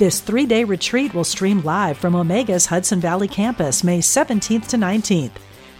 This 0.00 0.22
three 0.22 0.46
day 0.46 0.64
retreat 0.64 1.12
will 1.12 1.24
stream 1.24 1.60
live 1.60 1.98
from 1.98 2.14
Omega's 2.14 2.64
Hudson 2.64 3.00
Valley 3.00 3.28
campus 3.28 3.84
May 3.84 3.98
17th 3.98 4.66
to 4.68 4.78
19th. 4.78 5.32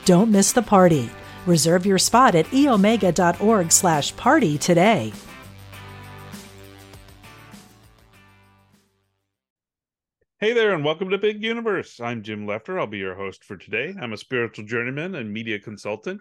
Don't 0.05 0.31
miss 0.31 0.53
the 0.53 0.61
party. 0.61 1.09
Reserve 1.47 1.87
your 1.87 1.97
spot 1.97 2.35
at 2.35 2.45
eomega.org 2.49 3.73
slash 3.73 4.15
party 4.17 4.59
today. 4.59 5.11
Hey 10.39 10.53
there, 10.53 10.75
and 10.75 10.85
welcome 10.85 11.09
to 11.09 11.17
Big 11.17 11.43
Universe. 11.43 11.99
I'm 11.99 12.23
Jim 12.23 12.47
Lefter. 12.47 12.79
I'll 12.79 12.87
be 12.87 12.99
your 12.99 13.15
host 13.15 13.43
for 13.43 13.57
today. 13.57 13.95
I'm 13.99 14.13
a 14.13 14.19
spiritual 14.19 14.67
journeyman 14.67 15.15
and 15.15 15.33
media 15.33 15.59
consultant. 15.59 16.21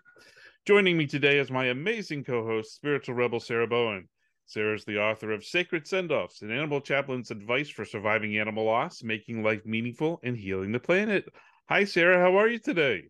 Joining 0.65 0.97
me 0.97 1.05
today 1.05 1.37
is 1.37 1.51
my 1.51 1.65
amazing 1.65 2.23
co 2.23 2.45
host, 2.45 2.75
spiritual 2.75 3.15
rebel 3.15 3.41
Sarah 3.41 3.67
Bowen. 3.67 4.07
Sarah's 4.49 4.83
the 4.83 4.97
author 4.97 5.31
of 5.31 5.45
Sacred 5.45 5.85
Sendoffs, 5.85 6.41
an 6.41 6.49
animal 6.49 6.81
chaplain's 6.81 7.29
advice 7.29 7.69
for 7.69 7.85
surviving 7.85 8.39
animal 8.39 8.65
loss, 8.65 9.03
making 9.03 9.43
life 9.43 9.63
meaningful, 9.63 10.19
and 10.23 10.35
healing 10.35 10.71
the 10.71 10.79
planet. 10.79 11.25
Hi, 11.69 11.83
Sarah. 11.83 12.19
How 12.19 12.35
are 12.35 12.47
you 12.47 12.57
today? 12.57 13.09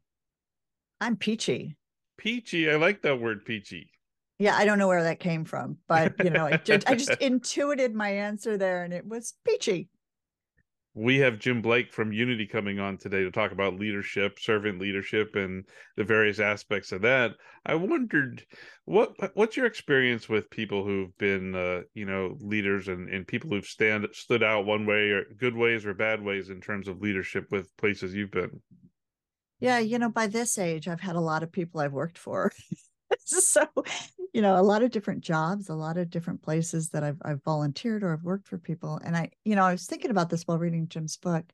I'm 1.00 1.16
peachy. 1.16 1.78
Peachy. 2.18 2.70
I 2.70 2.76
like 2.76 3.02
that 3.04 3.22
word, 3.22 3.46
peachy. 3.46 3.90
Yeah, 4.38 4.58
I 4.58 4.66
don't 4.66 4.80
know 4.80 4.90
where 4.90 5.04
that 5.04 5.22
came 5.22 5.46
from, 5.46 5.78
but 5.88 6.14
you 6.22 6.30
know, 6.30 6.48
I 6.48 6.58
just, 6.66 6.90
I 6.90 6.96
just 6.96 7.22
intuited 7.22 7.96
my 7.96 8.10
answer 8.10 8.58
there, 8.58 8.84
and 8.84 8.94
it 8.94 9.08
was 9.08 9.36
peachy 9.46 9.88
we 11.00 11.18
have 11.20 11.40
Jim 11.40 11.62
Blake 11.62 11.94
from 11.94 12.12
Unity 12.12 12.46
coming 12.46 12.78
on 12.78 12.98
today 12.98 13.24
to 13.24 13.32
talk 13.32 13.54
about 13.54 13.80
leadership, 13.80 14.38
servant 14.38 14.82
leadership, 14.82 15.34
and 15.38 15.64
the 15.96 16.04
various 16.04 16.42
aspects 16.42 16.92
of 16.92 17.04
that. 17.04 17.36
I 17.66 17.76
wondered 17.76 18.46
what 18.84 19.16
what's 19.34 19.56
your 19.56 19.66
experience 19.66 20.28
with 20.28 20.50
people 20.50 20.84
who've 20.84 21.18
been 21.18 21.56
uh, 21.56 21.82
you 21.94 22.06
know 22.06 22.36
leaders 22.42 22.90
and, 22.90 23.08
and 23.08 23.26
people 23.26 23.50
who've 23.50 23.66
stand 23.66 24.08
stood 24.12 24.44
out 24.44 24.66
one 24.66 24.86
way 24.86 25.12
or 25.12 25.24
good 25.38 25.56
ways 25.56 25.86
or 25.86 25.94
bad 25.94 26.22
ways 26.22 26.50
in 26.50 26.60
terms 26.60 26.90
of 26.90 27.02
leadership 27.02 27.46
with 27.50 27.76
places 27.78 28.14
you've 28.14 28.32
been. 28.32 28.60
Yeah, 29.62 29.80
you 29.80 30.00
know, 30.00 30.10
by 30.10 30.28
this 30.28 30.58
age, 30.58 30.90
I've 30.90 31.02
had 31.02 31.16
a 31.16 31.22
lot 31.22 31.44
of 31.44 31.52
people 31.52 31.80
I've 31.80 31.94
worked 31.94 32.18
for. 32.18 32.52
so 33.26 33.66
you 34.34 34.42
know 34.42 34.60
a 34.60 34.62
lot 34.62 34.84
of 34.84 34.92
different 34.92 35.22
jobs 35.22 35.70
a 35.70 35.76
lot 35.76 35.98
of 35.98 36.10
different 36.10 36.42
places 36.42 36.90
that 36.90 37.04
I've, 37.04 37.22
I've 37.24 37.44
volunteered 37.44 38.04
or 38.04 38.14
i've 38.14 38.24
worked 38.24 38.48
for 38.48 38.58
people. 38.58 39.00
And 39.04 39.16
i 39.16 39.32
you 39.44 39.56
know 39.56 39.64
i 39.64 39.72
was 39.72 39.86
thinking 39.86 40.12
about 40.12 40.30
this 40.30 40.44
while 40.44 40.58
reading 40.58 40.88
jim's 40.88 41.18
book. 41.18 41.46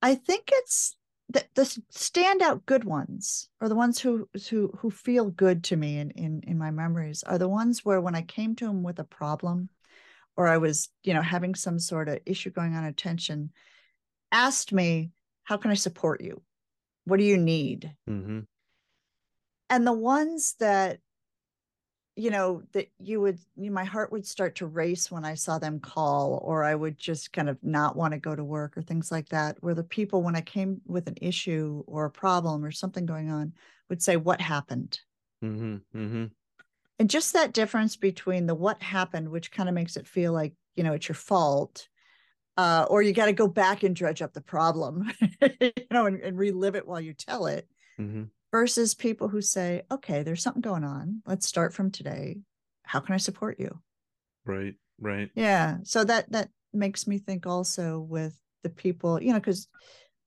I 0.00 0.16
think 0.16 0.48
it's 0.52 0.96
the, 1.28 1.44
the 1.54 1.62
standout 1.94 2.66
good 2.66 2.84
ones 2.84 3.48
or 3.60 3.68
the 3.68 3.74
ones 3.74 3.98
who 3.98 4.28
who 4.50 4.72
who 4.78 4.90
feel 4.90 5.30
good 5.30 5.64
to 5.64 5.76
me 5.76 5.98
in, 5.98 6.10
in 6.10 6.42
in 6.46 6.58
my 6.58 6.70
memories 6.70 7.22
are 7.22 7.38
the 7.38 7.48
ones 7.48 7.84
where 7.84 8.00
when 8.00 8.14
i 8.14 8.22
came 8.22 8.54
to 8.56 8.66
him 8.66 8.82
with 8.82 8.98
a 8.98 9.04
problem 9.04 9.68
or 10.36 10.48
i 10.48 10.58
was 10.58 10.90
you 11.04 11.14
know 11.14 11.22
having 11.22 11.54
some 11.54 11.78
sort 11.78 12.08
of 12.08 12.18
issue 12.26 12.50
going 12.50 12.74
on 12.74 12.84
attention 12.84 13.50
asked 14.32 14.72
me 14.72 15.10
how 15.44 15.56
can 15.56 15.70
i 15.70 15.74
support 15.74 16.22
you? 16.22 16.42
What 17.04 17.18
do 17.18 17.24
you 17.24 17.38
need? 17.38 17.94
Mm-hmm 18.08 18.40
and 19.72 19.86
the 19.86 19.92
ones 19.92 20.54
that 20.60 20.98
you 22.14 22.30
know 22.30 22.62
that 22.74 22.88
you 22.98 23.22
would 23.22 23.38
you 23.56 23.70
know, 23.70 23.72
my 23.72 23.84
heart 23.84 24.12
would 24.12 24.26
start 24.26 24.54
to 24.56 24.66
race 24.66 25.10
when 25.10 25.24
i 25.24 25.32
saw 25.34 25.58
them 25.58 25.80
call 25.80 26.42
or 26.44 26.62
i 26.62 26.74
would 26.74 26.98
just 26.98 27.32
kind 27.32 27.48
of 27.48 27.56
not 27.62 27.96
want 27.96 28.12
to 28.12 28.20
go 28.20 28.36
to 28.36 28.44
work 28.44 28.76
or 28.76 28.82
things 28.82 29.10
like 29.10 29.30
that 29.30 29.56
where 29.60 29.74
the 29.74 29.82
people 29.82 30.22
when 30.22 30.36
i 30.36 30.42
came 30.42 30.80
with 30.86 31.08
an 31.08 31.16
issue 31.22 31.82
or 31.86 32.04
a 32.04 32.10
problem 32.10 32.62
or 32.62 32.70
something 32.70 33.06
going 33.06 33.30
on 33.30 33.52
would 33.88 34.02
say 34.02 34.16
what 34.16 34.42
happened 34.42 35.00
mm-hmm, 35.42 35.76
mm-hmm. 35.96 36.26
and 36.98 37.10
just 37.10 37.32
that 37.32 37.54
difference 37.54 37.96
between 37.96 38.44
the 38.44 38.54
what 38.54 38.82
happened 38.82 39.30
which 39.30 39.50
kind 39.50 39.70
of 39.70 39.74
makes 39.74 39.96
it 39.96 40.06
feel 40.06 40.34
like 40.34 40.52
you 40.76 40.84
know 40.84 40.92
it's 40.92 41.08
your 41.08 41.16
fault 41.16 41.88
uh, 42.58 42.84
or 42.90 43.00
you 43.00 43.14
got 43.14 43.26
to 43.26 43.32
go 43.32 43.48
back 43.48 43.82
and 43.82 43.96
dredge 43.96 44.20
up 44.20 44.34
the 44.34 44.40
problem 44.42 45.10
you 45.40 45.72
know 45.90 46.04
and, 46.04 46.20
and 46.20 46.36
relive 46.36 46.76
it 46.76 46.86
while 46.86 47.00
you 47.00 47.14
tell 47.14 47.46
it 47.46 47.66
mm-hmm 47.98 48.24
versus 48.52 48.94
people 48.94 49.28
who 49.28 49.40
say, 49.40 49.82
okay, 49.90 50.22
there's 50.22 50.42
something 50.42 50.62
going 50.62 50.84
on. 50.84 51.22
Let's 51.26 51.48
start 51.48 51.74
from 51.74 51.90
today. 51.90 52.38
How 52.84 53.00
can 53.00 53.14
I 53.14 53.18
support 53.18 53.58
you? 53.58 53.80
Right, 54.44 54.74
right. 55.00 55.30
Yeah. 55.34 55.78
So 55.82 56.04
that 56.04 56.30
that 56.30 56.50
makes 56.72 57.06
me 57.06 57.18
think 57.18 57.46
also 57.46 57.98
with 57.98 58.36
the 58.62 58.70
people, 58.70 59.20
you 59.20 59.32
know, 59.32 59.40
because 59.40 59.68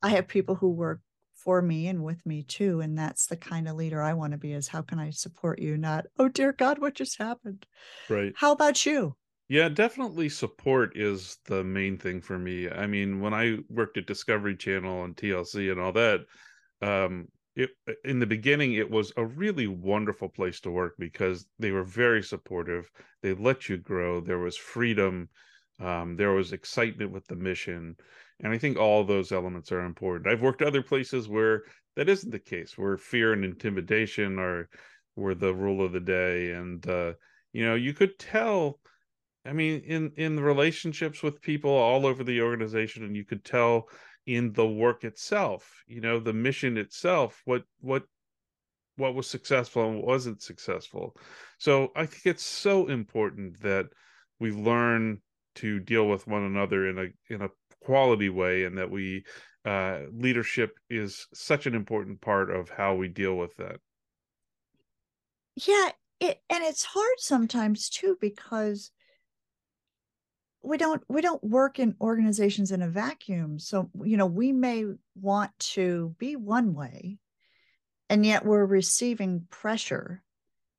I 0.01 0.09
have 0.09 0.27
people 0.27 0.55
who 0.55 0.71
work 0.71 0.99
for 1.35 1.61
me 1.61 1.87
and 1.87 2.03
with 2.03 2.25
me 2.25 2.43
too. 2.43 2.81
And 2.81 2.97
that's 2.97 3.27
the 3.27 3.37
kind 3.37 3.67
of 3.67 3.75
leader 3.75 4.01
I 4.01 4.13
want 4.13 4.31
to 4.31 4.37
be 4.37 4.53
is 4.53 4.67
how 4.67 4.81
can 4.81 4.99
I 4.99 5.11
support 5.11 5.59
you? 5.59 5.77
Not, 5.77 6.05
oh 6.17 6.27
dear 6.27 6.51
God, 6.51 6.79
what 6.79 6.95
just 6.95 7.19
happened? 7.19 7.65
Right. 8.09 8.33
How 8.35 8.51
about 8.51 8.85
you? 8.85 9.15
Yeah, 9.47 9.69
definitely 9.69 10.29
support 10.29 10.97
is 10.97 11.37
the 11.45 11.63
main 11.63 11.99
thing 11.99 12.19
for 12.19 12.39
me. 12.39 12.67
I 12.67 12.87
mean, 12.87 13.19
when 13.21 13.33
I 13.33 13.59
worked 13.69 13.97
at 13.97 14.07
Discovery 14.07 14.55
Channel 14.55 15.03
and 15.03 15.15
TLC 15.15 15.71
and 15.71 15.79
all 15.79 15.91
that, 15.91 16.21
um, 16.81 17.27
it 17.55 17.71
in 18.03 18.19
the 18.19 18.25
beginning 18.25 18.73
it 18.73 18.89
was 18.89 19.13
a 19.17 19.25
really 19.25 19.67
wonderful 19.67 20.29
place 20.29 20.59
to 20.61 20.71
work 20.71 20.95
because 20.99 21.45
they 21.59 21.71
were 21.71 21.83
very 21.83 22.21
supportive. 22.21 22.89
They 23.21 23.33
let 23.33 23.69
you 23.69 23.77
grow. 23.77 24.19
There 24.19 24.39
was 24.39 24.57
freedom. 24.57 25.29
Um, 25.79 26.15
there 26.15 26.31
was 26.31 26.53
excitement 26.53 27.11
with 27.11 27.27
the 27.27 27.35
mission. 27.35 27.95
And 28.41 28.53
i 28.53 28.57
think 28.57 28.77
all 28.77 29.03
those 29.03 29.31
elements 29.31 29.71
are 29.71 29.85
important. 29.85 30.31
I've 30.31 30.41
worked 30.41 30.61
other 30.61 30.81
places 30.81 31.29
where 31.29 31.63
that 31.95 32.09
isn't 32.09 32.31
the 32.31 32.39
case 32.39 32.77
where 32.77 32.97
fear 32.97 33.31
and 33.33 33.45
intimidation 33.45 34.39
are 34.39 34.69
were 35.15 35.35
the 35.35 35.53
rule 35.53 35.83
of 35.83 35.93
the 35.93 36.01
day. 36.01 36.51
And 36.51 36.85
uh, 36.87 37.13
you 37.55 37.65
know 37.65 37.75
you 37.75 37.93
could 37.93 38.19
tell 38.19 38.79
i 39.45 39.53
mean 39.53 39.79
in 39.87 40.11
in 40.17 40.35
the 40.35 40.43
relationships 40.43 41.23
with 41.23 41.41
people 41.41 41.71
all 41.71 42.05
over 42.05 42.21
the 42.23 42.41
organization 42.41 43.05
and 43.05 43.15
you 43.15 43.23
could 43.23 43.45
tell 43.45 43.87
in 44.25 44.51
the 44.53 44.67
work 44.67 45.03
itself 45.03 45.83
you 45.87 46.01
know 46.01 46.19
the 46.19 46.33
mission 46.33 46.77
itself 46.77 47.41
what 47.45 47.63
what 47.81 48.03
what 48.97 49.15
was 49.15 49.29
successful 49.29 49.89
and 49.89 50.01
wasn't 50.01 50.41
successful. 50.41 51.15
So 51.57 51.91
i 51.95 52.05
think 52.05 52.25
it's 52.25 52.45
so 52.45 52.87
important 52.87 53.61
that 53.61 53.87
we 54.39 54.51
learn 54.51 55.21
to 55.55 55.79
deal 55.79 56.07
with 56.07 56.27
one 56.27 56.43
another 56.43 56.87
in 56.87 56.97
a 56.97 57.33
in 57.33 57.41
a 57.41 57.49
quality 57.81 58.29
way 58.29 58.63
and 58.63 58.77
that 58.77 58.89
we 58.89 59.23
uh 59.63 60.01
leadership 60.11 60.77
is 60.89 61.27
such 61.33 61.65
an 61.65 61.75
important 61.75 62.19
part 62.21 62.49
of 62.49 62.69
how 62.69 62.95
we 62.95 63.07
deal 63.07 63.35
with 63.35 63.55
that. 63.57 63.77
Yeah 65.55 65.91
it, 66.19 66.41
and 66.49 66.63
it's 66.63 66.83
hard 66.83 67.19
sometimes 67.19 67.89
too 67.89 68.17
because 68.19 68.91
we 70.65 70.77
don't 70.77 71.03
we 71.07 71.21
don't 71.21 71.43
work 71.43 71.79
in 71.79 71.95
organizations 72.01 72.71
in 72.71 72.81
a 72.81 72.89
vacuum 72.89 73.59
so 73.59 73.89
you 74.03 74.17
know 74.17 74.25
we 74.25 74.51
may 74.51 74.85
want 75.15 75.51
to 75.59 76.15
be 76.17 76.35
one 76.35 76.73
way 76.73 77.19
and 78.09 78.25
yet 78.25 78.45
we're 78.45 78.65
receiving 78.65 79.45
pressure 79.49 80.23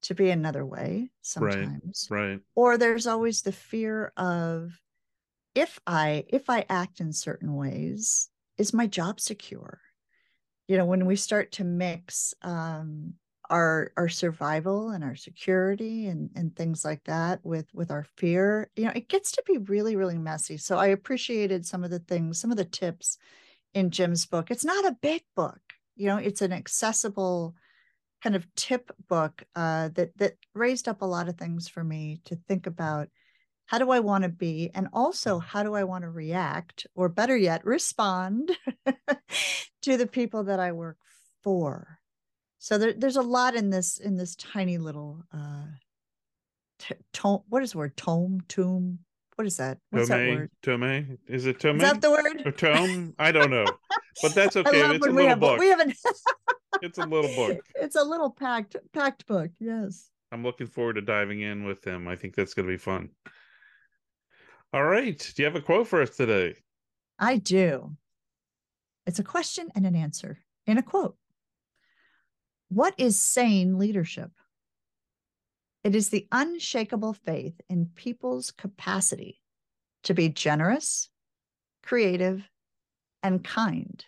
to 0.02 0.14
be 0.14 0.30
another 0.30 0.64
way 0.64 1.10
sometimes 1.22 2.08
right, 2.10 2.28
right. 2.28 2.40
or 2.54 2.76
there's 2.76 3.06
always 3.06 3.42
the 3.42 3.52
fear 3.52 4.12
of 4.16 4.80
if 5.54 5.78
i 5.86 6.24
if 6.28 6.50
i 6.50 6.64
act 6.68 7.00
in 7.00 7.12
certain 7.12 7.54
ways 7.54 8.28
is 8.58 8.74
my 8.74 8.86
job 8.86 9.20
secure 9.20 9.80
you 10.68 10.76
know 10.76 10.84
when 10.84 11.06
we 11.06 11.16
start 11.16 11.52
to 11.52 11.64
mix 11.64 12.34
um 12.42 13.14
our 13.50 13.92
our 13.96 14.08
survival 14.08 14.90
and 14.90 15.04
our 15.04 15.16
security 15.16 16.06
and 16.06 16.30
and 16.34 16.54
things 16.54 16.84
like 16.84 17.04
that 17.04 17.40
with 17.44 17.66
with 17.74 17.90
our 17.90 18.06
fear 18.16 18.70
you 18.76 18.84
know 18.84 18.92
it 18.94 19.08
gets 19.08 19.32
to 19.32 19.42
be 19.46 19.58
really 19.58 19.96
really 19.96 20.18
messy. 20.18 20.56
So 20.56 20.78
i 20.78 20.88
appreciated 20.88 21.66
some 21.66 21.84
of 21.84 21.90
the 21.90 21.98
things 21.98 22.40
some 22.40 22.50
of 22.50 22.56
the 22.56 22.64
tips 22.64 23.18
in 23.74 23.90
jim's 23.90 24.26
book. 24.26 24.50
It's 24.50 24.64
not 24.64 24.84
a 24.84 24.96
big 25.00 25.22
book 25.34 25.60
you 25.96 26.06
know 26.06 26.18
it's 26.18 26.42
an 26.42 26.52
accessible 26.52 27.54
kind 28.22 28.36
of 28.36 28.46
tip 28.54 28.90
book 29.08 29.44
uh, 29.54 29.90
that 29.94 30.16
that 30.18 30.34
raised 30.54 30.88
up 30.88 31.02
a 31.02 31.06
lot 31.06 31.28
of 31.28 31.36
things 31.36 31.68
for 31.68 31.82
me 31.84 32.20
to 32.24 32.36
think 32.48 32.66
about. 32.66 33.08
How 33.66 33.78
do 33.78 33.90
i 33.90 34.00
want 34.00 34.22
to 34.22 34.28
be? 34.28 34.70
And 34.74 34.88
also 34.92 35.38
how 35.38 35.62
do 35.62 35.74
i 35.74 35.84
want 35.84 36.02
to 36.02 36.10
react 36.10 36.86
or 36.94 37.08
better 37.08 37.36
yet 37.36 37.64
respond 37.64 38.56
to 39.82 39.96
the 39.96 40.06
people 40.06 40.44
that 40.44 40.60
i 40.60 40.72
work 40.72 40.98
for 41.42 41.98
so 42.66 42.78
there, 42.78 42.92
there's 42.92 43.16
a 43.16 43.22
lot 43.22 43.54
in 43.54 43.70
this 43.70 43.98
in 43.98 44.16
this 44.16 44.34
tiny 44.34 44.76
little 44.76 45.22
uh 45.32 45.66
t- 46.80 46.96
tome 47.12 47.42
what 47.48 47.62
is 47.62 47.72
the 47.72 47.78
word 47.78 47.96
tome 47.96 48.40
tomb 48.48 48.98
what 49.36 49.46
is 49.46 49.58
that? 49.58 49.76
What's 49.90 50.08
that 50.08 50.16
Tome, 50.16 50.34
word? 50.34 50.50
Tome, 50.62 51.18
is 51.28 51.44
it 51.44 51.60
Tome 51.60 51.76
Is 51.76 51.82
that 51.82 52.00
the 52.00 52.10
word? 52.10 52.42
or 52.46 52.52
Tome? 52.52 53.14
I 53.18 53.32
don't 53.32 53.50
know, 53.50 53.66
but 54.22 54.34
that's 54.34 54.56
okay. 54.56 54.94
It's 54.94 55.06
a 55.06 55.10
little 55.10 55.28
have 55.28 55.40
book. 55.40 55.58
we 55.60 55.68
haven't. 55.68 55.94
It's 56.82 56.98
a 56.98 57.06
little 57.06 57.34
book. 57.34 57.58
It's 57.76 57.96
a 57.96 58.02
little 58.02 58.30
packed 58.30 58.76
packed 58.92 59.26
book. 59.26 59.50
Yes. 59.60 60.10
I'm 60.32 60.42
looking 60.42 60.66
forward 60.66 60.94
to 60.94 61.02
diving 61.02 61.40
in 61.40 61.64
with 61.64 61.86
him. 61.86 62.08
I 62.08 62.16
think 62.16 62.34
that's 62.34 62.52
going 62.54 62.66
to 62.66 62.72
be 62.72 62.78
fun. 62.78 63.10
All 64.74 64.84
right. 64.84 65.18
Do 65.18 65.42
you 65.42 65.46
have 65.46 65.56
a 65.56 65.62
quote 65.62 65.86
for 65.86 66.02
us 66.02 66.16
today? 66.16 66.54
I 67.18 67.36
do. 67.36 67.96
It's 69.06 69.18
a 69.18 69.24
question 69.24 69.68
and 69.74 69.86
an 69.86 69.96
answer 69.96 70.40
in 70.66 70.76
a 70.76 70.82
quote. 70.82 71.16
What 72.68 72.94
is 72.98 73.18
sane 73.18 73.78
leadership? 73.78 74.30
It 75.84 75.94
is 75.94 76.08
the 76.08 76.26
unshakable 76.32 77.12
faith 77.12 77.60
in 77.68 77.90
people's 77.94 78.50
capacity 78.50 79.40
to 80.02 80.14
be 80.14 80.28
generous, 80.28 81.08
creative, 81.84 82.42
and 83.22 83.44
kind. 83.44 84.04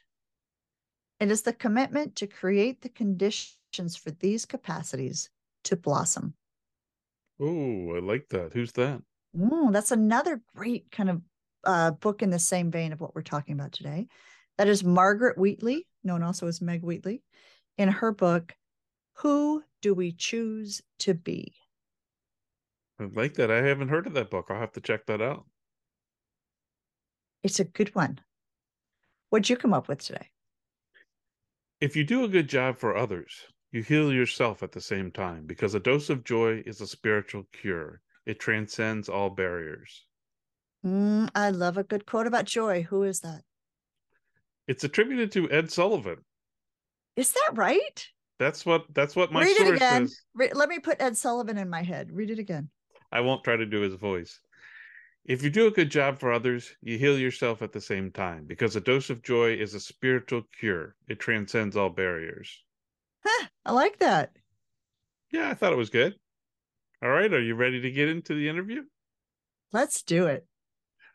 It 1.21 1.31
is 1.31 1.43
the 1.43 1.53
commitment 1.53 2.17
to 2.17 2.27
create 2.27 2.81
the 2.81 2.89
conditions 2.89 3.97
for 3.97 4.11
these 4.11 4.45
capacities 4.45 5.31
to 5.65 5.77
blossom. 5.77 6.35
Oh, 7.41 7.95
I 7.95 8.01
like 8.01 8.29
that. 8.31 8.53
Who's 8.53 8.73
that? 8.73 9.03
Ooh, 9.41 9.71
that's 9.71 9.93
another 9.93 10.41
great 10.57 10.91
kind 10.91 11.11
of 11.11 11.23
uh, 11.65 11.91
book 11.93 12.23
in 12.23 12.31
the 12.31 12.39
same 12.39 12.71
vein 12.71 12.93
of 12.93 13.01
what 13.01 13.15
we're 13.15 13.23
talking 13.23 13.55
about 13.55 13.73
today. 13.73 14.09
That 14.57 14.69
is 14.69 14.83
Margaret 14.83 15.39
Wheatley, 15.39 15.87
known 16.03 16.23
also 16.23 16.49
as 16.49 16.61
Meg 16.61 16.83
Wheatley, 16.83 17.23
in 17.79 17.89
her 17.89 18.13
book, 18.13 18.55
Who 19.15 19.65
Do 19.81 19.95
We 19.95 20.13
Choose 20.13 20.83
to 20.99 21.15
Be? 21.15 21.55
I 23.01 23.05
like 23.05 23.35
that. 23.35 23.51
I 23.51 23.63
haven't 23.63 23.89
heard 23.89 24.07
of 24.07 24.15
that 24.15 24.31
book. 24.31 24.47
I'll 24.51 24.59
have 24.61 24.73
to 24.73 24.81
check 24.81 25.07
that 25.07 25.23
out. 25.23 25.47
It's 27.45 27.61
a 27.61 27.65
good 27.65 27.95
one. 27.95 28.19
What'd 29.31 29.49
you 29.49 29.57
come 29.57 29.73
up 29.73 29.89
with 29.89 30.01
today? 30.01 30.29
If 31.81 31.95
you 31.95 32.03
do 32.03 32.25
a 32.25 32.29
good 32.29 32.49
job 32.49 32.79
for 32.79 32.97
others, 32.97 33.47
you 33.71 33.83
heal 33.83 34.13
yourself 34.13 34.65
at 34.65 34.73
the 34.73 34.81
same 34.81 35.13
time 35.13 35.47
because 35.47 35.75
a 35.75 35.81
dose 35.81 36.11
of 36.11 36.25
joy 36.25 36.63
is 36.67 36.81
a 36.81 36.87
spiritual 36.89 37.45
cure. 37.53 38.01
It 38.27 38.41
transcends 38.41 39.09
all 39.09 39.31
barriers. 39.31 40.07
Mm, 40.85 41.31
I 41.35 41.51
love 41.51 41.79
a 41.79 41.85
good 41.85 42.05
quote 42.05 42.27
about 42.27 42.47
joy. 42.47 42.83
Who 42.83 43.05
is 43.05 43.21
that? 43.21 43.43
It's 44.67 44.85
attributed 44.85 45.31
to 45.33 45.51
Ed 45.51 45.71
Sullivan. 45.71 46.25
Is 47.19 47.33
that 47.33 47.51
right? 47.55 48.07
That's 48.39 48.65
what 48.65 48.85
that's 48.95 49.17
what 49.17 49.33
my 49.33 49.43
Read 49.43 49.57
it 49.57 49.75
again. 49.75 50.09
Re- 50.35 50.53
let 50.55 50.69
me 50.69 50.79
put 50.79 51.03
Ed 51.03 51.17
Sullivan 51.17 51.59
in 51.59 51.69
my 51.69 51.83
head. 51.83 52.13
Read 52.13 52.31
it 52.31 52.39
again. 52.39 52.71
I 53.11 53.23
won't 53.23 53.43
try 53.43 53.57
to 53.57 53.67
do 53.67 53.81
his 53.81 53.95
voice. 53.95 54.39
If 55.25 55.43
you 55.43 55.51
do 55.51 55.67
a 55.67 55.73
good 55.73 55.91
job 55.91 56.21
for 56.21 56.33
others, 56.33 56.73
you 56.81 56.97
heal 56.97 57.19
yourself 57.19 57.61
at 57.61 57.73
the 57.73 57.81
same 57.81 58.13
time 58.13 58.45
because 58.47 58.77
a 58.77 58.81
dose 58.81 59.11
of 59.11 59.25
joy 59.25 59.55
is 59.55 59.75
a 59.75 59.81
spiritual 59.81 60.43
cure. 60.61 60.95
It 61.09 61.19
transcends 61.19 61.77
all 61.77 61.91
barriers. 61.91 62.63
Huh, 63.27 63.47
I 63.67 63.73
like 63.73 63.99
that. 63.99 64.31
Yeah, 65.33 65.51
I 65.51 65.55
thought 65.55 65.73
it 65.73 65.77
was 65.77 65.91
good. 65.91 66.15
All 67.03 67.11
right, 67.11 67.33
are 67.33 67.43
you 67.43 67.57
ready 67.57 67.81
to 67.81 67.91
get 67.91 68.09
into 68.09 68.35
the 68.35 68.49
interview? 68.49 68.83
Let's 69.73 70.03
do 70.03 70.27
it. 70.27 70.47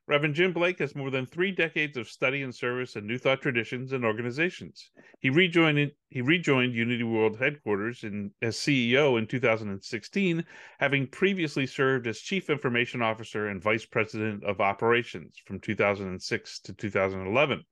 Reverend 0.06 0.36
Jim 0.36 0.52
Blake 0.52 0.80
has 0.80 0.96
more 0.96 1.10
than 1.10 1.26
three 1.26 1.52
decades 1.52 1.96
of 1.96 2.10
study 2.10 2.42
and 2.42 2.54
service 2.54 2.98
in 2.98 3.08
New 3.08 3.18
Thought 3.18 3.42
traditions 3.42 3.94
and 3.94 4.04
organizations. 4.04 4.92
He 5.20 5.30
rejoined 5.30 5.94
he 6.10 6.22
rejoined 6.22 6.74
Unity 6.74 7.04
World 7.04 7.40
headquarters 7.40 8.04
in, 8.04 8.32
as 8.42 8.58
CEO 8.58 9.18
in 9.18 9.28
2016, 9.28 10.46
having 10.80 11.08
previously 11.08 11.66
served 11.66 12.06
as 12.06 12.20
Chief 12.20 12.50
Information 12.50 13.02
Officer 13.02 13.48
and 13.48 13.64
Vice 13.64 13.86
President 13.86 14.44
of 14.44 14.60
Operations 14.60 15.42
from 15.46 15.62
2006 15.62 16.60
to 16.60 16.74
2011. 16.74 17.64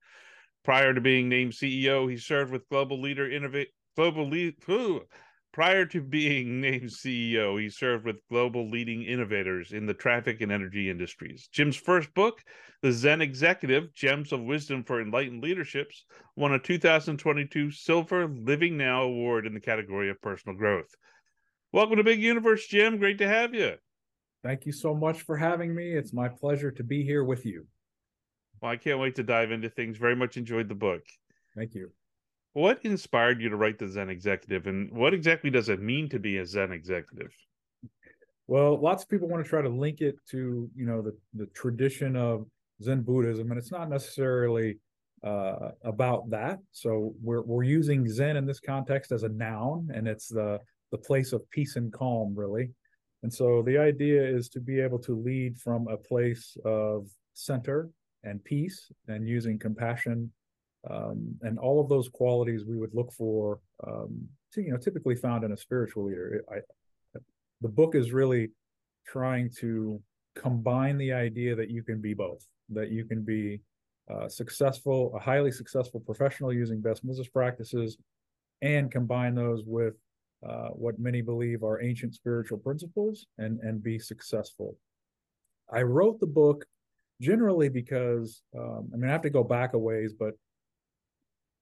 Prior 0.63 0.93
to 0.93 1.01
being 1.01 1.27
named 1.27 1.51
CEO, 1.51 2.09
he 2.09 2.17
served 2.17 2.53
with 2.53 2.69
Global 2.69 3.01
Leader 3.01 3.29
Innovate 3.29 3.73
Global 3.97 4.29
Lead. 4.29 4.55
Prior 5.53 5.85
to 5.87 6.01
being 6.01 6.61
named 6.61 6.89
CEO, 6.89 7.59
he 7.59 7.69
served 7.69 8.05
with 8.05 8.25
global 8.29 8.69
leading 8.69 9.03
innovators 9.03 9.73
in 9.73 9.85
the 9.85 9.93
traffic 9.93 10.39
and 10.39 10.51
energy 10.51 10.89
industries. 10.89 11.49
Jim's 11.51 11.75
first 11.75 12.13
book, 12.13 12.41
The 12.81 12.91
Zen 12.91 13.21
Executive 13.21 13.93
Gems 13.93 14.31
of 14.31 14.41
Wisdom 14.41 14.83
for 14.83 15.01
Enlightened 15.01 15.43
Leaderships, 15.43 16.05
won 16.37 16.53
a 16.53 16.59
2022 16.59 17.71
Silver 17.71 18.27
Living 18.27 18.77
Now 18.77 19.03
Award 19.03 19.45
in 19.45 19.53
the 19.53 19.59
category 19.59 20.09
of 20.09 20.21
personal 20.21 20.57
growth. 20.57 20.95
Welcome 21.73 21.97
to 21.97 22.03
Big 22.03 22.21
Universe, 22.21 22.67
Jim. 22.67 22.97
Great 22.97 23.17
to 23.17 23.27
have 23.27 23.53
you. 23.53 23.75
Thank 24.43 24.65
you 24.65 24.71
so 24.71 24.95
much 24.95 25.21
for 25.21 25.37
having 25.37 25.75
me. 25.75 25.91
It's 25.91 26.13
my 26.13 26.29
pleasure 26.29 26.71
to 26.71 26.83
be 26.83 27.03
here 27.03 27.23
with 27.23 27.45
you. 27.45 27.67
Well, 28.61 28.71
I 28.71 28.77
can't 28.77 28.99
wait 28.99 29.15
to 29.15 29.23
dive 29.23 29.51
into 29.51 29.69
things. 29.69 29.97
Very 29.97 30.15
much 30.15 30.37
enjoyed 30.37 30.69
the 30.69 30.75
book. 30.75 31.01
Thank 31.55 31.75
you. 31.75 31.91
What 32.53 32.83
inspired 32.83 33.41
you 33.41 33.49
to 33.49 33.55
write 33.55 33.79
the 33.79 33.87
Zen 33.87 34.09
Executive, 34.09 34.67
and 34.67 34.91
what 34.91 35.13
exactly 35.13 35.49
does 35.49 35.69
it 35.69 35.81
mean 35.81 36.09
to 36.09 36.19
be 36.19 36.37
a 36.37 36.45
Zen 36.45 36.71
executive? 36.71 37.31
Well, 38.47 38.77
lots 38.81 39.03
of 39.03 39.09
people 39.09 39.29
want 39.29 39.43
to 39.43 39.49
try 39.49 39.61
to 39.61 39.69
link 39.69 40.01
it 40.01 40.15
to, 40.31 40.69
you 40.75 40.85
know, 40.85 41.01
the, 41.01 41.15
the 41.33 41.45
tradition 41.47 42.17
of 42.17 42.45
Zen 42.83 43.03
Buddhism, 43.03 43.51
and 43.51 43.57
it's 43.57 43.71
not 43.71 43.89
necessarily 43.89 44.79
uh, 45.23 45.69
about 45.83 46.29
that. 46.31 46.59
So 46.71 47.13
we're 47.21 47.41
we're 47.43 47.63
using 47.63 48.09
Zen 48.09 48.35
in 48.35 48.45
this 48.45 48.59
context 48.59 49.11
as 49.13 49.23
a 49.23 49.29
noun, 49.29 49.89
and 49.93 50.07
it's 50.07 50.27
the 50.27 50.59
the 50.91 50.97
place 50.97 51.31
of 51.31 51.49
peace 51.51 51.77
and 51.77 51.93
calm, 51.93 52.33
really. 52.35 52.71
And 53.23 53.33
so 53.33 53.61
the 53.61 53.77
idea 53.77 54.21
is 54.21 54.49
to 54.49 54.59
be 54.59 54.81
able 54.81 54.99
to 54.99 55.15
lead 55.15 55.57
from 55.57 55.87
a 55.87 55.95
place 55.95 56.57
of 56.65 57.07
center 57.33 57.89
and 58.23 58.43
peace, 58.43 58.91
and 59.07 59.25
using 59.25 59.57
compassion 59.57 60.31
um, 60.89 61.35
and 61.41 61.59
all 61.59 61.79
of 61.79 61.89
those 61.89 62.09
qualities 62.09 62.65
we 62.65 62.77
would 62.77 62.93
look 62.93 63.11
for, 63.13 63.59
um, 63.85 64.27
to, 64.53 64.61
you 64.61 64.71
know, 64.71 64.77
typically 64.77 65.15
found 65.15 65.43
in 65.43 65.51
a 65.51 65.57
spiritual 65.57 66.05
leader. 66.05 66.43
I, 66.51 66.57
the 67.61 67.69
book 67.69 67.95
is 67.95 68.11
really 68.11 68.49
trying 69.05 69.51
to 69.59 70.01
combine 70.35 70.97
the 70.97 71.13
idea 71.13 71.55
that 71.55 71.69
you 71.69 71.83
can 71.83 72.01
be 72.01 72.13
both, 72.13 72.45
that 72.69 72.89
you 72.89 73.05
can 73.05 73.23
be 73.23 73.61
uh, 74.09 74.27
successful, 74.27 75.13
a 75.15 75.19
highly 75.19 75.51
successful 75.51 75.99
professional 75.99 76.51
using 76.51 76.81
best 76.81 77.05
business 77.05 77.27
practices, 77.27 77.97
and 78.61 78.91
combine 78.91 79.35
those 79.35 79.63
with 79.65 79.93
uh, 80.47 80.69
what 80.69 80.99
many 80.99 81.21
believe 81.21 81.63
are 81.63 81.81
ancient 81.81 82.15
spiritual 82.15 82.57
principles 82.57 83.27
and 83.37 83.59
and 83.59 83.83
be 83.83 83.99
successful. 83.99 84.75
I 85.71 85.83
wrote 85.83 86.19
the 86.19 86.27
book 86.27 86.65
generally 87.21 87.69
because 87.69 88.41
um, 88.57 88.89
I 88.93 88.97
mean 88.97 89.09
I 89.09 89.11
have 89.11 89.21
to 89.21 89.29
go 89.29 89.43
back 89.43 89.73
a 89.73 89.77
ways, 89.77 90.13
but 90.17 90.33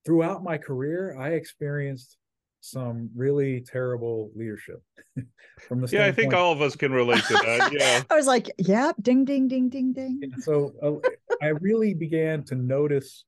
throughout 0.05 0.43
my 0.43 0.57
career, 0.57 1.17
I 1.19 1.29
experienced 1.31 2.17
some 2.61 3.09
really 3.15 3.61
terrible 3.61 4.31
leadership 4.35 4.81
from 5.67 5.81
the 5.81 5.87
Yeah, 5.87 6.05
I 6.05 6.11
think 6.11 6.33
all 6.33 6.51
of 6.51 6.61
us 6.61 6.75
can 6.75 6.91
relate 6.91 7.23
to 7.25 7.33
that. 7.33 7.71
Yeah. 7.79 8.03
I 8.09 8.15
was 8.15 8.27
like, 8.27 8.51
yep, 8.57 8.95
ding, 9.01 9.23
ding, 9.23 9.47
ding, 9.47 9.69
ding, 9.69 9.93
ding. 9.93 10.19
And 10.21 10.43
so 10.43 10.73
uh, 10.81 11.09
I 11.41 11.49
really 11.49 11.93
began 11.93 12.43
to 12.45 12.55
notice 12.55 13.25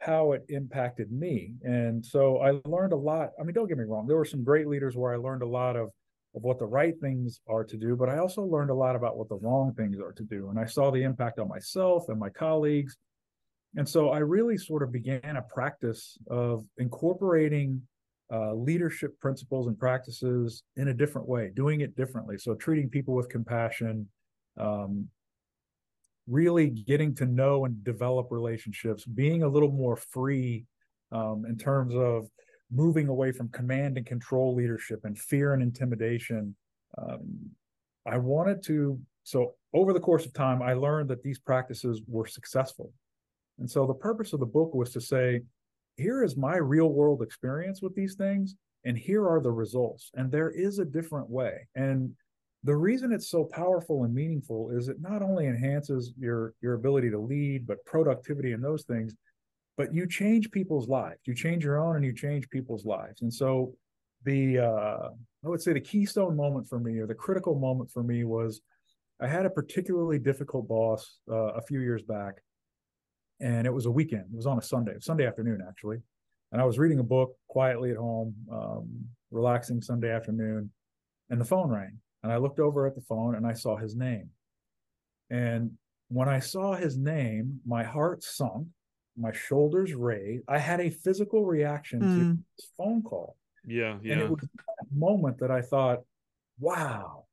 how 0.00 0.32
it 0.32 0.44
impacted 0.48 1.12
me. 1.12 1.54
And 1.62 2.04
so 2.04 2.38
I 2.38 2.60
learned 2.64 2.92
a 2.92 2.96
lot. 2.96 3.30
I 3.40 3.44
mean, 3.44 3.54
don't 3.54 3.68
get 3.68 3.78
me 3.78 3.84
wrong, 3.84 4.06
there 4.06 4.16
were 4.16 4.24
some 4.24 4.42
great 4.42 4.66
leaders 4.66 4.96
where 4.96 5.12
I 5.12 5.16
learned 5.16 5.42
a 5.42 5.48
lot 5.48 5.76
of 5.76 5.90
of 6.34 6.42
what 6.42 6.58
the 6.58 6.66
right 6.66 6.94
things 7.00 7.40
are 7.46 7.64
to 7.64 7.76
do, 7.76 7.94
but 7.94 8.08
I 8.08 8.18
also 8.18 8.42
learned 8.42 8.70
a 8.70 8.74
lot 8.74 8.96
about 8.96 9.16
what 9.16 9.28
the 9.28 9.36
wrong 9.36 9.74
things 9.74 9.98
are 9.98 10.12
to 10.12 10.22
do. 10.22 10.48
And 10.48 10.58
I 10.58 10.64
saw 10.64 10.90
the 10.90 11.02
impact 11.02 11.38
on 11.38 11.48
myself 11.48 12.08
and 12.08 12.18
my 12.18 12.30
colleagues. 12.30 12.96
And 13.76 13.88
so 13.88 14.10
I 14.10 14.18
really 14.18 14.58
sort 14.58 14.82
of 14.82 14.92
began 14.92 15.36
a 15.36 15.42
practice 15.42 16.18
of 16.28 16.64
incorporating 16.78 17.82
uh, 18.32 18.54
leadership 18.54 19.18
principles 19.20 19.66
and 19.66 19.78
practices 19.78 20.62
in 20.76 20.88
a 20.88 20.94
different 20.94 21.28
way, 21.28 21.50
doing 21.54 21.80
it 21.80 21.96
differently. 21.96 22.38
So 22.38 22.54
treating 22.54 22.88
people 22.88 23.14
with 23.14 23.28
compassion, 23.28 24.08
um, 24.58 25.08
really 26.26 26.70
getting 26.70 27.14
to 27.16 27.26
know 27.26 27.64
and 27.64 27.82
develop 27.84 28.28
relationships, 28.30 29.04
being 29.04 29.42
a 29.42 29.48
little 29.48 29.72
more 29.72 29.96
free 29.96 30.66
um, 31.10 31.44
in 31.48 31.56
terms 31.58 31.94
of 31.94 32.28
moving 32.70 33.08
away 33.08 33.32
from 33.32 33.48
command 33.50 33.96
and 33.98 34.06
control 34.06 34.54
leadership 34.54 35.00
and 35.04 35.18
fear 35.18 35.52
and 35.52 35.62
intimidation. 35.62 36.54
Um, 36.96 37.50
I 38.06 38.18
wanted 38.18 38.62
to, 38.64 38.98
so 39.24 39.54
over 39.74 39.92
the 39.92 40.00
course 40.00 40.24
of 40.24 40.32
time, 40.32 40.62
I 40.62 40.72
learned 40.72 41.10
that 41.10 41.22
these 41.22 41.38
practices 41.38 42.00
were 42.06 42.26
successful. 42.26 42.92
And 43.62 43.70
so 43.70 43.86
the 43.86 43.94
purpose 43.94 44.32
of 44.32 44.40
the 44.40 44.46
book 44.46 44.74
was 44.74 44.90
to 44.90 45.00
say, 45.00 45.40
here 45.96 46.24
is 46.24 46.36
my 46.36 46.56
real 46.56 46.88
world 46.88 47.22
experience 47.22 47.80
with 47.80 47.94
these 47.94 48.16
things, 48.16 48.56
and 48.84 48.98
here 48.98 49.24
are 49.28 49.40
the 49.40 49.52
results. 49.52 50.10
And 50.14 50.32
there 50.32 50.50
is 50.50 50.80
a 50.80 50.84
different 50.84 51.30
way. 51.30 51.68
And 51.76 52.10
the 52.64 52.74
reason 52.74 53.12
it's 53.12 53.30
so 53.30 53.44
powerful 53.44 54.02
and 54.02 54.12
meaningful 54.12 54.70
is 54.70 54.88
it 54.88 55.00
not 55.00 55.22
only 55.22 55.46
enhances 55.46 56.12
your 56.18 56.54
your 56.60 56.74
ability 56.74 57.10
to 57.10 57.20
lead, 57.20 57.64
but 57.64 57.84
productivity 57.84 58.50
and 58.50 58.64
those 58.64 58.82
things, 58.82 59.14
but 59.76 59.94
you 59.94 60.08
change 60.08 60.50
people's 60.50 60.88
lives. 60.88 61.20
You 61.24 61.32
change 61.32 61.62
your 61.62 61.78
own 61.78 61.94
and 61.94 62.04
you 62.04 62.12
change 62.12 62.50
people's 62.50 62.84
lives. 62.84 63.22
And 63.22 63.32
so 63.32 63.74
the 64.24 64.58
uh, 64.58 65.08
I 65.44 65.48
would 65.48 65.62
say 65.62 65.72
the 65.72 65.80
keystone 65.80 66.34
moment 66.36 66.68
for 66.68 66.80
me 66.80 66.98
or 66.98 67.06
the 67.06 67.14
critical 67.14 67.54
moment 67.54 67.92
for 67.92 68.02
me 68.02 68.24
was 68.24 68.60
I 69.20 69.28
had 69.28 69.46
a 69.46 69.50
particularly 69.50 70.18
difficult 70.18 70.66
boss 70.66 71.20
uh, 71.30 71.52
a 71.54 71.62
few 71.62 71.78
years 71.78 72.02
back, 72.02 72.34
and 73.42 73.66
it 73.66 73.74
was 73.74 73.86
a 73.86 73.90
weekend. 73.90 74.24
It 74.32 74.36
was 74.36 74.46
on 74.46 74.58
a 74.58 74.62
Sunday, 74.62 74.94
Sunday 75.00 75.26
afternoon 75.26 75.62
actually, 75.66 75.98
and 76.52 76.60
I 76.60 76.64
was 76.64 76.78
reading 76.78 77.00
a 77.00 77.04
book 77.04 77.36
quietly 77.48 77.90
at 77.90 77.96
home, 77.96 78.34
um, 78.50 78.88
relaxing 79.30 79.82
Sunday 79.82 80.10
afternoon, 80.10 80.70
and 81.28 81.40
the 81.40 81.44
phone 81.44 81.68
rang, 81.68 81.98
and 82.22 82.32
I 82.32 82.36
looked 82.36 82.60
over 82.60 82.86
at 82.86 82.94
the 82.94 83.02
phone 83.02 83.34
and 83.34 83.46
I 83.46 83.52
saw 83.52 83.76
his 83.76 83.94
name, 83.94 84.30
and 85.30 85.72
when 86.08 86.28
I 86.28 86.40
saw 86.40 86.74
his 86.74 86.98
name, 86.98 87.60
my 87.66 87.82
heart 87.82 88.22
sunk, 88.22 88.68
my 89.16 89.32
shoulders 89.32 89.94
raised. 89.94 90.44
I 90.48 90.58
had 90.58 90.80
a 90.80 90.90
physical 90.90 91.44
reaction 91.44 92.00
mm. 92.00 92.18
to 92.18 92.38
this 92.56 92.68
phone 92.76 93.02
call. 93.02 93.36
Yeah, 93.64 93.98
yeah. 94.02 94.12
And 94.12 94.22
it 94.22 94.30
was 94.30 94.40
that 94.40 94.86
moment 94.94 95.38
that 95.38 95.50
I 95.50 95.62
thought, 95.62 96.00
wow, 96.58 97.24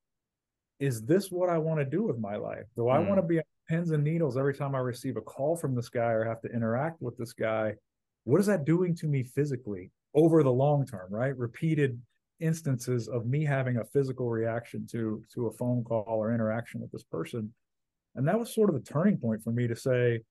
is 0.80 1.02
this 1.02 1.30
what 1.30 1.50
I 1.50 1.58
want 1.58 1.80
to 1.80 1.86
do 1.86 2.04
with 2.04 2.20
my 2.20 2.38
life? 2.38 2.66
Do 2.76 2.88
I 2.88 3.00
want 3.00 3.18
to 3.18 3.28
be 3.28 3.40
pins 3.70 3.92
and 3.92 4.04
needles 4.04 4.38
every 4.38 4.54
time 4.54 4.76
I 4.76 4.80
receive 4.80 5.16
a 5.16 5.22
call 5.22 5.56
from 5.56 5.76
this 5.76 5.90
guy 5.90 6.12
or 6.12 6.26
have 6.26 6.42
to 6.42 6.50
interact 6.50 7.02
with 7.02 7.18
this 7.18 7.34
guy? 7.34 7.76
What 8.24 8.42
is 8.42 8.48
that 8.48 8.66
doing 8.66 8.96
to 8.96 9.08
me 9.08 9.24
physically 9.24 9.92
over 10.14 10.44
the 10.44 10.52
long 10.52 10.86
term, 10.86 11.08
right? 11.12 11.38
Repeated 11.38 12.02
instances 12.40 13.08
of 13.08 13.26
me 13.26 13.44
having 13.44 13.78
a 13.78 13.86
physical 13.86 14.30
reaction 14.30 14.88
to 14.88 15.22
to 15.34 15.48
a 15.48 15.52
phone 15.52 15.84
call 15.84 16.06
or 16.08 16.34
interaction 16.34 16.82
with 16.82 16.92
this 16.92 17.04
person. 17.04 17.54
And 18.16 18.28
that 18.28 18.40
was 18.40 18.54
sort 18.54 18.70
of 18.70 18.76
the 18.76 18.92
turning 18.92 19.18
point 19.18 19.44
for 19.44 19.52
me 19.52 19.68
to 19.68 19.76
say, 19.76 20.22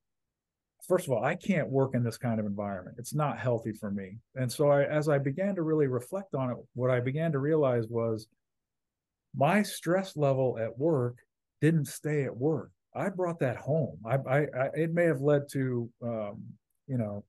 first 0.87 1.07
of 1.07 1.13
all, 1.13 1.25
I 1.25 1.35
can't 1.35 1.69
work 1.69 1.95
in 1.95 2.03
this 2.03 2.17
kind 2.17 2.41
of 2.41 2.47
environment. 2.47 2.97
It's 2.99 3.15
not 3.15 3.39
healthy 3.39 3.73
for 3.73 3.91
me. 3.91 4.19
And 4.35 4.51
so 4.51 4.69
I, 4.69 4.85
as 4.85 5.09
I 5.09 5.19
began 5.19 5.55
to 5.55 5.63
really 5.63 5.87
reflect 5.87 6.35
on 6.35 6.51
it, 6.51 6.57
what 6.75 6.91
I 6.91 7.01
began 7.01 7.33
to 7.33 7.39
realize 7.39 7.87
was 7.89 8.27
my 9.35 9.63
stress 9.63 10.17
level 10.17 10.59
at 10.61 10.79
work 10.79 11.19
didn't 11.61 11.87
stay 11.87 12.25
at 12.25 12.37
work. 12.37 12.71
I 12.95 13.09
brought 13.11 13.39
that 13.41 13.57
home. 13.57 13.99
I, 14.05 14.17
I, 14.17 14.39
I 14.39 14.67
it 14.75 14.93
may 14.93 15.05
have 15.05 15.21
led 15.21 15.43
to, 15.53 15.91
um, 16.03 16.43
you 16.87 16.99
know, 16.99 17.25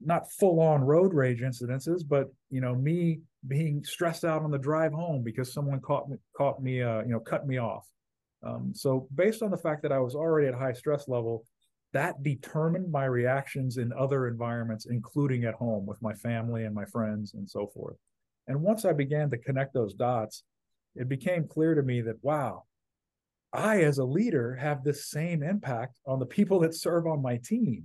not 0.00 0.30
full 0.32 0.60
on 0.60 0.82
road 0.82 1.12
rage 1.12 1.40
incidences, 1.40 2.02
but 2.06 2.32
you 2.50 2.60
know, 2.60 2.74
me 2.74 3.20
being 3.46 3.84
stressed 3.84 4.24
out 4.24 4.42
on 4.42 4.50
the 4.50 4.58
drive 4.58 4.92
home 4.92 5.22
because 5.22 5.52
someone 5.52 5.80
caught 5.80 6.08
me, 6.08 6.16
caught 6.36 6.62
me, 6.62 6.82
uh, 6.82 7.02
you 7.02 7.12
know, 7.12 7.20
cut 7.20 7.46
me 7.46 7.58
off. 7.58 7.86
Um, 8.42 8.72
so 8.74 9.08
based 9.14 9.42
on 9.42 9.50
the 9.50 9.58
fact 9.58 9.82
that 9.82 9.92
I 9.92 9.98
was 9.98 10.14
already 10.14 10.48
at 10.48 10.54
high 10.54 10.72
stress 10.72 11.08
level, 11.08 11.44
that 11.92 12.22
determined 12.22 12.90
my 12.90 13.04
reactions 13.04 13.76
in 13.76 13.92
other 13.92 14.26
environments, 14.26 14.86
including 14.86 15.44
at 15.44 15.54
home 15.54 15.86
with 15.86 16.00
my 16.02 16.12
family 16.14 16.64
and 16.64 16.74
my 16.74 16.84
friends 16.86 17.34
and 17.34 17.48
so 17.48 17.68
forth. 17.68 17.96
And 18.48 18.60
once 18.60 18.84
I 18.84 18.92
began 18.92 19.30
to 19.30 19.38
connect 19.38 19.72
those 19.72 19.94
dots, 19.94 20.42
it 20.96 21.08
became 21.08 21.46
clear 21.46 21.74
to 21.74 21.82
me 21.82 22.02
that, 22.02 22.22
wow, 22.22 22.64
I 23.54 23.82
as 23.82 23.98
a 23.98 24.04
leader 24.04 24.54
have 24.56 24.82
this 24.82 25.08
same 25.08 25.42
impact 25.42 25.98
on 26.06 26.18
the 26.18 26.26
people 26.26 26.58
that 26.60 26.74
serve 26.74 27.06
on 27.06 27.22
my 27.22 27.36
team. 27.38 27.84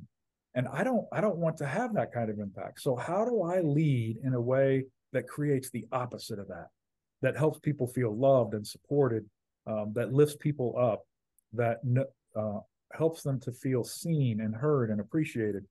And 0.55 0.67
I 0.67 0.83
don't 0.83 1.05
I 1.13 1.21
don't 1.21 1.37
want 1.37 1.57
to 1.57 1.67
have 1.67 1.93
that 1.93 2.11
kind 2.11 2.29
of 2.29 2.39
impact. 2.39 2.81
So 2.81 2.95
how 2.95 3.23
do 3.23 3.43
I 3.43 3.61
lead 3.61 4.17
in 4.23 4.33
a 4.33 4.41
way 4.41 4.85
that 5.13 5.27
creates 5.27 5.69
the 5.69 5.85
opposite 5.91 6.39
of 6.39 6.47
that? 6.47 6.67
That 7.21 7.37
helps 7.37 7.59
people 7.59 7.87
feel 7.87 8.17
loved 8.17 8.53
and 8.53 8.65
supported, 8.65 9.25
um, 9.67 9.91
that 9.93 10.13
lifts 10.13 10.37
people 10.37 10.75
up, 10.77 11.03
that 11.53 11.79
uh, 12.35 12.59
helps 12.93 13.21
them 13.21 13.39
to 13.41 13.51
feel 13.51 13.83
seen 13.83 14.41
and 14.41 14.55
heard 14.55 14.89
and 14.89 14.99
appreciated. 14.99 15.65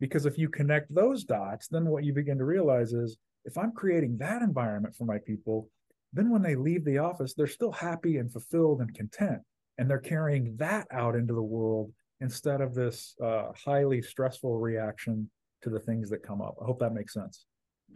Because 0.00 0.24
if 0.24 0.38
you 0.38 0.48
connect 0.48 0.94
those 0.94 1.24
dots, 1.24 1.68
then 1.68 1.86
what 1.86 2.04
you 2.04 2.12
begin 2.12 2.38
to 2.38 2.44
realize 2.44 2.92
is 2.92 3.18
if 3.44 3.58
I'm 3.58 3.72
creating 3.72 4.18
that 4.18 4.42
environment 4.42 4.94
for 4.96 5.04
my 5.04 5.18
people, 5.18 5.68
then 6.14 6.30
when 6.30 6.42
they 6.42 6.54
leave 6.54 6.84
the 6.84 6.98
office, 6.98 7.34
they're 7.34 7.46
still 7.46 7.72
happy 7.72 8.18
and 8.18 8.32
fulfilled 8.32 8.80
and 8.80 8.94
content. 8.94 9.40
And 9.78 9.90
they're 9.90 9.98
carrying 9.98 10.56
that 10.56 10.86
out 10.92 11.16
into 11.16 11.34
the 11.34 11.42
world 11.42 11.92
instead 12.20 12.60
of 12.60 12.74
this 12.74 13.14
uh, 13.22 13.48
highly 13.64 14.00
stressful 14.00 14.58
reaction 14.58 15.28
to 15.62 15.70
the 15.70 15.80
things 15.80 16.08
that 16.10 16.22
come 16.22 16.40
up. 16.40 16.54
I 16.62 16.64
hope 16.64 16.78
that 16.78 16.94
makes 16.94 17.12
sense. 17.12 17.46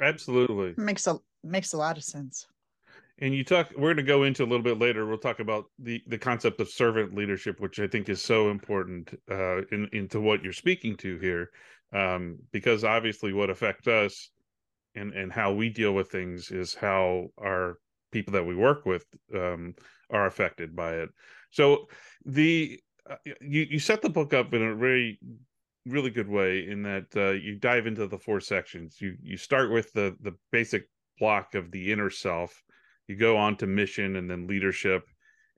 Absolutely. 0.00 0.74
Makes 0.76 1.06
a 1.06 1.18
makes 1.44 1.72
a 1.72 1.78
lot 1.78 1.96
of 1.96 2.04
sense 2.04 2.46
and 3.20 3.34
you 3.34 3.44
talk 3.44 3.70
we're 3.76 3.94
going 3.94 3.96
to 3.96 4.02
go 4.02 4.24
into 4.24 4.42
a 4.42 4.46
little 4.46 4.62
bit 4.62 4.78
later 4.78 5.06
we'll 5.06 5.18
talk 5.18 5.40
about 5.40 5.66
the 5.78 6.02
the 6.06 6.18
concept 6.18 6.60
of 6.60 6.68
servant 6.68 7.14
leadership 7.14 7.60
which 7.60 7.78
i 7.80 7.86
think 7.86 8.08
is 8.08 8.22
so 8.22 8.50
important 8.50 9.14
uh 9.30 9.58
in 9.72 9.88
into 9.92 10.20
what 10.20 10.42
you're 10.42 10.52
speaking 10.52 10.96
to 10.96 11.18
here 11.18 11.50
um 11.92 12.38
because 12.52 12.84
obviously 12.84 13.32
what 13.32 13.50
affects 13.50 13.86
us 13.86 14.30
and 14.94 15.12
and 15.12 15.32
how 15.32 15.52
we 15.52 15.68
deal 15.68 15.92
with 15.92 16.10
things 16.10 16.50
is 16.50 16.74
how 16.74 17.26
our 17.38 17.78
people 18.10 18.32
that 18.32 18.46
we 18.46 18.54
work 18.54 18.86
with 18.86 19.04
um 19.34 19.74
are 20.10 20.26
affected 20.26 20.74
by 20.74 20.94
it. 20.94 21.10
So 21.50 21.88
the 22.24 22.80
uh, 23.08 23.16
you 23.40 23.66
you 23.70 23.78
set 23.78 24.02
the 24.02 24.08
book 24.10 24.34
up 24.34 24.54
in 24.54 24.62
a 24.62 24.74
very 24.74 25.18
really 25.86 26.10
good 26.10 26.28
way 26.28 26.66
in 26.68 26.82
that 26.82 27.06
uh, 27.16 27.30
you 27.30 27.56
dive 27.56 27.86
into 27.86 28.06
the 28.06 28.18
four 28.18 28.40
sections. 28.40 29.00
You 29.00 29.16
you 29.22 29.36
start 29.36 29.70
with 29.70 29.92
the 29.92 30.16
the 30.20 30.34
basic 30.52 30.88
block 31.18 31.54
of 31.54 31.70
the 31.70 31.92
inner 31.92 32.10
self. 32.10 32.62
You 33.06 33.16
go 33.16 33.36
on 33.36 33.56
to 33.56 33.66
mission 33.66 34.16
and 34.16 34.30
then 34.30 34.46
leadership 34.46 35.04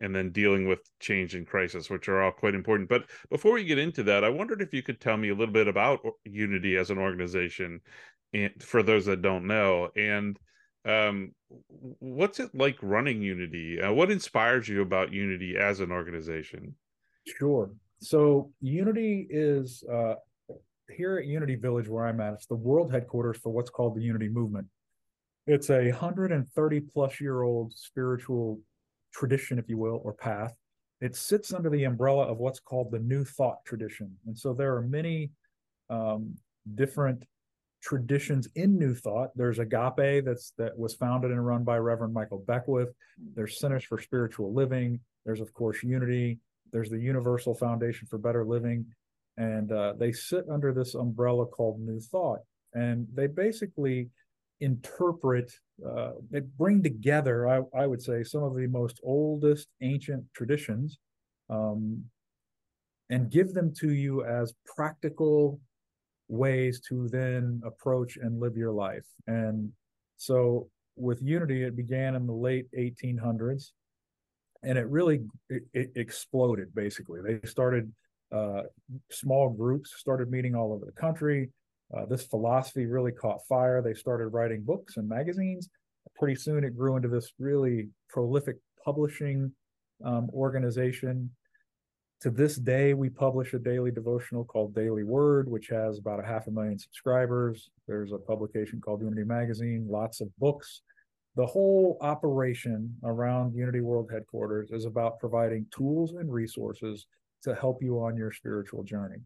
and 0.03 0.15
then 0.15 0.31
dealing 0.31 0.67
with 0.67 0.79
change 0.99 1.35
and 1.35 1.47
crisis 1.47 1.91
which 1.91 2.09
are 2.09 2.23
all 2.23 2.33
quite 2.33 2.55
important. 2.55 2.89
But 2.89 3.05
before 3.29 3.53
we 3.53 3.65
get 3.65 3.79
into 3.79 4.03
that 4.05 4.25
i 4.25 4.31
wondered 4.31 4.63
if 4.63 4.73
you 4.73 4.83
could 4.83 5.01
tell 5.01 5.17
me 5.17 5.29
a 5.29 5.35
little 5.35 5.53
bit 5.53 5.69
about 5.69 6.01
unity 6.25 6.77
as 6.77 6.91
an 6.91 6.99
organization 6.99 7.81
and 8.33 8.51
for 8.63 8.83
those 8.83 9.07
that 9.07 9.23
don't 9.23 9.47
know. 9.47 9.91
And 9.97 10.39
um, 10.85 11.33
what's 11.99 12.41
it 12.41 12.51
like 12.55 12.77
running 12.81 13.21
unity 13.23 13.81
uh, 13.81 13.93
what 13.93 14.11
inspires 14.11 14.69
you 14.69 14.83
about 14.83 15.13
unity 15.13 15.57
as 15.57 15.81
an 15.81 15.91
organization 15.91 16.75
sure 17.27 17.71
so 18.01 18.51
unity 18.61 19.27
is 19.29 19.85
uh, 19.93 20.15
here 20.97 21.19
at 21.19 21.27
unity 21.27 21.55
village 21.55 21.89
where 21.89 22.07
i'm 22.07 22.21
at 22.21 22.33
it's 22.33 22.47
the 22.47 22.55
world 22.55 22.91
headquarters 22.91 23.37
for 23.37 23.51
what's 23.51 23.71
called 23.71 23.95
the 23.95 24.03
unity 24.03 24.29
movement 24.29 24.67
it's 25.47 25.71
a 25.71 25.91
130 25.91 26.81
plus 26.81 27.21
year 27.21 27.43
old 27.43 27.73
spiritual 27.75 28.61
tradition, 29.13 29.59
if 29.59 29.69
you 29.69 29.79
will, 29.79 30.01
or 30.05 30.13
path. 30.13 30.55
It 31.01 31.17
sits 31.17 31.53
under 31.53 31.71
the 31.71 31.85
umbrella 31.85 32.25
of 32.27 32.39
what's 32.39 32.61
called 32.61 32.91
the 32.91 32.99
New 32.99 33.25
Thought 33.25 33.65
tradition. 33.65 34.15
And 34.27 34.39
so 34.39 34.53
there 34.53 34.77
are 34.77 34.83
many 34.83 35.31
um, 35.89 36.35
different 36.75 37.25
traditions 37.83 38.49
in 38.55 38.79
New 38.79 38.95
Thought. 38.95 39.31
There's 39.35 39.59
Agape 39.59 40.25
that's 40.25 40.53
that 40.59 40.79
was 40.79 40.95
founded 40.95 41.31
and 41.31 41.45
run 41.45 41.65
by 41.65 41.79
Reverend 41.79 42.15
Michael 42.15 42.45
Beckwith. 42.47 42.91
There's 43.35 43.59
Centers 43.59 43.85
for 43.85 44.01
Spiritual 44.01 44.53
Living. 44.53 45.01
There's 45.25 45.41
of 45.41 45.53
course 45.53 45.83
Unity. 45.83 46.39
There's 46.73 46.91
the 46.91 46.99
Universal 46.99 47.57
Foundation 47.57 48.07
for 48.07 48.19
Better 48.19 48.45
Living, 48.45 48.87
and 49.37 49.73
uh, 49.73 49.95
they 49.99 50.13
sit 50.13 50.45
under 50.51 50.73
this 50.73 50.95
umbrella 50.95 51.47
called 51.47 51.81
New 51.81 52.01
Thought. 52.01 52.41
And 52.73 53.09
they 53.13 53.27
basically 53.27 54.11
interpret, 54.61 55.53
uh, 55.85 56.13
they 56.31 56.41
bring 56.41 56.83
together, 56.83 57.49
I, 57.49 57.63
I, 57.77 57.87
would 57.87 58.03
say, 58.03 58.23
some 58.23 58.43
of 58.43 58.55
the 58.55 58.67
most 58.67 59.01
oldest 59.03 59.69
ancient 59.81 60.25
traditions 60.35 60.99
um, 61.49 62.05
and 63.09 63.31
give 63.31 63.53
them 63.55 63.75
to 63.81 63.91
you 63.91 64.25
as 64.25 64.55
practical 64.65 65.59
ways 66.31 66.81
to 66.89 67.09
then 67.09 67.61
approach 67.65 68.17
and 68.17 68.41
live 68.41 68.57
your 68.57 68.73
life. 68.73 69.07
And 69.27 69.73
so 70.17 70.69
with 70.97 71.21
Unity, 71.23 71.65
it 71.65 71.77
began 71.77 72.15
in 72.15 72.27
the 72.27 72.33
late 72.33 72.67
1800s 72.79 73.71
and 74.63 74.79
it 74.79 74.87
really 74.89 75.21
it, 75.49 75.63
it 75.73 75.91
exploded 75.97 76.75
basically. 76.75 77.21
They 77.23 77.47
started 77.49 77.91
uh, 78.33 78.63
small 79.11 79.51
groups, 79.51 79.95
started 79.97 80.31
meeting 80.31 80.55
all 80.55 80.73
over 80.73 80.85
the 80.85 80.93
country 80.93 81.51
uh, 81.97 82.07
this 82.07 82.25
philosophy 82.25 82.87
really 82.87 83.13
caught 83.13 83.47
fire. 83.49 83.83
They 83.83 83.95
started 83.95 84.29
writing 84.29 84.63
books 84.63 84.97
and 84.97 85.09
magazines. 85.09 85.69
Pretty 86.15 86.37
soon, 86.37 86.65
it 86.65 86.77
grew 86.77 86.97
into 86.97 87.09
this 87.09 87.33
really 87.39 87.89
prolific 88.09 88.57
publishing 88.85 89.53
um, 90.05 90.31
organization. 90.33 91.31
To 92.23 92.31
this 92.31 92.57
day, 92.57 92.93
we 92.93 93.09
publish 93.09 93.55
a 93.55 93.59
daily 93.59 93.91
devotional 93.91 94.45
called 94.45 94.75
Daily 94.75 95.05
Word, 95.05 95.49
which 95.49 95.69
has 95.69 95.99
about 95.99 96.21
a 96.21 96.27
half 96.27 96.49
a 96.49 96.51
million 96.51 96.79
subscribers. 96.79 97.71
There's 97.89 98.13
a 98.13 98.19
publication 98.19 98.79
called 98.79 99.01
Unity 99.01 99.25
Magazine, 99.25 99.87
lots 99.89 100.21
of 100.21 100.29
books. 100.37 100.83
The 101.37 101.47
whole 101.47 101.97
operation 102.03 102.95
around 103.05 103.55
Unity 103.55 103.81
World 103.81 104.11
Headquarters 104.13 104.71
is 104.71 104.85
about 104.85 105.19
providing 105.19 105.65
tools 105.75 106.13
and 106.13 106.31
resources 106.31 107.07
to 107.43 107.55
help 107.55 107.83
you 107.83 108.03
on 108.03 108.17
your 108.17 108.33
spiritual 108.33 108.83
journey 108.83 109.19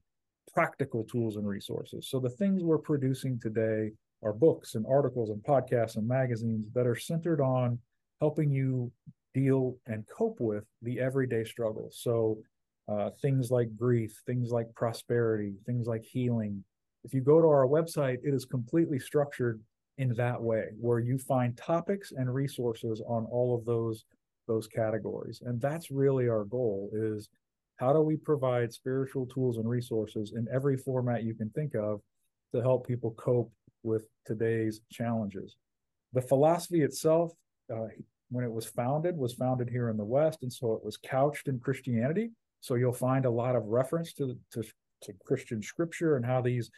practical 0.52 1.02
tools 1.04 1.34
and 1.34 1.48
resources. 1.48 2.06
So 2.08 2.20
the 2.20 2.30
things 2.30 2.62
we're 2.62 2.78
producing 2.78 3.40
today 3.40 3.90
are 4.22 4.32
books 4.32 4.76
and 4.76 4.86
articles 4.88 5.30
and 5.30 5.42
podcasts 5.42 5.96
and 5.96 6.06
magazines 6.06 6.68
that 6.74 6.86
are 6.86 6.94
centered 6.94 7.40
on 7.40 7.80
helping 8.20 8.52
you 8.52 8.92
deal 9.34 9.76
and 9.86 10.04
cope 10.06 10.38
with 10.38 10.62
the 10.80 11.00
everyday 11.00 11.42
struggles. 11.42 11.98
So 12.00 12.38
uh, 12.88 13.10
things 13.22 13.50
like 13.50 13.76
grief, 13.76 14.20
things 14.26 14.50
like 14.50 14.66
prosperity, 14.74 15.54
things 15.66 15.86
like 15.86 16.04
healing. 16.04 16.62
If 17.04 17.14
you 17.14 17.20
go 17.20 17.40
to 17.40 17.46
our 17.48 17.66
website, 17.66 18.18
it 18.22 18.34
is 18.34 18.44
completely 18.44 18.98
structured 18.98 19.60
in 19.98 20.14
that 20.14 20.40
way, 20.40 20.68
where 20.80 20.98
you 20.98 21.18
find 21.18 21.56
topics 21.56 22.12
and 22.12 22.32
resources 22.32 23.00
on 23.06 23.26
all 23.26 23.54
of 23.54 23.64
those 23.64 24.04
those 24.46 24.66
categories. 24.66 25.42
And 25.44 25.60
that's 25.60 25.90
really 25.90 26.28
our 26.28 26.44
goal 26.44 26.90
is 26.92 27.30
how 27.76 27.92
do 27.92 28.00
we 28.00 28.16
provide 28.16 28.72
spiritual 28.72 29.26
tools 29.26 29.56
and 29.56 29.68
resources 29.68 30.34
in 30.36 30.46
every 30.52 30.76
format 30.76 31.24
you 31.24 31.34
can 31.34 31.50
think 31.50 31.74
of 31.74 32.00
to 32.54 32.60
help 32.60 32.86
people 32.86 33.12
cope 33.12 33.50
with 33.82 34.04
today's 34.26 34.80
challenges. 34.90 35.56
The 36.12 36.22
philosophy 36.22 36.82
itself, 36.82 37.32
uh, 37.74 37.88
when 38.30 38.44
it 38.44 38.52
was 38.52 38.66
founded, 38.66 39.16
was 39.16 39.34
founded 39.34 39.68
here 39.68 39.88
in 39.88 39.96
the 39.96 40.04
West, 40.04 40.42
and 40.42 40.52
so 40.52 40.74
it 40.74 40.84
was 40.84 40.96
couched 40.96 41.48
in 41.48 41.58
Christianity. 41.58 42.30
So 42.64 42.76
you'll 42.76 42.94
find 42.94 43.26
a 43.26 43.30
lot 43.30 43.56
of 43.56 43.66
reference 43.66 44.14
to, 44.14 44.38
to, 44.52 44.62
to 45.02 45.12
Christian 45.26 45.62
scripture 45.62 46.16
and 46.16 46.24
how 46.24 46.40
these 46.40 46.70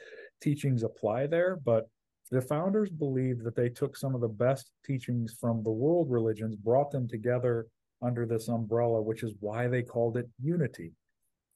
teachings 0.42 0.82
apply 0.82 1.28
there. 1.28 1.60
But 1.64 1.88
the 2.32 2.40
founders 2.40 2.90
believed 2.90 3.44
that 3.44 3.54
they 3.54 3.68
took 3.68 3.96
some 3.96 4.12
of 4.12 4.20
the 4.20 4.26
best 4.26 4.72
teachings 4.84 5.36
from 5.40 5.62
the 5.62 5.70
world 5.70 6.10
religions, 6.10 6.56
brought 6.56 6.90
them 6.90 7.06
together 7.06 7.68
under 8.02 8.26
this 8.26 8.48
umbrella, 8.48 9.00
which 9.00 9.22
is 9.22 9.34
why 9.38 9.68
they 9.68 9.82
called 9.82 10.16
it 10.16 10.28
unity. 10.42 10.90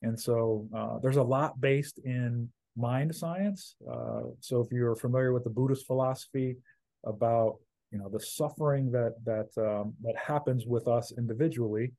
And 0.03 0.19
so 0.19 0.69
uh, 0.73 1.01
there's 1.01 1.17
a 1.17 1.23
lot 1.25 1.61
based 1.61 1.99
in 2.05 2.49
mind 2.77 3.13
science. 3.13 3.75
Uh, 3.93 4.31
so 4.39 4.61
if 4.61 4.71
you're 4.71 4.95
familiar 4.95 5.33
with 5.33 5.43
the 5.43 5.51
Buddhist 5.51 5.89
philosophy 5.89 6.57
about 7.05 7.57
you 7.91 7.99
know 7.99 8.09
the 8.09 8.21
suffering 8.21 8.93
that 8.93 9.15
that 9.25 9.49
um, 9.61 9.93
that 10.05 10.15
happens 10.17 10.67
with 10.67 10.87
us 10.87 11.13
individually, 11.19 11.91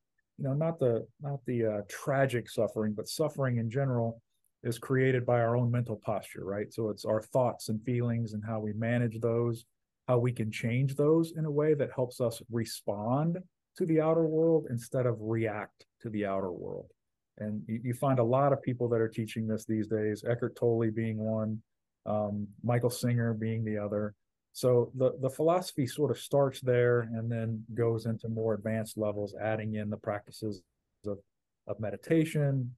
you 0.42 0.48
know 0.48 0.56
not 0.56 0.80
the 0.80 1.06
not 1.22 1.40
the 1.46 1.66
uh, 1.66 1.82
tragic 1.88 2.50
suffering, 2.50 2.94
but 2.98 3.08
suffering 3.08 3.58
in 3.58 3.70
general 3.70 4.22
is 4.64 4.80
created 4.80 5.24
by 5.24 5.40
our 5.40 5.56
own 5.56 5.70
mental 5.70 6.02
posture, 6.04 6.44
right? 6.44 6.74
So 6.74 6.90
it's 6.90 7.06
our 7.06 7.22
thoughts 7.22 7.70
and 7.70 7.84
feelings 7.84 8.34
and 8.34 8.44
how 8.44 8.60
we 8.60 8.74
manage 8.74 9.20
those, 9.20 9.66
how 10.08 10.18
we 10.18 10.32
can 10.32 10.52
change 10.52 10.96
those 10.96 11.34
in 11.38 11.46
a 11.46 11.52
way 11.52 11.76
that 11.76 11.92
helps 11.96 12.20
us 12.20 12.42
respond 12.52 13.38
to 13.78 13.86
the 13.86 14.02
outer 14.02 14.26
world 14.26 14.66
instead 14.72 15.06
of 15.06 15.18
react 15.20 15.86
to 16.02 16.10
the 16.10 16.26
outer 16.26 16.52
world. 16.52 16.90
And 17.38 17.62
you, 17.68 17.80
you 17.84 17.94
find 17.94 18.18
a 18.18 18.24
lot 18.24 18.52
of 18.52 18.64
people 18.64 18.90
that 18.90 19.02
are 19.02 19.08
teaching 19.08 19.48
this 19.48 19.66
these 19.66 19.88
days, 19.88 20.24
Eckhart 20.28 20.56
Tolle 20.56 20.90
being 20.92 21.18
one, 21.18 21.62
um, 22.08 22.48
Michael 22.64 22.90
Singer 22.90 23.36
being 23.36 23.64
the 23.64 23.78
other. 23.78 24.16
So 24.54 24.92
the, 24.96 25.14
the 25.22 25.30
philosophy 25.30 25.88
sort 25.88 26.12
of 26.12 26.20
starts 26.20 26.60
there 26.60 27.02
and 27.02 27.32
then 27.32 27.64
goes 27.74 28.06
into 28.06 28.28
more 28.28 28.54
advanced 28.54 28.98
levels, 28.98 29.34
adding 29.42 29.76
in 29.76 29.90
the 29.90 29.98
practices 29.98 30.62
of, 31.06 31.20
of 31.68 31.80
meditation 31.80 32.76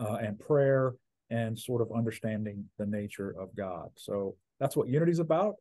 uh, 0.00 0.18
and 0.20 0.38
prayer 0.38 0.94
and 1.30 1.58
sort 1.58 1.80
of 1.80 1.92
understanding 1.96 2.64
the 2.78 2.86
nature 2.86 3.34
of 3.38 3.54
God. 3.56 3.88
So 3.96 4.36
that's 4.58 4.76
what 4.76 4.88
Unity 4.88 5.12
is 5.12 5.20
about. 5.20 5.54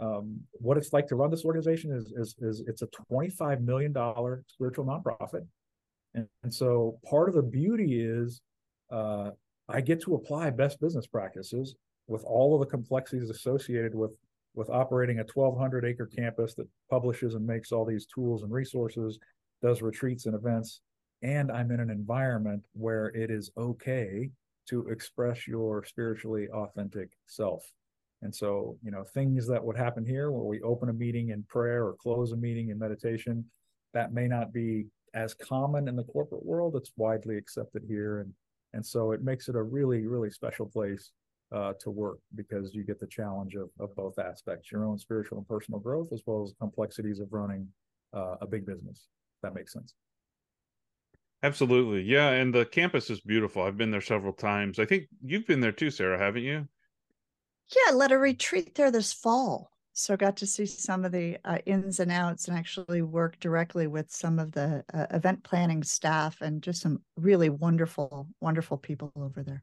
Um, 0.00 0.40
what 0.52 0.78
it's 0.78 0.92
like 0.92 1.08
to 1.08 1.16
run 1.16 1.30
this 1.30 1.44
organization 1.44 1.92
is, 1.92 2.12
is, 2.16 2.34
is 2.38 2.62
it's 2.66 2.82
a 2.82 2.88
$25 3.12 3.60
million 3.60 3.92
spiritual 4.46 4.86
nonprofit. 4.86 5.46
And, 6.14 6.26
and 6.42 6.52
so 6.52 6.98
part 7.08 7.28
of 7.28 7.34
the 7.34 7.42
beauty 7.42 8.00
is 8.00 8.40
uh, 8.90 9.30
I 9.68 9.80
get 9.80 10.00
to 10.02 10.14
apply 10.14 10.50
best 10.50 10.80
business 10.80 11.06
practices 11.06 11.76
with 12.08 12.24
all 12.24 12.54
of 12.54 12.60
the 12.60 12.66
complexities 12.66 13.30
associated 13.30 13.94
with 13.94 14.12
with 14.54 14.70
operating 14.70 15.18
a 15.18 15.24
1200 15.32 15.84
acre 15.84 16.06
campus 16.06 16.54
that 16.54 16.68
publishes 16.90 17.34
and 17.34 17.46
makes 17.46 17.72
all 17.72 17.84
these 17.84 18.06
tools 18.06 18.42
and 18.42 18.52
resources 18.52 19.18
does 19.62 19.82
retreats 19.82 20.26
and 20.26 20.34
events 20.34 20.80
and 21.22 21.50
i'm 21.52 21.70
in 21.70 21.80
an 21.80 21.90
environment 21.90 22.64
where 22.72 23.08
it 23.08 23.30
is 23.30 23.50
okay 23.56 24.30
to 24.68 24.88
express 24.88 25.46
your 25.46 25.84
spiritually 25.84 26.48
authentic 26.52 27.10
self 27.26 27.64
and 28.22 28.34
so, 28.34 28.76
you 28.82 28.90
know, 28.90 29.04
things 29.14 29.46
that 29.46 29.64
would 29.64 29.76
happen 29.76 30.04
here 30.04 30.30
where 30.30 30.44
we 30.44 30.60
open 30.60 30.90
a 30.90 30.92
meeting 30.92 31.30
in 31.30 31.42
prayer 31.44 31.86
or 31.86 31.94
close 31.94 32.32
a 32.32 32.36
meeting 32.36 32.68
in 32.68 32.78
meditation, 32.78 33.44
that 33.94 34.12
may 34.12 34.28
not 34.28 34.52
be 34.52 34.86
as 35.14 35.34
common 35.34 35.88
in 35.88 35.96
the 35.96 36.04
corporate 36.04 36.44
world. 36.44 36.76
It's 36.76 36.92
widely 36.96 37.36
accepted 37.36 37.82
here. 37.88 38.20
And 38.20 38.32
and 38.72 38.86
so 38.86 39.10
it 39.10 39.24
makes 39.24 39.48
it 39.48 39.56
a 39.56 39.62
really, 39.62 40.06
really 40.06 40.30
special 40.30 40.64
place 40.64 41.10
uh, 41.52 41.72
to 41.80 41.90
work 41.90 42.18
because 42.34 42.74
you 42.74 42.84
get 42.84 43.00
the 43.00 43.06
challenge 43.06 43.54
of, 43.54 43.70
of 43.78 43.94
both 43.96 44.18
aspects, 44.18 44.70
your 44.70 44.84
own 44.84 44.98
spiritual 44.98 45.38
and 45.38 45.48
personal 45.48 45.80
growth, 45.80 46.08
as 46.12 46.22
well 46.26 46.42
as 46.42 46.54
complexities 46.60 47.20
of 47.20 47.32
running 47.32 47.66
uh, 48.14 48.36
a 48.40 48.46
big 48.46 48.66
business. 48.66 49.08
that 49.42 49.54
makes 49.54 49.72
sense. 49.72 49.94
Absolutely. 51.42 52.02
Yeah. 52.02 52.30
And 52.30 52.54
the 52.54 52.66
campus 52.66 53.08
is 53.08 53.20
beautiful. 53.20 53.62
I've 53.62 53.78
been 53.78 53.90
there 53.90 54.00
several 54.00 54.32
times. 54.32 54.78
I 54.78 54.84
think 54.84 55.04
you've 55.24 55.46
been 55.46 55.60
there 55.60 55.72
too, 55.72 55.90
Sarah, 55.90 56.18
haven't 56.18 56.42
you? 56.42 56.68
Yeah, 57.74 57.94
led 57.94 58.12
a 58.12 58.18
retreat 58.18 58.74
there 58.74 58.90
this 58.90 59.12
fall. 59.12 59.70
So 59.92 60.14
I 60.14 60.16
got 60.16 60.36
to 60.38 60.46
see 60.46 60.66
some 60.66 61.04
of 61.04 61.12
the 61.12 61.38
uh, 61.44 61.58
ins 61.66 61.98
and 62.00 62.12
outs 62.12 62.48
and 62.48 62.56
actually 62.56 63.02
work 63.02 63.38
directly 63.40 63.86
with 63.86 64.10
some 64.10 64.38
of 64.38 64.52
the 64.52 64.84
uh, 64.94 65.06
event 65.10 65.42
planning 65.42 65.82
staff 65.82 66.40
and 66.40 66.62
just 66.62 66.82
some 66.82 67.02
really 67.16 67.48
wonderful, 67.48 68.28
wonderful 68.40 68.76
people 68.76 69.12
over 69.16 69.42
there. 69.42 69.62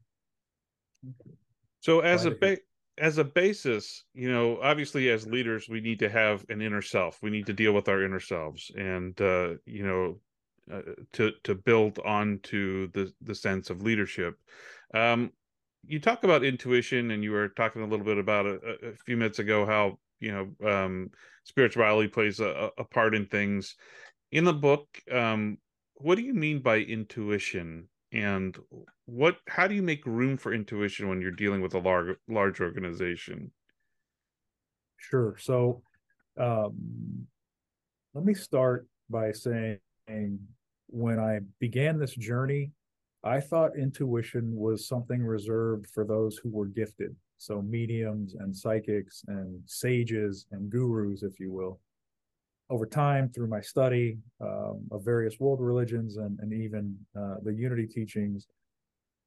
So 1.80 2.00
as 2.00 2.24
a 2.24 2.30
ba- 2.32 2.58
as 2.98 3.18
a 3.18 3.24
basis, 3.24 4.04
you 4.12 4.30
know, 4.30 4.58
obviously 4.60 5.08
as 5.10 5.26
leaders, 5.26 5.68
we 5.68 5.80
need 5.80 6.00
to 6.00 6.08
have 6.08 6.44
an 6.48 6.60
inner 6.60 6.82
self. 6.82 7.22
We 7.22 7.30
need 7.30 7.46
to 7.46 7.52
deal 7.52 7.72
with 7.72 7.88
our 7.88 8.02
inner 8.02 8.20
selves, 8.20 8.70
and 8.76 9.18
uh, 9.20 9.54
you 9.64 9.86
know, 9.86 10.20
uh, 10.72 10.82
to 11.12 11.32
to 11.44 11.54
build 11.54 11.98
onto 12.00 12.90
the 12.92 13.12
the 13.20 13.34
sense 13.34 13.70
of 13.70 13.82
leadership. 13.82 14.38
Um, 14.94 15.32
you 15.86 16.00
talk 16.00 16.24
about 16.24 16.44
intuition 16.44 17.10
and 17.10 17.22
you 17.22 17.32
were 17.32 17.48
talking 17.48 17.82
a 17.82 17.86
little 17.86 18.04
bit 18.04 18.18
about 18.18 18.46
a, 18.46 18.58
a 18.82 18.92
few 19.06 19.16
minutes 19.16 19.38
ago 19.38 19.64
how 19.64 19.98
you 20.20 20.32
know 20.32 20.68
um, 20.68 21.10
spirituality 21.44 22.08
plays 22.08 22.40
a, 22.40 22.70
a, 22.76 22.84
part 22.84 23.14
in 23.14 23.26
things 23.26 23.76
in 24.32 24.44
the 24.44 24.52
book 24.52 24.86
um, 25.12 25.56
what 25.94 26.16
do 26.16 26.22
you 26.22 26.34
mean 26.34 26.60
by 26.60 26.78
intuition 26.78 27.88
and 28.12 28.56
what 29.06 29.36
how 29.48 29.66
do 29.66 29.74
you 29.74 29.82
make 29.82 30.04
room 30.06 30.36
for 30.36 30.52
intuition 30.52 31.08
when 31.08 31.20
you're 31.20 31.30
dealing 31.30 31.60
with 31.60 31.74
a 31.74 31.78
large 31.78 32.16
large 32.28 32.60
organization 32.60 33.50
sure 34.96 35.36
so 35.38 35.82
um, 36.38 37.26
let 38.14 38.24
me 38.24 38.34
start 38.34 38.86
by 39.10 39.32
saying 39.32 39.78
when 40.86 41.18
i 41.18 41.40
began 41.60 41.98
this 41.98 42.14
journey 42.14 42.72
I 43.24 43.40
thought 43.40 43.76
intuition 43.76 44.54
was 44.54 44.86
something 44.86 45.22
reserved 45.22 45.88
for 45.92 46.04
those 46.04 46.38
who 46.38 46.50
were 46.50 46.66
gifted. 46.66 47.16
So, 47.36 47.62
mediums 47.62 48.34
and 48.34 48.56
psychics 48.56 49.24
and 49.28 49.60
sages 49.66 50.46
and 50.52 50.70
gurus, 50.70 51.22
if 51.22 51.38
you 51.40 51.52
will. 51.52 51.80
Over 52.70 52.86
time, 52.86 53.30
through 53.30 53.48
my 53.48 53.60
study 53.60 54.18
um, 54.40 54.86
of 54.90 55.04
various 55.04 55.40
world 55.40 55.60
religions 55.60 56.18
and, 56.18 56.38
and 56.40 56.52
even 56.52 56.96
uh, 57.18 57.36
the 57.42 57.52
unity 57.54 57.86
teachings, 57.86 58.46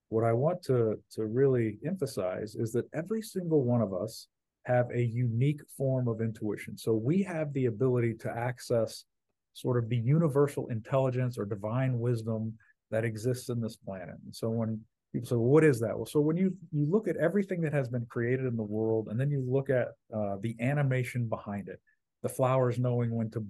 what 0.09 0.23
I 0.23 0.33
want 0.33 0.61
to, 0.63 0.99
to 1.15 1.25
really 1.25 1.79
emphasize 1.85 2.55
is 2.55 2.71
that 2.73 2.85
every 2.93 3.21
single 3.21 3.63
one 3.63 3.81
of 3.81 3.93
us 3.93 4.27
have 4.65 4.91
a 4.93 5.01
unique 5.01 5.61
form 5.75 6.07
of 6.07 6.21
intuition. 6.21 6.77
So, 6.77 6.93
we 6.93 7.23
have 7.23 7.51
the 7.53 7.65
ability 7.65 8.13
to 8.19 8.29
access 8.29 9.05
sort 9.53 9.77
of 9.77 9.89
the 9.89 9.97
universal 9.97 10.67
intelligence 10.67 11.37
or 11.37 11.45
divine 11.45 11.99
wisdom 11.99 12.53
that 12.89 13.05
exists 13.05 13.49
in 13.49 13.61
this 13.61 13.75
planet. 13.75 14.15
And 14.23 14.35
so 14.35 14.49
when 14.49 14.79
people 15.13 15.27
say, 15.27 15.35
well, 15.35 15.45
what 15.45 15.63
is 15.63 15.79
that? 15.79 15.95
Well, 15.95 16.05
so 16.05 16.19
when 16.19 16.37
you 16.37 16.55
you 16.71 16.85
look 16.85 17.07
at 17.07 17.17
everything 17.17 17.61
that 17.61 17.73
has 17.73 17.89
been 17.89 18.05
created 18.05 18.45
in 18.45 18.55
the 18.55 18.63
world, 18.63 19.07
and 19.09 19.19
then 19.19 19.31
you 19.31 19.43
look 19.47 19.69
at 19.69 19.89
uh, 20.15 20.37
the 20.41 20.55
animation 20.59 21.27
behind 21.27 21.69
it, 21.69 21.79
the 22.21 22.29
flowers 22.29 22.79
knowing 22.79 23.15
when 23.15 23.29
to 23.31 23.45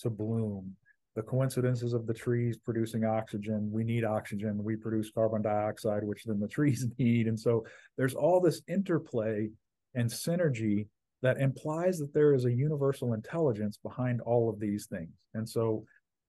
to 0.00 0.10
bloom, 0.10 0.76
the 1.14 1.22
coincidences 1.22 1.94
of 1.94 2.06
the 2.06 2.14
trees 2.14 2.58
producing 2.58 3.04
oxygen. 3.04 3.70
We 3.72 3.82
need 3.82 4.04
oxygen. 4.04 4.62
We 4.62 4.76
produce 4.76 5.10
carbon 5.10 5.42
dioxide, 5.42 6.04
which 6.04 6.24
then 6.24 6.38
the 6.38 6.48
trees 6.56 6.86
need. 6.98 7.26
And 7.26 7.40
so 7.40 7.64
there's 7.96 8.14
all 8.14 8.40
this 8.40 8.60
interplay 8.68 9.48
and 9.94 10.10
synergy 10.10 10.86
that 11.22 11.40
implies 11.40 11.98
that 11.98 12.12
there 12.12 12.34
is 12.34 12.44
a 12.44 12.52
universal 12.52 13.14
intelligence 13.14 13.78
behind 13.82 14.20
all 14.20 14.50
of 14.50 14.60
these 14.60 14.86
things. 14.86 15.10
And 15.32 15.48
so 15.48 15.86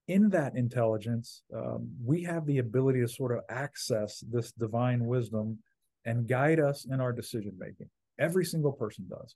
in 0.08 0.30
that 0.30 0.56
intelligence, 0.56 1.44
um, 1.54 1.90
we 2.04 2.24
have 2.24 2.46
the 2.46 2.60
ability 2.60 3.02
to 3.02 3.08
sort 3.10 3.34
of 3.34 3.44
access 3.50 4.24
this 4.32 4.54
divine 4.54 5.06
wisdom 5.06 5.60
and 6.06 6.28
guide 6.28 6.62
us 6.62 6.86
in 6.90 7.02
our 7.02 7.12
decision 7.12 7.52
making. 7.60 7.90
Every 8.18 8.46
single 8.46 8.72
person 8.72 9.06
does. 9.10 9.36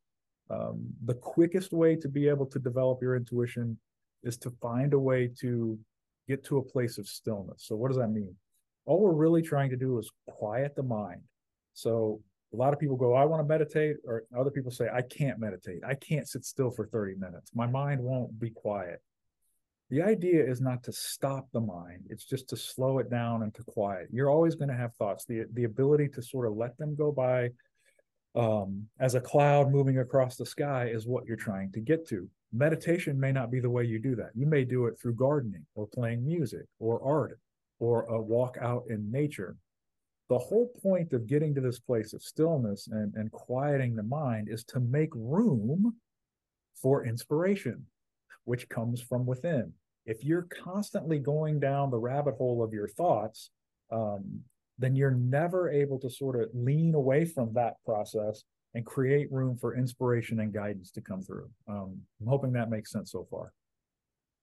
Um, 0.52 0.86
the 1.06 1.14
quickest 1.14 1.72
way 1.72 1.96
to 1.96 2.08
be 2.08 2.28
able 2.28 2.46
to 2.48 2.60
develop 2.60 3.02
your 3.02 3.16
intuition 3.16 3.78
is 4.24 4.38
to 4.40 4.52
find 4.62 4.94
a 4.94 5.00
way 5.00 5.30
to 5.40 5.78
get 6.28 6.44
to 6.46 6.58
a 6.58 6.64
place 6.64 6.98
of 6.98 7.08
stillness. 7.08 7.64
So, 7.66 7.76
what 7.76 7.88
does 7.90 7.98
that 7.98 8.10
mean? 8.10 8.36
All 8.86 9.00
we're 9.00 9.14
really 9.14 9.42
trying 9.42 9.70
to 9.70 9.78
do 9.78 9.98
is 9.98 10.10
quiet 10.28 10.76
the 10.76 10.84
mind. 10.84 11.22
So, 11.74 12.22
a 12.54 12.58
lot 12.58 12.74
of 12.74 12.80
people 12.80 12.98
go, 12.98 13.14
I 13.14 13.24
want 13.24 13.42
to 13.42 13.48
meditate, 13.48 13.98
or 14.06 14.24
other 14.38 14.52
people 14.52 14.72
say, 14.72 14.90
I 14.94 15.02
can't 15.04 15.40
meditate. 15.40 15.84
I 15.88 15.94
can't 15.96 16.28
sit 16.28 16.44
still 16.44 16.70
for 16.70 16.86
30 16.86 17.16
minutes. 17.16 17.52
My 17.56 17.66
mind 17.66 18.02
won't 18.02 18.38
be 18.38 18.50
quiet. 18.50 19.02
The 19.90 20.02
idea 20.02 20.46
is 20.46 20.60
not 20.60 20.84
to 20.84 20.94
stop 20.94 21.48
the 21.52 21.62
mind, 21.62 22.04
it's 22.10 22.26
just 22.26 22.48
to 22.50 22.58
slow 22.58 23.00
it 23.00 23.10
down 23.10 23.44
and 23.44 23.54
to 23.56 23.64
quiet. 23.64 24.08
You're 24.12 24.30
always 24.30 24.56
going 24.56 24.70
to 24.70 24.76
have 24.76 24.96
thoughts. 24.96 25.26
The, 25.26 25.46
the 25.54 25.66
ability 25.66 26.10
to 26.10 26.22
sort 26.22 26.48
of 26.48 26.56
let 26.56 26.78
them 26.78 26.96
go 26.96 27.12
by 27.12 27.50
um, 28.36 28.88
as 29.00 29.16
a 29.16 29.22
cloud 29.22 29.72
moving 29.72 30.00
across 30.00 30.36
the 30.36 30.46
sky 30.46 30.88
is 30.88 31.08
what 31.08 31.26
you're 31.26 31.36
trying 31.36 31.72
to 31.74 31.80
get 31.80 32.08
to. 32.10 32.30
meditation 32.54 33.18
may 33.18 33.32
not 33.32 33.50
be 33.50 33.62
the 33.62 33.70
way 33.70 33.86
you 33.86 33.98
do 33.98 34.16
that. 34.16 34.32
You 34.36 34.46
may 34.46 34.66
do 34.66 34.86
it 34.86 35.00
through 35.00 35.16
gardening 35.16 35.66
or 35.76 35.88
playing 35.88 36.26
music 36.26 36.66
or 36.80 37.02
art 37.02 37.40
or 37.80 38.04
a 38.04 38.22
walk 38.22 38.58
out 38.62 38.84
in 38.90 39.10
nature. 39.12 39.56
The 40.30 40.38
whole 40.38 40.68
point 40.82 41.14
of 41.14 41.28
getting 41.28 41.56
to 41.56 41.62
this 41.62 41.80
place 41.80 42.14
of 42.14 42.24
stillness 42.24 42.88
and, 42.88 43.14
and 43.16 43.32
quieting 43.32 43.96
the 43.96 44.04
mind 44.04 44.50
is 44.50 44.64
to 44.66 44.80
make 44.80 45.10
room 45.16 45.96
for 46.82 47.06
inspiration, 47.06 47.86
which 48.46 48.70
comes 48.70 49.02
from 49.02 49.26
within. 49.26 49.74
If 50.06 50.24
you're 50.24 50.48
constantly 50.64 51.20
going 51.20 51.60
down 51.60 51.90
the 51.90 52.00
rabbit 52.00 52.36
hole 52.36 52.64
of 52.64 52.74
your 52.74 52.88
thoughts, 52.88 53.50
um, 53.92 54.42
then 54.82 54.96
you're 54.96 55.12
never 55.12 55.70
able 55.70 56.00
to 56.00 56.10
sort 56.10 56.42
of 56.42 56.50
lean 56.54 56.96
away 56.96 57.26
from 57.26 57.54
that 57.54 57.76
process 57.86 58.44
and 58.74 58.86
create 58.86 59.32
room 59.32 59.58
for 59.58 59.76
inspiration 59.76 60.40
and 60.40 60.54
guidance 60.54 60.92
to 60.92 61.02
come 61.02 61.22
through. 61.22 61.50
Um, 61.68 62.00
I'm 62.22 62.28
hoping 62.28 62.54
that 62.54 62.70
makes 62.70 62.92
sense 62.92 63.12
so 63.12 63.28
far. 63.30 63.54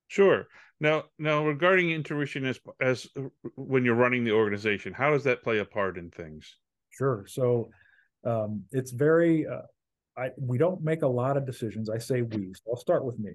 Sure. 0.09 0.46
Now, 0.81 1.05
now 1.18 1.44
regarding 1.44 1.90
intuition 1.90 2.44
as 2.44 2.61
as 2.81 3.09
when 3.57 3.85
you're 3.85 3.94
running 3.94 4.24
the 4.24 4.33
organization, 4.33 4.92
how 4.92 5.11
does 5.11 5.24
that 5.24 5.42
play 5.42 5.59
a 5.59 5.64
part 5.64 5.98
in 5.98 6.11
things? 6.11 6.57
Sure. 6.90 7.24
So 7.29 7.70
um, 8.24 8.64
it's 8.70 8.92
very. 8.92 9.46
Uh, 9.46 9.62
I 10.16 10.31
we 10.38 10.57
don't 10.57 10.83
make 10.83 11.03
a 11.03 11.09
lot 11.09 11.37
of 11.37 11.46
decisions. 11.46 11.90
I 11.90 11.98
say 11.98 12.22
we. 12.22 12.53
So 12.55 12.70
I'll 12.70 12.77
start 12.77 13.05
with 13.05 13.18
me. 13.18 13.33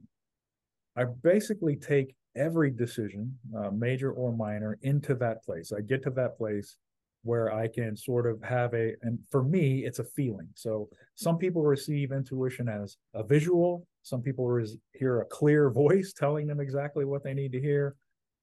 I 0.96 1.06
basically 1.06 1.76
take 1.76 2.16
every 2.36 2.72
decision, 2.72 3.38
uh, 3.58 3.70
major 3.72 4.12
or 4.12 4.32
minor, 4.32 4.80
into 4.82 5.16
that 5.16 5.44
place. 5.44 5.72
I 5.72 5.82
get 5.82 6.04
to 6.04 6.10
that 6.12 6.38
place 6.38 6.78
where 7.24 7.52
I 7.54 7.68
can 7.68 7.96
sort 7.96 8.28
of 8.28 8.42
have 8.44 8.74
a, 8.74 8.94
and 9.02 9.18
for 9.32 9.44
me, 9.44 9.86
it's 9.86 10.00
a 10.00 10.04
feeling. 10.04 10.48
So 10.56 10.90
some 11.16 11.38
people 11.38 11.64
receive 11.64 12.12
intuition 12.12 12.68
as 12.68 12.98
a 13.14 13.24
visual. 13.24 13.88
Some 14.04 14.22
people 14.22 14.48
res- 14.48 14.78
hear 14.94 15.22
a 15.22 15.26
clear 15.26 15.70
voice 15.84 16.14
telling 16.14 16.48
them 16.48 16.60
exactly 16.60 17.06
what 17.06 17.24
they 17.24 17.34
need 17.34 17.54
to 17.54 17.62
hear. 17.62 17.96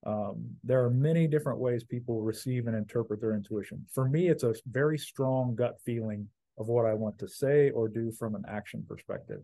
Um, 0.07 0.47
there 0.65 0.83
are 0.83 0.91
many 0.91 1.27
different 1.27 1.59
ways 1.59 1.85
people 1.85 2.23
receive 2.23 2.67
and 2.67 2.77
interpret 2.77 3.21
their 3.21 3.35
intuition. 3.35 3.85
For 3.93 4.09
me, 4.09 4.29
it's 4.29 4.45
a 4.45 4.55
very 4.71 4.97
strong 4.97 5.55
gut 5.55 5.77
feeling 5.85 6.27
of 6.59 6.69
what 6.69 6.87
I 6.87 6.95
want 6.95 7.19
to 7.19 7.29
say 7.29 7.71
or 7.71 7.89
do 7.89 8.11
from 8.11 8.35
an 8.35 8.45
action 8.49 8.85
perspective. 8.89 9.43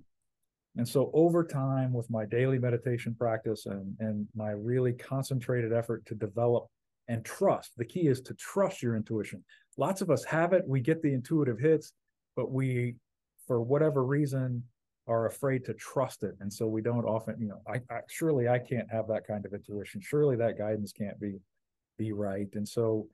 And 0.77 0.87
so 0.87 1.11
over 1.15 1.45
time, 1.45 1.93
with 1.93 2.09
my 2.11 2.27
daily 2.27 2.59
meditation 2.59 3.15
practice 3.19 3.67
and, 3.67 3.97
and 3.99 4.27
my 4.35 4.51
really 4.51 4.93
concentrated 4.93 5.73
effort 5.73 6.05
to 6.07 6.15
develop 6.15 6.69
and 7.09 7.25
trust. 7.25 7.73
The 7.77 7.85
key 7.85 8.09
is 8.09 8.21
to 8.23 8.35
trust 8.35 8.83
your 8.83 8.97
intuition. 8.97 9.45
Lots 9.77 10.01
of 10.01 10.11
us 10.11 10.25
have 10.25 10.53
it. 10.53 10.65
We 10.67 10.81
get 10.81 11.03
the 11.03 11.13
intuitive 11.13 11.59
hits, 11.59 11.93
but 12.35 12.51
we, 12.51 12.97
for 13.47 13.61
whatever 13.61 14.05
reason, 14.05 14.63
are 15.07 15.27
afraid 15.27 15.65
to 15.65 15.75
trust 15.75 16.23
it. 16.25 16.35
And 16.41 16.53
so 16.53 16.67
we 16.67 16.83
don't 16.83 17.05
often, 17.05 17.37
you 17.39 17.47
know, 17.47 17.61
I, 17.69 17.81
I 17.95 18.01
surely 18.09 18.49
I 18.49 18.59
can't 18.59 18.91
have 18.91 19.07
that 19.09 19.27
kind 19.27 19.47
of 19.47 19.55
intuition. 19.55 20.01
Surely 20.01 20.37
that 20.37 20.59
guidance 20.59 20.93
can't 20.93 21.21
be 21.21 21.39
be 21.99 22.13
right. 22.13 22.49
And 22.55 22.69
so, 22.69 23.09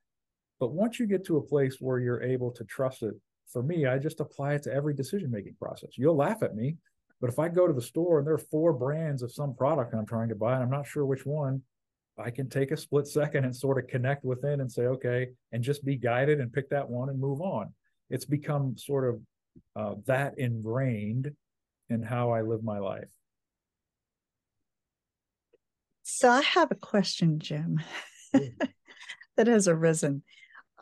but 0.58 0.72
once 0.72 0.98
you 0.98 1.06
get 1.06 1.24
to 1.26 1.36
a 1.36 1.42
place 1.42 1.76
where 1.80 1.98
you're 1.98 2.22
able 2.22 2.50
to 2.52 2.64
trust 2.64 3.02
it, 3.02 3.14
for 3.46 3.62
me, 3.62 3.86
I 3.86 3.98
just 3.98 4.20
apply 4.20 4.54
it 4.54 4.62
to 4.64 4.72
every 4.72 4.94
decision 4.94 5.30
making 5.30 5.56
process. 5.60 5.90
You'll 5.96 6.16
laugh 6.16 6.42
at 6.42 6.56
me, 6.56 6.76
but 7.20 7.30
if 7.30 7.38
I 7.38 7.48
go 7.48 7.66
to 7.66 7.72
the 7.72 7.82
store 7.82 8.18
and 8.18 8.26
there 8.26 8.34
are 8.34 8.38
four 8.38 8.72
brands 8.72 9.22
of 9.22 9.32
some 9.32 9.54
product 9.54 9.94
I'm 9.94 10.06
trying 10.06 10.30
to 10.30 10.34
buy 10.34 10.54
and 10.54 10.62
I'm 10.62 10.70
not 10.70 10.86
sure 10.86 11.04
which 11.04 11.26
one, 11.26 11.62
I 12.18 12.30
can 12.30 12.48
take 12.48 12.70
a 12.70 12.76
split 12.76 13.06
second 13.06 13.44
and 13.44 13.54
sort 13.54 13.82
of 13.82 13.88
connect 13.88 14.24
within 14.24 14.60
and 14.60 14.70
say, 14.70 14.82
okay, 14.82 15.28
and 15.52 15.62
just 15.62 15.84
be 15.84 15.96
guided 15.96 16.40
and 16.40 16.52
pick 16.52 16.68
that 16.70 16.88
one 16.88 17.08
and 17.08 17.18
move 17.18 17.40
on. 17.40 17.72
It's 18.10 18.26
become 18.26 18.76
sort 18.76 19.08
of 19.08 19.20
uh, 19.76 19.94
that 20.06 20.38
ingrained 20.38 21.32
in 21.88 22.02
how 22.02 22.30
I 22.30 22.42
live 22.42 22.62
my 22.62 22.78
life. 22.78 23.08
So 26.02 26.28
I 26.28 26.42
have 26.42 26.70
a 26.70 26.76
question, 26.76 27.38
Jim, 27.38 27.80
that 28.32 29.46
has 29.46 29.68
arisen. 29.68 30.22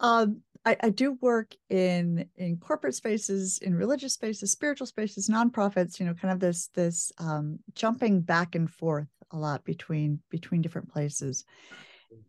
Um, 0.00 0.42
I, 0.64 0.76
I, 0.82 0.90
do 0.90 1.16
work 1.20 1.54
in 1.70 2.28
in 2.36 2.58
corporate 2.58 2.94
spaces, 2.94 3.58
in 3.62 3.74
religious 3.74 4.14
spaces, 4.14 4.52
spiritual 4.52 4.86
spaces, 4.86 5.28
nonprofits. 5.28 5.98
You 5.98 6.06
know, 6.06 6.14
kind 6.14 6.32
of 6.32 6.40
this 6.40 6.68
this 6.74 7.12
um, 7.18 7.58
jumping 7.74 8.20
back 8.20 8.54
and 8.54 8.70
forth 8.70 9.08
a 9.32 9.38
lot 9.38 9.64
between 9.64 10.20
between 10.30 10.62
different 10.62 10.90
places. 10.90 11.44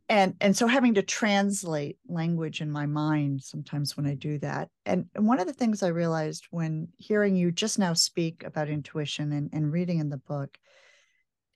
And 0.09 0.35
and 0.41 0.55
so 0.55 0.67
having 0.67 0.95
to 0.95 1.01
translate 1.01 1.97
language 2.07 2.61
in 2.61 2.69
my 2.69 2.85
mind 2.85 3.41
sometimes 3.41 3.97
when 3.97 4.05
i 4.05 4.13
do 4.13 4.37
that. 4.39 4.69
And, 4.85 5.05
and 5.15 5.27
one 5.27 5.39
of 5.39 5.47
the 5.47 5.53
things 5.53 5.83
i 5.83 5.87
realized 5.87 6.47
when 6.51 6.89
hearing 6.97 7.35
you 7.35 7.51
just 7.51 7.79
now 7.79 7.93
speak 7.93 8.43
about 8.43 8.69
intuition 8.69 9.31
and, 9.31 9.49
and 9.53 9.71
reading 9.71 9.99
in 9.99 10.09
the 10.09 10.17
book 10.17 10.57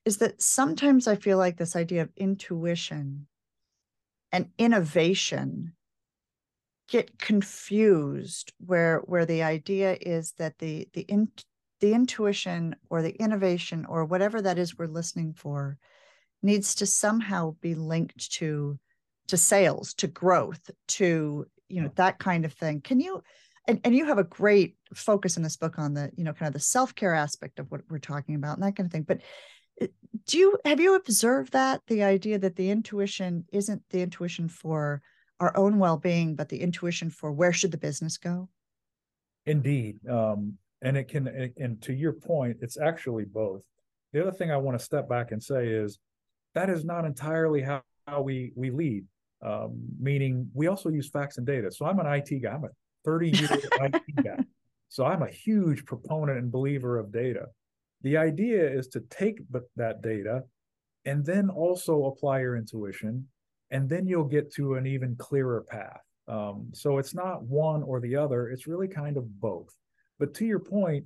is 0.04 0.18
that 0.18 0.40
sometimes 0.40 1.06
i 1.06 1.16
feel 1.16 1.38
like 1.38 1.56
this 1.56 1.76
idea 1.76 2.02
of 2.02 2.10
intuition 2.16 3.26
and 4.32 4.50
innovation 4.58 5.72
get 6.88 7.18
confused 7.18 8.52
where 8.64 8.98
where 9.00 9.26
the 9.26 9.42
idea 9.42 9.96
is 10.00 10.32
that 10.38 10.58
the 10.58 10.88
the 10.92 11.02
in, 11.02 11.28
the 11.80 11.92
intuition 11.92 12.76
or 12.90 13.02
the 13.02 13.14
innovation 13.16 13.84
or 13.86 14.04
whatever 14.04 14.40
that 14.42 14.58
is 14.58 14.76
we're 14.76 14.86
listening 14.86 15.34
for 15.34 15.78
needs 16.42 16.76
to 16.76 16.86
somehow 16.86 17.54
be 17.60 17.74
linked 17.74 18.32
to 18.32 18.78
to 19.28 19.36
sales 19.36 19.94
to 19.94 20.06
growth 20.06 20.70
to 20.86 21.46
you 21.68 21.82
know 21.82 21.90
that 21.96 22.18
kind 22.18 22.44
of 22.44 22.52
thing. 22.52 22.80
Can 22.80 23.00
you 23.00 23.22
and, 23.68 23.80
and 23.84 23.94
you 23.94 24.06
have 24.06 24.18
a 24.18 24.24
great 24.24 24.76
focus 24.94 25.36
in 25.36 25.42
this 25.42 25.56
book 25.56 25.78
on 25.78 25.94
the 25.94 26.10
you 26.16 26.24
know 26.24 26.32
kind 26.32 26.48
of 26.48 26.54
the 26.54 26.60
self-care 26.60 27.14
aspect 27.14 27.58
of 27.58 27.70
what 27.70 27.82
we're 27.88 27.98
talking 27.98 28.34
about 28.34 28.56
and 28.56 28.62
that 28.62 28.76
kind 28.76 28.86
of 28.86 28.92
thing 28.92 29.02
but 29.02 29.20
uh, 29.82 29.86
do 30.26 30.38
you 30.38 30.58
have 30.64 30.80
you 30.80 30.94
observed 30.94 31.52
that 31.52 31.80
the 31.88 32.02
idea 32.02 32.38
that 32.38 32.56
the 32.56 32.70
intuition 32.70 33.44
isn't 33.52 33.82
the 33.90 34.02
intuition 34.02 34.48
for 34.48 35.02
our 35.40 35.56
own 35.56 35.78
well-being 35.78 36.34
but 36.34 36.48
the 36.48 36.60
intuition 36.60 37.10
for 37.10 37.32
where 37.32 37.52
should 37.52 37.70
the 37.70 37.78
business 37.78 38.16
go? 38.16 38.48
Indeed 39.44 39.98
um, 40.08 40.54
and 40.82 40.96
it 40.96 41.08
can 41.08 41.52
and 41.58 41.80
to 41.82 41.92
your 41.92 42.12
point 42.12 42.58
it's 42.60 42.78
actually 42.78 43.24
both. 43.24 43.62
The 44.12 44.22
other 44.22 44.32
thing 44.32 44.50
i 44.50 44.56
want 44.56 44.78
to 44.78 44.84
step 44.84 45.08
back 45.08 45.32
and 45.32 45.42
say 45.42 45.68
is 45.68 45.98
that 46.54 46.70
is 46.70 46.84
not 46.84 47.04
entirely 47.04 47.62
how, 47.62 47.82
how 48.06 48.22
we 48.22 48.52
we 48.54 48.70
lead. 48.70 49.04
Um, 49.44 49.78
meaning 50.00 50.50
we 50.54 50.66
also 50.66 50.88
use 50.88 51.10
facts 51.10 51.38
and 51.38 51.46
data. 51.46 51.70
So 51.70 51.86
i'm 51.86 51.98
an 51.98 52.06
it 52.06 52.42
guy. 52.42 52.52
I'm 52.52 52.64
a 52.64 52.68
30 53.04 53.30
year 53.30 53.48
it 53.52 54.24
guy. 54.24 54.38
So 54.88 55.04
i'm 55.04 55.22
a 55.22 55.30
huge 55.30 55.84
proponent 55.84 56.38
and 56.38 56.50
believer 56.50 56.98
of 56.98 57.12
data. 57.12 57.46
The 58.02 58.16
idea 58.16 58.68
is 58.68 58.88
to 58.88 59.00
take 59.00 59.40
that 59.76 60.02
data 60.02 60.44
and 61.04 61.24
then 61.24 61.50
also 61.50 62.04
apply 62.06 62.40
your 62.40 62.56
intuition 62.56 63.28
and 63.70 63.88
then 63.88 64.06
you'll 64.06 64.24
get 64.24 64.52
to 64.54 64.74
an 64.74 64.86
even 64.86 65.16
clearer 65.16 65.64
path. 65.68 66.00
Um, 66.28 66.68
so 66.72 66.98
it's 66.98 67.14
not 67.14 67.42
one 67.42 67.82
or 67.82 68.00
the 68.00 68.16
other. 68.16 68.48
It's 68.48 68.66
really 68.66 68.88
kind 68.88 69.16
of 69.16 69.40
both 69.40 69.74
but 70.18 70.34
to 70.34 70.44
your 70.44 70.58
point, 70.58 71.04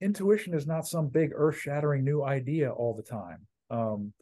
intuition 0.00 0.54
is 0.54 0.66
not 0.66 0.86
some 0.86 1.08
big 1.08 1.30
earth 1.34 1.58
shattering 1.58 2.04
new 2.04 2.22
idea 2.22 2.70
all 2.70 2.94
the 2.94 3.02
time. 3.02 3.46
Um, 3.70 4.12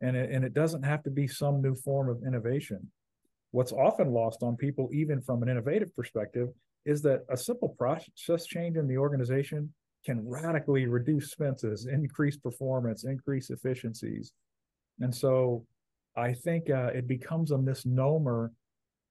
and, 0.00 0.16
it, 0.16 0.30
and 0.30 0.44
it 0.44 0.54
doesn't 0.54 0.82
have 0.82 1.02
to 1.04 1.10
be 1.10 1.26
some 1.26 1.62
new 1.62 1.74
form 1.74 2.08
of 2.08 2.22
innovation. 2.26 2.90
What's 3.50 3.72
often 3.72 4.12
lost 4.12 4.42
on 4.42 4.56
people, 4.56 4.90
even 4.92 5.22
from 5.22 5.42
an 5.42 5.48
innovative 5.48 5.94
perspective, 5.94 6.48
is 6.84 7.02
that 7.02 7.24
a 7.30 7.36
simple 7.36 7.70
process 7.70 8.46
change 8.46 8.76
in 8.76 8.86
the 8.86 8.98
organization 8.98 9.72
can 10.04 10.26
radically 10.28 10.86
reduce 10.86 11.24
expenses, 11.24 11.86
increase 11.86 12.36
performance, 12.36 13.04
increase 13.04 13.50
efficiencies. 13.50 14.32
And 15.00 15.14
so 15.14 15.66
I 16.16 16.32
think 16.32 16.70
uh, 16.70 16.90
it 16.94 17.06
becomes 17.08 17.50
a 17.50 17.58
misnomer 17.58 18.52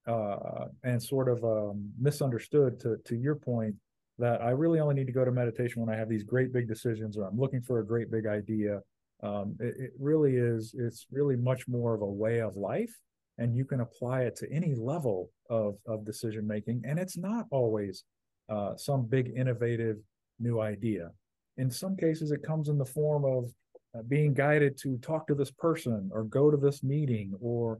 uh, 0.07 0.65
and 0.83 1.01
sort 1.01 1.27
of 1.27 1.43
um, 1.43 1.91
misunderstood 1.99 2.79
to, 2.81 2.97
to 3.05 3.15
your 3.15 3.35
point 3.35 3.75
that 4.17 4.41
I 4.41 4.51
really 4.51 4.79
only 4.79 4.95
need 4.95 5.07
to 5.07 5.13
go 5.13 5.25
to 5.25 5.31
meditation 5.31 5.81
when 5.81 5.93
I 5.93 5.97
have 5.97 6.09
these 6.09 6.23
great 6.23 6.53
big 6.53 6.67
decisions 6.67 7.17
or 7.17 7.25
I'm 7.25 7.37
looking 7.37 7.61
for 7.61 7.79
a 7.79 7.85
great 7.85 8.09
big 8.09 8.25
idea. 8.25 8.79
Um, 9.23 9.55
it, 9.59 9.75
it, 9.77 9.91
really 9.99 10.35
is, 10.35 10.73
it's 10.77 11.07
really 11.11 11.35
much 11.35 11.67
more 11.67 11.93
of 11.93 12.01
a 12.01 12.05
way 12.05 12.39
of 12.39 12.55
life. 12.55 12.93
And 13.37 13.55
you 13.55 13.65
can 13.65 13.81
apply 13.81 14.21
it 14.21 14.35
to 14.37 14.51
any 14.51 14.73
level 14.75 15.29
of, 15.49 15.75
of 15.85 16.05
decision 16.05 16.47
making. 16.47 16.83
And 16.85 16.97
it's 16.97 17.17
not 17.17 17.45
always 17.51 18.05
uh, 18.47 18.77
some 18.77 19.05
big 19.05 19.33
innovative 19.35 19.97
new 20.39 20.61
idea. 20.61 21.09
In 21.57 21.69
some 21.69 21.97
cases, 21.97 22.31
it 22.31 22.43
comes 22.43 22.69
in 22.69 22.77
the 22.77 22.85
form 22.85 23.25
of 23.25 23.51
uh, 23.97 24.03
being 24.07 24.33
guided 24.33 24.77
to 24.83 24.97
talk 24.99 25.27
to 25.27 25.35
this 25.35 25.51
person 25.51 26.09
or 26.13 26.23
go 26.23 26.49
to 26.49 26.57
this 26.57 26.83
meeting 26.83 27.33
or 27.41 27.79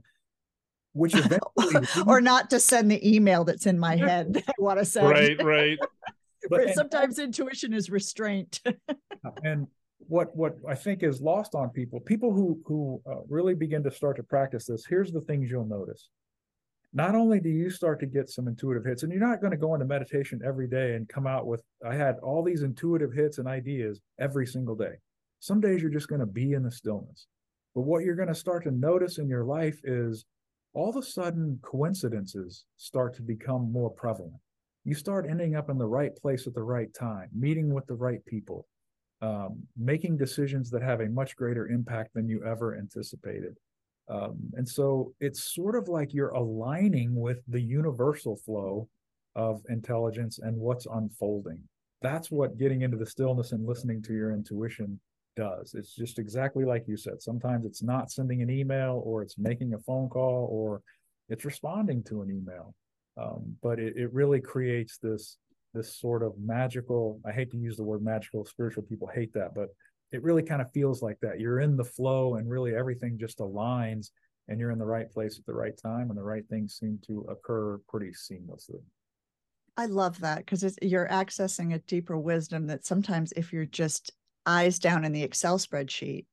which 0.92 1.14
eventually 1.14 1.86
or 2.06 2.20
not 2.20 2.50
to 2.50 2.60
send 2.60 2.90
the 2.90 3.16
email 3.16 3.44
that's 3.44 3.66
in 3.66 3.78
my 3.78 3.96
head 3.96 4.34
that 4.34 4.44
I 4.48 4.52
want 4.58 4.78
to 4.78 4.84
send. 4.84 5.08
Right, 5.08 5.42
right 5.42 5.78
but 6.50 6.74
sometimes 6.74 7.18
intuition 7.18 7.72
is 7.72 7.90
restraint. 7.90 8.60
and 9.44 9.66
what 9.98 10.34
what 10.36 10.56
I 10.68 10.74
think 10.74 11.02
is 11.02 11.20
lost 11.20 11.54
on 11.54 11.70
people, 11.70 12.00
people 12.00 12.32
who 12.32 12.60
who 12.64 13.00
uh, 13.10 13.20
really 13.28 13.54
begin 13.54 13.82
to 13.84 13.90
start 13.90 14.16
to 14.16 14.22
practice 14.22 14.66
this, 14.66 14.84
here's 14.86 15.12
the 15.12 15.22
things 15.22 15.50
you'll 15.50 15.66
notice. 15.66 16.08
Not 16.92 17.14
only 17.14 17.40
do 17.40 17.50
you 17.50 17.68
start 17.68 18.00
to 18.00 18.06
get 18.06 18.30
some 18.30 18.48
intuitive 18.48 18.84
hits, 18.84 19.02
and 19.02 19.12
you're 19.12 19.20
not 19.20 19.40
going 19.40 19.50
to 19.50 19.56
go 19.56 19.74
into 19.74 19.86
meditation 19.86 20.40
every 20.44 20.68
day 20.68 20.94
and 20.94 21.08
come 21.08 21.26
out 21.26 21.46
with 21.46 21.62
I 21.84 21.94
had 21.94 22.16
all 22.22 22.42
these 22.42 22.62
intuitive 22.62 23.12
hits 23.12 23.38
and 23.38 23.48
ideas 23.48 24.00
every 24.18 24.46
single 24.46 24.74
day. 24.74 24.94
Some 25.40 25.60
days 25.60 25.82
you're 25.82 25.90
just 25.90 26.08
going 26.08 26.20
to 26.20 26.26
be 26.26 26.52
in 26.52 26.62
the 26.62 26.70
stillness. 26.70 27.26
But 27.74 27.82
what 27.82 28.04
you're 28.04 28.16
going 28.16 28.28
to 28.28 28.34
start 28.34 28.64
to 28.64 28.70
notice 28.70 29.18
in 29.18 29.28
your 29.28 29.44
life 29.44 29.78
is 29.84 30.24
all 30.72 30.88
of 30.88 30.96
a 30.96 31.02
sudden 31.02 31.58
coincidences 31.62 32.64
start 32.76 33.14
to 33.16 33.22
become 33.22 33.70
more 33.70 33.90
prevalent. 33.90 34.40
You 34.86 34.94
start 34.94 35.26
ending 35.28 35.56
up 35.56 35.68
in 35.68 35.78
the 35.78 35.86
right 35.86 36.14
place 36.14 36.46
at 36.46 36.54
the 36.54 36.62
right 36.62 36.94
time, 36.94 37.28
meeting 37.34 37.74
with 37.74 37.86
the 37.86 37.94
right 37.94 38.24
people, 38.24 38.68
um, 39.20 39.58
making 39.76 40.16
decisions 40.16 40.70
that 40.70 40.80
have 40.80 41.00
a 41.00 41.08
much 41.08 41.34
greater 41.34 41.66
impact 41.66 42.14
than 42.14 42.28
you 42.28 42.44
ever 42.44 42.76
anticipated. 42.76 43.56
Um, 44.08 44.38
and 44.52 44.68
so 44.68 45.12
it's 45.18 45.52
sort 45.52 45.74
of 45.74 45.88
like 45.88 46.14
you're 46.14 46.28
aligning 46.28 47.16
with 47.16 47.42
the 47.48 47.60
universal 47.60 48.36
flow 48.36 48.88
of 49.34 49.60
intelligence 49.70 50.38
and 50.38 50.56
what's 50.56 50.86
unfolding. 50.86 51.58
That's 52.00 52.30
what 52.30 52.56
getting 52.56 52.82
into 52.82 52.96
the 52.96 53.06
stillness 53.06 53.50
and 53.50 53.66
listening 53.66 54.02
to 54.02 54.14
your 54.14 54.32
intuition 54.32 55.00
does. 55.34 55.74
It's 55.74 55.96
just 55.96 56.20
exactly 56.20 56.64
like 56.64 56.86
you 56.86 56.96
said. 56.96 57.20
Sometimes 57.20 57.66
it's 57.66 57.82
not 57.82 58.12
sending 58.12 58.40
an 58.40 58.50
email 58.50 59.02
or 59.04 59.22
it's 59.22 59.36
making 59.36 59.74
a 59.74 59.80
phone 59.80 60.08
call 60.08 60.46
or 60.48 60.80
it's 61.28 61.44
responding 61.44 62.04
to 62.04 62.22
an 62.22 62.30
email. 62.30 62.72
Um, 63.20 63.56
but 63.62 63.78
it, 63.78 63.96
it 63.96 64.12
really 64.12 64.40
creates 64.40 64.98
this 64.98 65.38
this 65.74 65.96
sort 65.96 66.22
of 66.22 66.32
magical 66.38 67.20
i 67.26 67.32
hate 67.32 67.50
to 67.50 67.58
use 67.58 67.76
the 67.76 67.82
word 67.82 68.02
magical 68.02 68.46
spiritual 68.46 68.82
people 68.82 69.06
hate 69.12 69.30
that 69.34 69.54
but 69.54 69.68
it 70.12 70.22
really 70.22 70.42
kind 70.42 70.62
of 70.62 70.72
feels 70.72 71.02
like 71.02 71.18
that. 71.20 71.40
You're 71.40 71.60
in 71.60 71.76
the 71.76 71.84
flow 71.84 72.36
and 72.36 72.48
really 72.48 72.74
everything 72.74 73.18
just 73.18 73.38
aligns 73.38 74.10
and 74.48 74.60
you're 74.60 74.70
in 74.70 74.78
the 74.78 74.86
right 74.86 75.10
place 75.10 75.38
at 75.38 75.46
the 75.46 75.54
right 75.54 75.76
time 75.76 76.10
and 76.10 76.18
the 76.18 76.22
right 76.22 76.44
things 76.48 76.78
seem 76.78 76.98
to 77.06 77.26
occur 77.28 77.78
pretty 77.88 78.10
seamlessly. 78.10 78.80
I 79.76 79.86
love 79.86 80.20
that 80.20 80.38
because 80.38 80.62
it's 80.62 80.78
you're 80.80 81.08
accessing 81.08 81.74
a 81.74 81.80
deeper 81.80 82.16
wisdom 82.16 82.66
that 82.68 82.86
sometimes 82.86 83.32
if 83.32 83.52
you're 83.52 83.66
just 83.66 84.12
eyes 84.46 84.78
down 84.78 85.04
in 85.04 85.12
the 85.12 85.22
excel 85.22 85.58
spreadsheet 85.58 86.24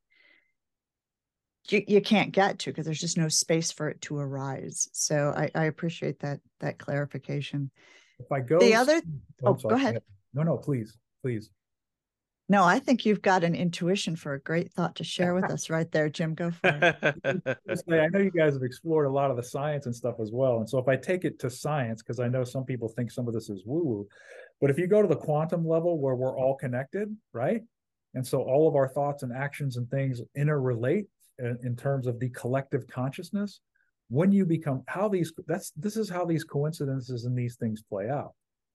you, 1.70 1.84
you 1.88 2.02
can't 2.02 2.32
get 2.32 2.60
to 2.60 2.72
because 2.72 2.86
there's 2.86 3.00
just 3.00 3.18
no 3.18 3.30
space 3.30 3.72
for 3.72 3.90
it 3.90 4.02
to 4.02 4.18
arise 4.18 4.90
so 4.92 5.34
I, 5.36 5.50
I 5.56 5.66
appreciate 5.66 6.20
that 6.20 6.40
that 6.60 6.78
clarification 6.78 7.72
if 8.20 8.32
I 8.32 8.40
go 8.40 8.60
the 8.60 8.76
other 8.76 9.02
oh, 9.44 9.50
oh 9.50 9.54
go 9.54 9.70
ahead. 9.70 10.02
No, 10.34 10.44
no, 10.44 10.58
please, 10.58 10.98
please. 11.22 11.50
No, 12.50 12.64
I 12.64 12.80
think 12.80 13.06
you've 13.06 13.22
got 13.22 13.44
an 13.44 13.56
intuition 13.56 14.16
for 14.16 14.34
a 14.34 14.40
great 14.40 14.72
thought 14.72 14.96
to 14.96 15.04
share 15.04 15.34
with 15.34 15.50
us 15.50 15.70
right 15.70 15.90
there, 15.92 16.10
Jim. 16.10 16.36
Go 16.36 16.52
for 16.52 16.78
it. 16.82 17.58
I 17.90 18.08
know 18.08 18.20
you 18.20 18.32
guys 18.32 18.54
have 18.54 18.64
explored 18.64 19.06
a 19.06 19.12
lot 19.12 19.32
of 19.32 19.38
the 19.38 19.44
science 19.44 19.86
and 19.86 19.96
stuff 19.96 20.16
as 20.20 20.32
well. 20.32 20.58
And 20.58 20.70
so 20.70 20.78
if 20.78 20.88
I 20.88 20.98
take 20.98 21.24
it 21.24 21.40
to 21.40 21.50
science, 21.50 22.02
because 22.02 22.20
I 22.20 22.28
know 22.28 22.44
some 22.44 22.66
people 22.66 22.90
think 22.90 23.12
some 23.12 23.28
of 23.28 23.34
this 23.34 23.50
is 23.50 23.64
woo-woo, 23.66 24.08
but 24.60 24.70
if 24.70 24.78
you 24.78 24.88
go 24.88 25.02
to 25.02 25.08
the 25.08 25.16
quantum 25.16 25.66
level 25.66 26.00
where 26.00 26.16
we're 26.16 26.38
all 26.38 26.56
connected, 26.56 27.16
right? 27.32 27.62
And 28.14 28.28
so 28.28 28.42
all 28.42 28.68
of 28.68 28.76
our 28.76 28.90
thoughts 28.90 29.24
and 29.24 29.32
actions 29.32 29.78
and 29.78 29.90
things 29.90 30.22
interrelate 30.38 31.06
in, 31.40 31.76
terms 31.76 32.08
of 32.08 32.20
the 32.20 32.30
collective 32.30 32.88
consciousness, 32.88 33.60
when 34.10 34.32
you 34.32 34.46
become 34.46 34.84
how 34.88 35.08
these 35.08 35.34
that's 35.48 35.72
this 35.72 35.98
is 35.98 36.10
how 36.10 36.26
these 36.26 36.44
coincidences 36.44 37.26
and 37.26 37.38
these 37.38 37.56
things 37.56 37.82
play 37.82 38.10
out. 38.10 38.34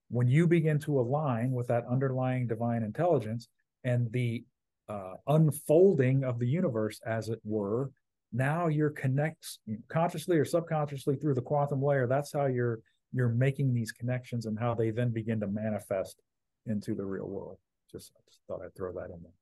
When 0.09 0.27
you 0.27 0.47
begin 0.47 0.79
to 0.79 0.99
align 0.99 1.51
with 1.51 1.67
that 1.67 1.85
underlying 1.89 2.47
divine 2.47 2.83
intelligence 2.83 3.47
and 3.83 4.11
the 4.11 4.43
uh, 4.89 5.13
unfolding 5.27 6.23
of 6.23 6.39
the 6.39 6.47
universe 6.47 6.99
as 7.05 7.29
it 7.29 7.39
were 7.43 7.91
now 8.31 8.67
you're 8.67 8.89
connects 8.89 9.59
consciously 9.87 10.37
or 10.37 10.45
subconsciously 10.45 11.15
through 11.15 11.33
the 11.33 11.41
quantum 11.41 11.81
layer 11.81 12.07
that's 12.07 12.31
how 12.31 12.45
you're 12.45 12.79
you're 13.11 13.29
making 13.29 13.73
these 13.73 13.91
connections 13.91 14.45
and 14.45 14.59
how 14.59 14.73
they 14.73 14.91
then 14.91 15.09
begin 15.09 15.39
to 15.39 15.47
manifest 15.47 16.21
into 16.67 16.93
the 16.93 17.03
real 17.03 17.27
world. 17.27 17.57
Just, 17.91 18.11
just 18.27 18.41
thought 18.47 18.61
i'd 18.63 18.75
throw 18.75 18.93
that 18.93 19.05
in 19.05 19.21
there 19.21 19.38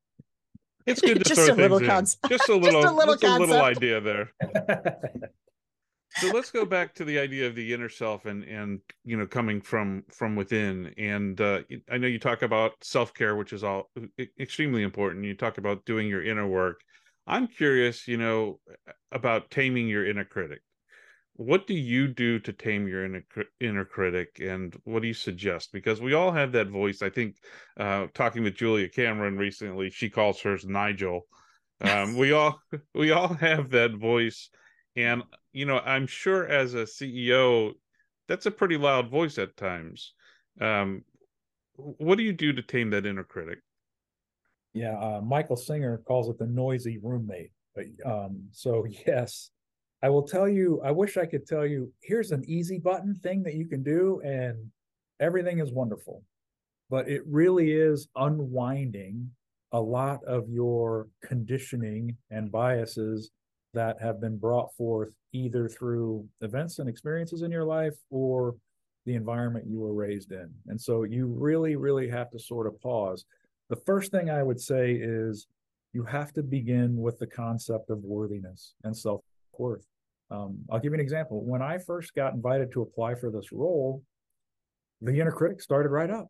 it's 0.87 1.01
good 1.01 1.19
to 1.19 1.23
just 1.23 1.41
throw 1.41 1.53
a 1.53 1.55
little 1.55 1.79
concept. 1.79 2.29
Just 2.29 2.49
a 2.49 2.55
little, 2.55 2.81
just 2.81 2.93
a 2.93 2.95
little, 2.95 3.15
just 3.15 3.37
a 3.37 3.39
little 3.39 3.61
idea 3.61 4.01
there. 4.01 4.31
so 6.17 6.29
let's 6.29 6.49
go 6.49 6.65
back 6.65 6.95
to 6.95 7.05
the 7.05 7.19
idea 7.19 7.45
of 7.47 7.55
the 7.55 7.73
inner 7.73 7.89
self 7.89 8.25
and 8.25 8.43
and 8.43 8.79
you 9.03 9.17
know 9.17 9.27
coming 9.27 9.61
from 9.61 10.03
from 10.09 10.35
within. 10.35 10.93
And 10.97 11.39
uh, 11.39 11.61
i 11.91 11.97
know 11.97 12.07
you 12.07 12.19
talk 12.19 12.41
about 12.41 12.73
self-care 12.81 13.35
which 13.35 13.53
is 13.53 13.63
all 13.63 13.91
extremely 14.39 14.83
important. 14.83 15.25
You 15.25 15.35
talk 15.35 15.57
about 15.57 15.85
doing 15.85 16.07
your 16.07 16.23
inner 16.23 16.47
work. 16.47 16.81
I'm 17.27 17.47
curious 17.47 18.07
you 18.07 18.17
know 18.17 18.59
about 19.11 19.51
taming 19.51 19.87
your 19.87 20.07
inner 20.07 20.25
critic 20.25 20.61
what 21.37 21.67
do 21.67 21.75
you 21.75 22.07
do 22.07 22.39
to 22.39 22.51
tame 22.51 22.87
your 22.87 23.05
inner, 23.05 23.23
inner 23.59 23.85
critic 23.85 24.39
and 24.41 24.75
what 24.85 25.03
do 25.03 25.07
you 25.07 25.13
suggest? 25.13 25.71
Because 25.71 26.01
we 26.01 26.13
all 26.13 26.31
have 26.31 26.51
that 26.53 26.67
voice 26.67 27.01
i 27.01 27.09
think 27.09 27.37
uh, 27.79 28.07
talking 28.13 28.43
with 28.43 28.55
julia 28.55 28.89
cameron 28.89 29.37
recently 29.37 29.89
she 29.89 30.09
calls 30.09 30.41
hers 30.41 30.65
nigel. 30.65 31.27
Um, 31.79 32.17
we 32.17 32.31
all 32.31 32.59
we 32.95 33.11
all 33.11 33.33
have 33.35 33.69
that 33.69 33.93
voice 33.93 34.49
and 34.95 35.21
you 35.53 35.65
know 35.65 35.79
i'm 35.79 36.07
sure 36.07 36.47
as 36.47 36.73
a 36.73 36.83
ceo 36.83 37.73
that's 38.27 38.47
a 38.47 38.51
pretty 38.51 38.75
loud 38.75 39.09
voice 39.09 39.37
at 39.37 39.55
times. 39.55 40.13
Um, 40.59 41.05
what 41.77 42.17
do 42.17 42.23
you 42.23 42.33
do 42.33 42.51
to 42.51 42.61
tame 42.61 42.89
that 42.89 43.05
inner 43.05 43.23
critic? 43.23 43.59
Yeah 44.73 44.97
uh, 44.97 45.21
michael 45.21 45.55
singer 45.55 45.99
calls 45.99 46.29
it 46.29 46.39
the 46.39 46.47
noisy 46.47 46.97
roommate 46.97 47.51
um, 48.03 48.47
so 48.51 48.85
yes 49.07 49.51
i 50.03 50.09
will 50.09 50.23
tell 50.23 50.47
you 50.47 50.81
i 50.83 50.91
wish 50.91 51.17
i 51.17 51.25
could 51.25 51.45
tell 51.45 51.65
you 51.65 51.91
here's 52.01 52.31
an 52.31 52.43
easy 52.47 52.77
button 52.77 53.15
thing 53.23 53.43
that 53.43 53.55
you 53.55 53.65
can 53.65 53.83
do 53.83 54.21
and 54.23 54.57
everything 55.19 55.59
is 55.59 55.71
wonderful 55.71 56.23
but 56.89 57.09
it 57.09 57.21
really 57.25 57.71
is 57.71 58.07
unwinding 58.15 59.29
a 59.73 59.79
lot 59.79 60.23
of 60.23 60.49
your 60.49 61.07
conditioning 61.21 62.15
and 62.31 62.51
biases 62.51 63.31
that 63.73 64.01
have 64.01 64.21
been 64.21 64.37
brought 64.37 64.73
forth 64.75 65.13
either 65.33 65.67
through 65.67 66.25
events 66.41 66.79
and 66.79 66.87
experiences 66.87 67.41
in 67.41 67.51
your 67.51 67.65
life 67.65 67.95
or 68.09 68.55
the 69.05 69.15
environment 69.15 69.65
you 69.67 69.79
were 69.79 69.93
raised 69.93 70.31
in. 70.31 70.49
And 70.67 70.79
so 70.79 71.03
you 71.03 71.27
really, 71.27 71.75
really 71.75 72.09
have 72.09 72.29
to 72.31 72.39
sort 72.39 72.67
of 72.67 72.79
pause. 72.81 73.25
The 73.69 73.75
first 73.85 74.11
thing 74.11 74.29
I 74.29 74.43
would 74.43 74.59
say 74.59 74.93
is 74.93 75.47
you 75.93 76.03
have 76.03 76.33
to 76.33 76.43
begin 76.43 76.97
with 76.97 77.19
the 77.19 77.27
concept 77.27 77.89
of 77.89 77.99
worthiness 78.03 78.73
and 78.83 78.95
self 78.95 79.21
worth. 79.59 79.85
Um, 80.29 80.59
I'll 80.69 80.79
give 80.79 80.91
you 80.91 80.95
an 80.95 80.99
example. 80.99 81.43
When 81.43 81.61
I 81.61 81.77
first 81.77 82.13
got 82.13 82.33
invited 82.33 82.71
to 82.73 82.81
apply 82.81 83.15
for 83.15 83.31
this 83.31 83.51
role, 83.51 84.03
the 85.01 85.19
inner 85.19 85.31
critic 85.31 85.61
started 85.61 85.89
right 85.89 86.09
up. 86.09 86.27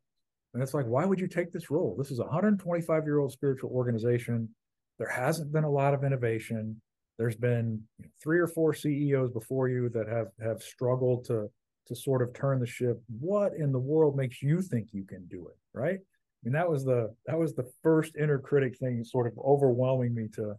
And 0.53 0.63
it's 0.63 0.73
like, 0.73 0.85
why 0.85 1.05
would 1.05 1.19
you 1.19 1.27
take 1.27 1.51
this 1.51 1.69
role? 1.69 1.95
This 1.97 2.11
is 2.11 2.19
a 2.19 2.23
125 2.23 3.05
year 3.05 3.19
old 3.19 3.31
spiritual 3.31 3.71
organization. 3.71 4.49
There 4.97 5.09
hasn't 5.09 5.51
been 5.51 5.63
a 5.63 5.69
lot 5.69 5.93
of 5.93 6.03
innovation. 6.03 6.81
There's 7.17 7.35
been 7.35 7.81
three 8.21 8.39
or 8.39 8.47
four 8.47 8.73
CEOs 8.73 9.31
before 9.31 9.69
you 9.69 9.89
that 9.89 10.07
have 10.07 10.27
have 10.41 10.61
struggled 10.61 11.25
to 11.25 11.49
to 11.87 11.95
sort 11.95 12.21
of 12.21 12.33
turn 12.33 12.59
the 12.59 12.67
ship. 12.67 13.01
What 13.19 13.53
in 13.53 13.71
the 13.71 13.79
world 13.79 14.15
makes 14.15 14.41
you 14.41 14.61
think 14.61 14.89
you 14.91 15.03
can 15.03 15.25
do 15.27 15.47
it? 15.47 15.57
Right? 15.73 15.99
I 15.99 16.39
mean, 16.43 16.53
that 16.53 16.69
was 16.69 16.83
the 16.83 17.13
that 17.25 17.37
was 17.37 17.55
the 17.55 17.69
first 17.83 18.15
inner 18.15 18.39
critic 18.39 18.77
thing, 18.77 19.03
sort 19.03 19.27
of 19.27 19.33
overwhelming 19.39 20.13
me 20.13 20.27
to 20.35 20.55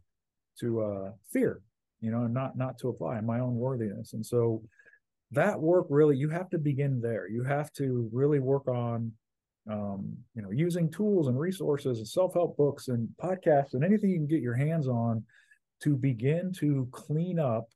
to 0.61 0.83
uh, 0.83 1.11
fear, 1.33 1.61
you 2.01 2.11
know, 2.11 2.27
not 2.27 2.57
not 2.57 2.79
to 2.79 2.89
apply 2.89 3.21
my 3.21 3.41
own 3.41 3.55
worthiness. 3.57 4.13
And 4.13 4.25
so 4.25 4.63
that 5.33 5.61
work 5.61 5.87
really, 5.91 6.17
you 6.17 6.29
have 6.31 6.49
to 6.51 6.59
begin 6.59 7.01
there. 7.01 7.29
You 7.29 7.43
have 7.43 7.73
to 7.75 8.09
really 8.13 8.39
work 8.39 8.67
on 8.69 9.13
um, 9.71 10.17
you 10.35 10.43
know, 10.43 10.51
using 10.51 10.91
tools 10.91 11.29
and 11.29 11.39
resources 11.39 11.99
and 11.99 12.09
self-help 12.09 12.57
books 12.57 12.89
and 12.89 13.09
podcasts 13.23 13.75
and 13.75 13.85
anything 13.85 14.11
you 14.11 14.17
can 14.17 14.27
get 14.27 14.41
your 14.41 14.55
hands 14.55 14.89
on 14.89 15.23
to 15.83 15.95
begin 15.95 16.53
to 16.55 16.89
clean 16.91 17.39
up 17.39 17.69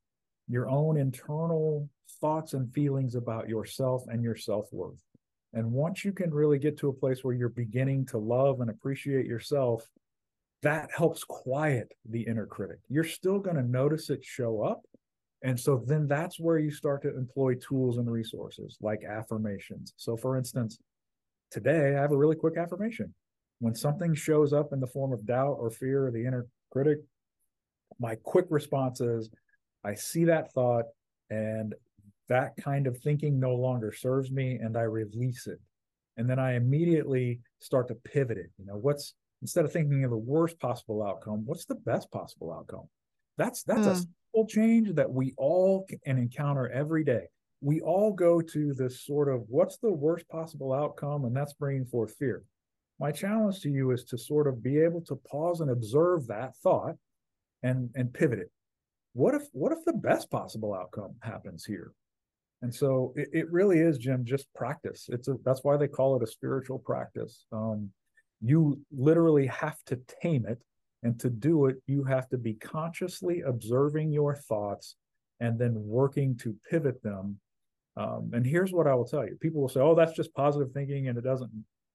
your 0.48 0.68
own 0.68 0.96
internal 0.96 1.88
thoughts 2.20 2.54
and 2.54 2.72
feelings 2.72 3.14
about 3.14 3.48
yourself 3.48 4.04
and 4.08 4.22
your 4.22 4.36
self 4.36 4.66
worth. 4.72 5.00
And 5.54 5.70
once 5.70 6.04
you 6.04 6.12
can 6.12 6.32
really 6.32 6.58
get 6.58 6.78
to 6.78 6.88
a 6.88 6.92
place 6.94 7.22
where 7.22 7.34
you're 7.34 7.50
beginning 7.50 8.06
to 8.06 8.18
love 8.18 8.60
and 8.60 8.70
appreciate 8.70 9.26
yourself, 9.26 9.86
that 10.62 10.90
helps 10.96 11.24
quiet 11.24 11.92
the 12.08 12.22
inner 12.22 12.46
critic. 12.46 12.78
You're 12.88 13.04
still 13.04 13.38
going 13.38 13.56
to 13.56 13.62
notice 13.62 14.10
it 14.10 14.24
show 14.24 14.62
up. 14.62 14.82
And 15.42 15.58
so 15.58 15.82
then 15.86 16.06
that's 16.06 16.38
where 16.38 16.58
you 16.58 16.70
start 16.70 17.02
to 17.02 17.16
employ 17.16 17.54
tools 17.54 17.98
and 17.98 18.10
resources 18.10 18.76
like 18.80 19.02
affirmations. 19.02 19.92
So, 19.96 20.16
for 20.16 20.36
instance, 20.36 20.78
today 21.50 21.96
I 21.96 22.00
have 22.00 22.12
a 22.12 22.16
really 22.16 22.36
quick 22.36 22.56
affirmation. 22.56 23.12
When 23.58 23.74
something 23.74 24.14
shows 24.14 24.52
up 24.52 24.72
in 24.72 24.78
the 24.78 24.86
form 24.86 25.12
of 25.12 25.26
doubt 25.26 25.56
or 25.58 25.70
fear 25.70 26.06
or 26.06 26.10
the 26.12 26.24
inner 26.24 26.46
critic, 26.70 26.98
my 27.98 28.14
quick 28.22 28.46
response 28.50 29.00
is 29.00 29.30
I 29.84 29.94
see 29.94 30.24
that 30.24 30.52
thought 30.52 30.84
and 31.28 31.74
that 32.28 32.52
kind 32.56 32.86
of 32.86 32.98
thinking 32.98 33.40
no 33.40 33.54
longer 33.54 33.92
serves 33.92 34.30
me 34.30 34.54
and 34.62 34.76
I 34.76 34.82
release 34.82 35.48
it. 35.48 35.58
And 36.16 36.30
then 36.30 36.38
I 36.38 36.54
immediately 36.54 37.40
start 37.58 37.88
to 37.88 37.94
pivot 37.94 38.38
it. 38.38 38.50
You 38.58 38.66
know, 38.66 38.76
what's 38.76 39.14
instead 39.42 39.64
of 39.64 39.72
thinking 39.72 40.04
of 40.04 40.10
the 40.10 40.16
worst 40.16 40.58
possible 40.58 41.02
outcome, 41.02 41.44
what's 41.44 41.66
the 41.66 41.74
best 41.74 42.10
possible 42.10 42.52
outcome? 42.52 42.88
That's 43.36 43.62
that's 43.64 43.86
mm. 43.86 43.92
a 43.92 43.96
simple 43.96 44.46
change 44.48 44.94
that 44.94 45.10
we 45.12 45.34
all 45.36 45.86
can 46.04 46.18
encounter 46.18 46.68
every 46.70 47.04
day. 47.04 47.24
We 47.60 47.80
all 47.80 48.12
go 48.12 48.40
to 48.40 48.72
this 48.74 49.04
sort 49.04 49.28
of 49.28 49.44
what's 49.48 49.78
the 49.78 49.92
worst 49.92 50.28
possible 50.28 50.72
outcome, 50.72 51.24
and 51.24 51.36
that's 51.36 51.52
bringing 51.52 51.84
forth 51.86 52.14
fear. 52.18 52.42
my 52.98 53.10
challenge 53.10 53.60
to 53.60 53.68
you 53.68 53.90
is 53.90 54.04
to 54.04 54.16
sort 54.16 54.46
of 54.46 54.62
be 54.62 54.78
able 54.78 55.00
to 55.02 55.16
pause 55.16 55.60
and 55.60 55.70
observe 55.70 56.26
that 56.28 56.56
thought 56.62 56.94
and 57.62 57.90
and 57.94 58.12
pivot 58.12 58.38
it 58.38 58.50
what 59.14 59.34
if 59.34 59.42
what 59.52 59.72
if 59.72 59.84
the 59.84 59.92
best 59.92 60.30
possible 60.30 60.74
outcome 60.74 61.14
happens 61.22 61.64
here 61.64 61.92
and 62.62 62.74
so 62.74 63.12
it, 63.16 63.28
it 63.32 63.52
really 63.52 63.78
is 63.78 63.98
jim 63.98 64.24
just 64.24 64.46
practice 64.54 65.08
it's 65.10 65.28
a 65.28 65.36
that's 65.44 65.62
why 65.64 65.76
they 65.76 65.88
call 65.88 66.16
it 66.16 66.22
a 66.22 66.26
spiritual 66.26 66.78
practice 66.78 67.44
um, 67.52 67.90
you 68.44 68.80
literally 68.90 69.46
have 69.46 69.76
to 69.84 69.98
tame 70.22 70.46
it 70.46 70.58
and 71.02 71.18
to 71.20 71.30
do 71.30 71.66
it 71.66 71.76
you 71.86 72.04
have 72.04 72.28
to 72.28 72.38
be 72.38 72.54
consciously 72.54 73.42
observing 73.42 74.12
your 74.12 74.34
thoughts 74.34 74.96
and 75.40 75.58
then 75.58 75.74
working 75.76 76.36
to 76.36 76.54
pivot 76.70 77.02
them 77.02 77.38
um, 77.96 78.30
and 78.32 78.46
here's 78.46 78.72
what 78.72 78.86
i 78.86 78.94
will 78.94 79.04
tell 79.04 79.24
you 79.24 79.36
people 79.40 79.60
will 79.60 79.68
say 79.68 79.80
oh 79.80 79.94
that's 79.94 80.14
just 80.14 80.34
positive 80.34 80.72
thinking 80.72 81.08
and 81.08 81.18
it 81.18 81.24
doesn't 81.24 81.50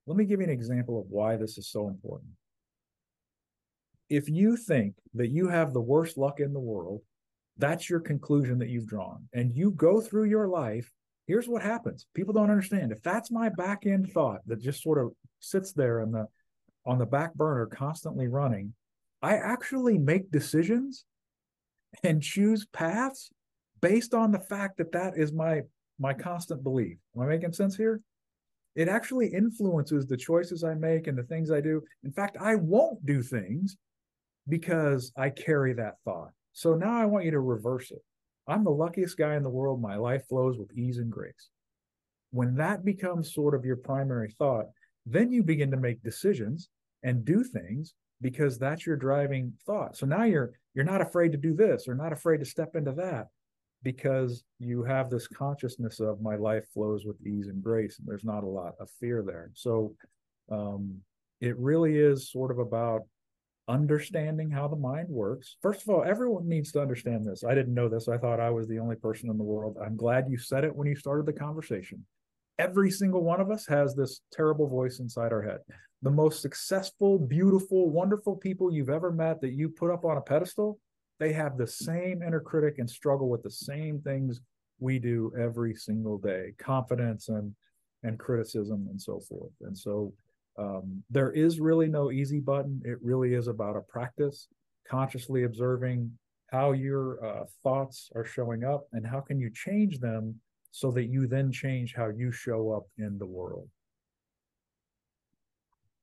let 0.05 0.17
me 0.17 0.25
give 0.25 0.39
you 0.39 0.45
an 0.45 0.51
example 0.51 0.99
of 0.99 1.05
why 1.10 1.36
this 1.36 1.57
is 1.57 1.69
so 1.69 1.88
important 1.88 2.31
if 4.10 4.29
you 4.29 4.55
think 4.55 4.95
that 5.13 5.29
you 5.29 5.47
have 5.49 5.73
the 5.73 5.81
worst 5.81 6.17
luck 6.17 6.39
in 6.39 6.53
the 6.53 6.60
world, 6.60 7.01
that's 7.57 7.89
your 7.89 7.99
conclusion 7.99 8.60
that 8.60 8.69
you've 8.69 8.88
drawn. 8.88 9.27
And 9.33 9.55
you 9.55 9.71
go 9.71 9.99
through 9.99 10.25
your 10.25 10.47
life, 10.47 10.91
here's 11.25 11.47
what 11.47 11.62
happens. 11.62 12.05
People 12.13 12.33
don't 12.33 12.51
understand. 12.51 12.91
If 12.91 13.01
that's 13.01 13.31
my 13.31 13.49
back 13.49 13.86
end 13.86 14.12
thought 14.12 14.41
that 14.47 14.62
just 14.62 14.81
sort 14.81 14.99
of 14.99 15.12
sits 15.39 15.73
there 15.73 16.01
in 16.01 16.12
the 16.12 16.27
on 16.88 16.97
the 16.97 17.06
back 17.06 17.34
burner 17.36 17.67
constantly 17.67 18.28
running, 18.28 18.73
I 19.21 19.36
actually 19.36 19.97
make 19.97 20.32
decisions 20.32 21.06
and 22.04 22.23
choose 22.23 22.65
paths 22.67 23.30
based 23.82 24.13
on 24.13 24.32
the 24.32 24.39
fact 24.39 24.78
that 24.78 24.93
that 24.93 25.13
is 25.17 25.32
my 25.34 25.62
my 26.00 26.13
constant 26.13 26.63
belief. 26.63 26.97
Am 27.15 27.23
I 27.23 27.26
making 27.26 27.54
sense 27.54 27.76
here? 27.76 28.02
It 28.76 28.88
actually 28.88 29.28
influences 29.28 30.06
the 30.06 30.17
choices 30.17 30.63
I 30.63 30.76
make 30.76 31.08
and 31.08 31.17
the 31.17 31.23
things 31.23 31.50
I 31.50 31.62
do. 31.62 31.82
In 32.04 32.12
fact, 32.12 32.38
I 32.39 32.56
won't 32.56 33.04
do 33.06 33.23
things 33.23 33.76
because 34.47 35.12
I 35.17 35.32
carry 35.32 35.73
that 35.73 35.95
thought. 36.06 36.30
So 36.54 36.76
now 36.76 36.95
I 36.95 37.06
want 37.06 37.26
you 37.26 37.32
to 37.32 37.39
reverse 37.39 37.89
it. 37.89 38.04
I'm 38.47 38.63
the 38.63 38.69
luckiest 38.69 39.17
guy 39.17 39.36
in 39.36 39.43
the 39.43 39.50
world. 39.50 39.82
My 39.82 39.95
life 39.95 40.28
flows 40.30 40.58
with 40.60 40.71
ease 40.78 41.00
and 41.00 41.12
grace. 41.12 41.50
When 42.30 42.56
that 42.56 42.86
becomes 42.86 43.34
sort 43.34 43.56
of 43.56 43.65
your 43.65 43.78
primary 43.78 44.36
thought, 44.38 44.65
then 45.08 45.32
you 45.32 45.41
begin 45.41 45.71
to 45.71 45.78
make 45.78 46.04
decisions 46.04 46.69
and 47.03 47.25
do 47.25 47.43
things 47.43 47.93
because 48.21 48.57
that's 48.57 48.86
your 48.86 48.95
driving 48.95 49.53
thought. 49.65 49.95
So 49.95 50.05
now 50.05 50.23
you're 50.23 50.53
you're 50.73 50.86
not 50.86 51.01
afraid 51.01 51.31
to 51.31 51.38
do 51.38 51.53
this 51.53 51.88
or 51.88 51.95
not 51.95 52.13
afraid 52.13 52.38
to 52.39 52.45
step 52.45 52.75
into 52.75 52.91
that 52.93 53.27
because 53.83 54.43
you 54.60 54.83
have 54.83 55.10
this 55.10 55.27
consciousness 55.27 55.99
of 55.99 56.21
my 56.21 56.36
life 56.36 56.65
flows 56.73 57.05
with 57.05 57.15
ease 57.25 57.47
and 57.47 57.63
grace 57.63 57.99
and 57.99 58.07
there's 58.07 58.23
not 58.23 58.43
a 58.43 58.47
lot 58.47 58.73
of 58.79 58.89
fear 58.99 59.23
there. 59.25 59.51
So 59.53 59.95
um, 60.51 60.97
it 61.41 61.57
really 61.57 61.97
is 61.97 62.31
sort 62.31 62.51
of 62.51 62.60
about 62.60 63.01
understanding 63.67 64.49
how 64.49 64.67
the 64.67 64.75
mind 64.75 65.10
works. 65.10 65.57
First 65.62 65.81
of 65.81 65.89
all, 65.89 66.03
everyone 66.03 66.47
needs 66.47 66.71
to 66.71 66.81
understand 66.81 67.25
this. 67.25 67.43
I 67.43 67.53
didn't 67.53 67.73
know 67.73 67.89
this. 67.89 68.07
I 68.07 68.17
thought 68.17 68.39
I 68.39 68.49
was 68.49 68.67
the 68.67 68.79
only 68.79 68.95
person 68.95 69.29
in 69.29 69.38
the 69.38 69.43
world. 69.43 69.77
I'm 69.83 69.97
glad 69.97 70.29
you 70.29 70.38
said 70.38 70.63
it 70.63 70.75
when 70.75 70.88
you 70.88 70.95
started 70.95 71.25
the 71.25 71.33
conversation. 71.33 72.05
Every 72.57 72.89
single 72.89 73.23
one 73.23 73.41
of 73.41 73.51
us 73.51 73.67
has 73.67 73.93
this 73.93 74.21
terrible 74.31 74.67
voice 74.67 74.99
inside 74.99 75.31
our 75.31 75.41
head. 75.41 75.60
The 76.03 76.12
most 76.12 76.41
successful, 76.41 77.17
beautiful, 77.17 77.89
wonderful 77.89 78.36
people 78.36 78.71
you've 78.71 78.89
ever 78.89 79.12
met 79.12 79.41
that 79.41 79.53
you 79.53 79.69
put 79.69 79.91
up 79.91 80.05
on 80.05 80.17
a 80.17 80.21
pedestal, 80.21 80.79
they 81.19 81.33
have 81.33 81.57
the 81.57 81.67
same 81.67 82.21
inner 82.21 82.39
critic 82.39 82.75
and 82.77 82.89
struggle 82.89 83.29
with 83.29 83.41
the 83.41 83.51
same 83.51 83.99
things 84.01 84.41
we 84.79 84.99
do 84.99 85.31
every 85.39 85.73
single 85.73 86.19
day 86.19 86.53
confidence 86.60 87.29
and 87.29 87.55
and 88.03 88.19
criticism 88.19 88.86
and 88.91 89.01
so 89.01 89.19
forth 89.19 89.51
and 89.62 89.75
so 89.75 90.13
um, 90.57 91.03
there 91.10 91.31
is 91.31 91.60
really 91.60 91.88
no 91.88 92.12
easy 92.12 92.39
button. 92.39 92.81
It 92.83 92.97
really 93.01 93.33
is 93.33 93.47
about 93.47 93.75
a 93.75 93.81
practice, 93.81 94.47
consciously 94.89 95.43
observing 95.43 96.12
how 96.51 96.71
your 96.71 97.23
uh, 97.23 97.45
thoughts 97.62 98.10
are 98.15 98.25
showing 98.25 98.63
up 98.63 98.88
and 98.93 99.05
how 99.05 99.19
can 99.19 99.39
you 99.39 99.51
change 99.53 99.99
them 99.99 100.36
so 100.71 100.91
that 100.91 101.05
you 101.05 101.27
then 101.27 101.51
change 101.51 101.93
how 101.93 102.07
you 102.07 102.31
show 102.31 102.71
up 102.71 102.88
in 102.97 103.17
the 103.17 103.25
world. 103.25 103.69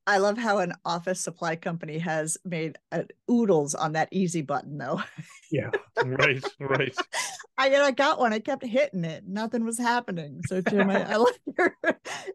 I 0.06 0.18
love 0.18 0.36
how 0.36 0.58
an 0.58 0.74
office 0.84 1.20
supply 1.20 1.56
company 1.56 1.98
has 1.98 2.36
made 2.44 2.76
uh, 2.92 3.04
oodles 3.30 3.74
on 3.74 3.92
that 3.92 4.08
easy 4.10 4.42
button, 4.42 4.76
though. 4.76 5.02
Yeah, 5.50 5.70
right, 6.04 6.44
right. 6.60 6.96
I 7.56 7.68
know, 7.70 7.84
I 7.84 7.90
got 7.90 8.18
one. 8.18 8.32
I 8.32 8.38
kept 8.40 8.64
hitting 8.64 9.04
it. 9.04 9.24
Nothing 9.26 9.64
was 9.64 9.78
happening. 9.78 10.40
So 10.46 10.60
Jim, 10.60 10.90
I, 10.90 11.10
I 11.10 11.16
love 11.16 11.38
your. 11.56 11.76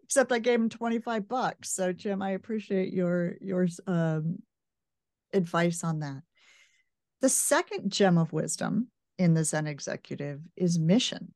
Except 0.04 0.32
I 0.32 0.40
gave 0.40 0.60
him 0.60 0.70
twenty 0.70 1.00
five 1.00 1.28
bucks. 1.28 1.72
So 1.72 1.94
Jim, 1.94 2.22
I 2.22 2.32
appreciate 2.32 2.94
your 2.94 3.36
your 3.42 3.68
um, 3.86 4.42
advice 5.34 5.84
on 5.84 6.00
that. 6.00 6.22
The 7.22 7.30
second 7.30 7.92
gem 7.92 8.18
of 8.18 8.34
wisdom 8.34 8.88
in 9.18 9.34
the 9.34 9.44
Zen 9.44 9.68
Executive 9.68 10.42
is 10.56 10.80
mission. 10.80 11.34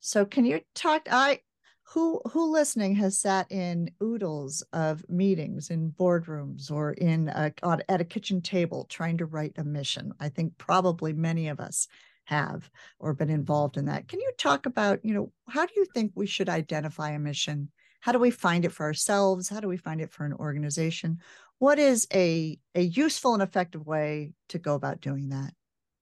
So 0.00 0.24
can 0.24 0.44
you 0.44 0.60
talk? 0.74 1.08
I 1.10 1.40
who 1.88 2.20
who 2.32 2.52
listening 2.52 2.96
has 2.96 3.18
sat 3.18 3.50
in 3.50 3.90
oodles 4.02 4.62
of 4.72 5.08
meetings 5.08 5.70
in 5.70 5.92
boardrooms 5.92 6.70
or 6.70 6.92
in 6.92 7.28
a, 7.28 7.52
at 7.62 8.00
a 8.00 8.04
kitchen 8.04 8.40
table 8.40 8.86
trying 8.88 9.18
to 9.18 9.26
write 9.26 9.52
a 9.56 9.64
mission? 9.64 10.12
I 10.18 10.28
think 10.28 10.58
probably 10.58 11.12
many 11.12 11.48
of 11.48 11.60
us 11.60 11.86
have 12.24 12.68
or 12.98 13.14
been 13.14 13.30
involved 13.30 13.76
in 13.76 13.84
that. 13.84 14.08
Can 14.08 14.20
you 14.20 14.32
talk 14.36 14.66
about 14.66 15.04
you 15.04 15.14
know 15.14 15.32
how 15.48 15.64
do 15.64 15.74
you 15.76 15.86
think 15.94 16.12
we 16.14 16.26
should 16.26 16.48
identify 16.48 17.10
a 17.10 17.20
mission? 17.20 17.70
How 18.00 18.12
do 18.12 18.18
we 18.18 18.30
find 18.32 18.64
it 18.64 18.72
for 18.72 18.84
ourselves? 18.84 19.48
How 19.48 19.60
do 19.60 19.68
we 19.68 19.76
find 19.76 20.00
it 20.00 20.10
for 20.10 20.24
an 20.24 20.32
organization? 20.32 21.18
What 21.58 21.78
is 21.78 22.08
a 22.12 22.58
a 22.74 22.82
useful 22.82 23.34
and 23.34 23.42
effective 23.42 23.86
way 23.86 24.32
to 24.48 24.58
go 24.58 24.74
about 24.74 25.00
doing 25.00 25.28
that? 25.28 25.54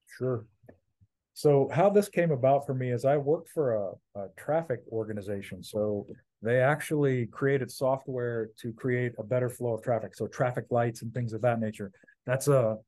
Sure 0.06 0.46
so 1.34 1.68
how 1.72 1.90
this 1.90 2.08
came 2.08 2.30
about 2.30 2.64
for 2.64 2.74
me 2.74 2.92
is 2.92 3.04
I 3.04 3.16
worked 3.16 3.50
for 3.50 3.74
a, 3.74 4.20
a, 4.20 4.26
traffic 4.36 4.80
organization. 4.92 5.64
So 5.64 6.06
they 6.42 6.60
actually 6.60 7.26
created 7.26 7.72
software 7.72 8.50
to 8.60 8.72
create 8.72 9.12
a 9.18 9.24
better 9.24 9.50
flow 9.50 9.74
of 9.74 9.82
traffic. 9.82 10.14
So 10.14 10.28
traffic 10.28 10.66
lights 10.70 11.02
and 11.02 11.12
things 11.12 11.32
of 11.32 11.42
that 11.42 11.58
nature. 11.58 11.90
That's 12.24 12.46
a 12.46 12.78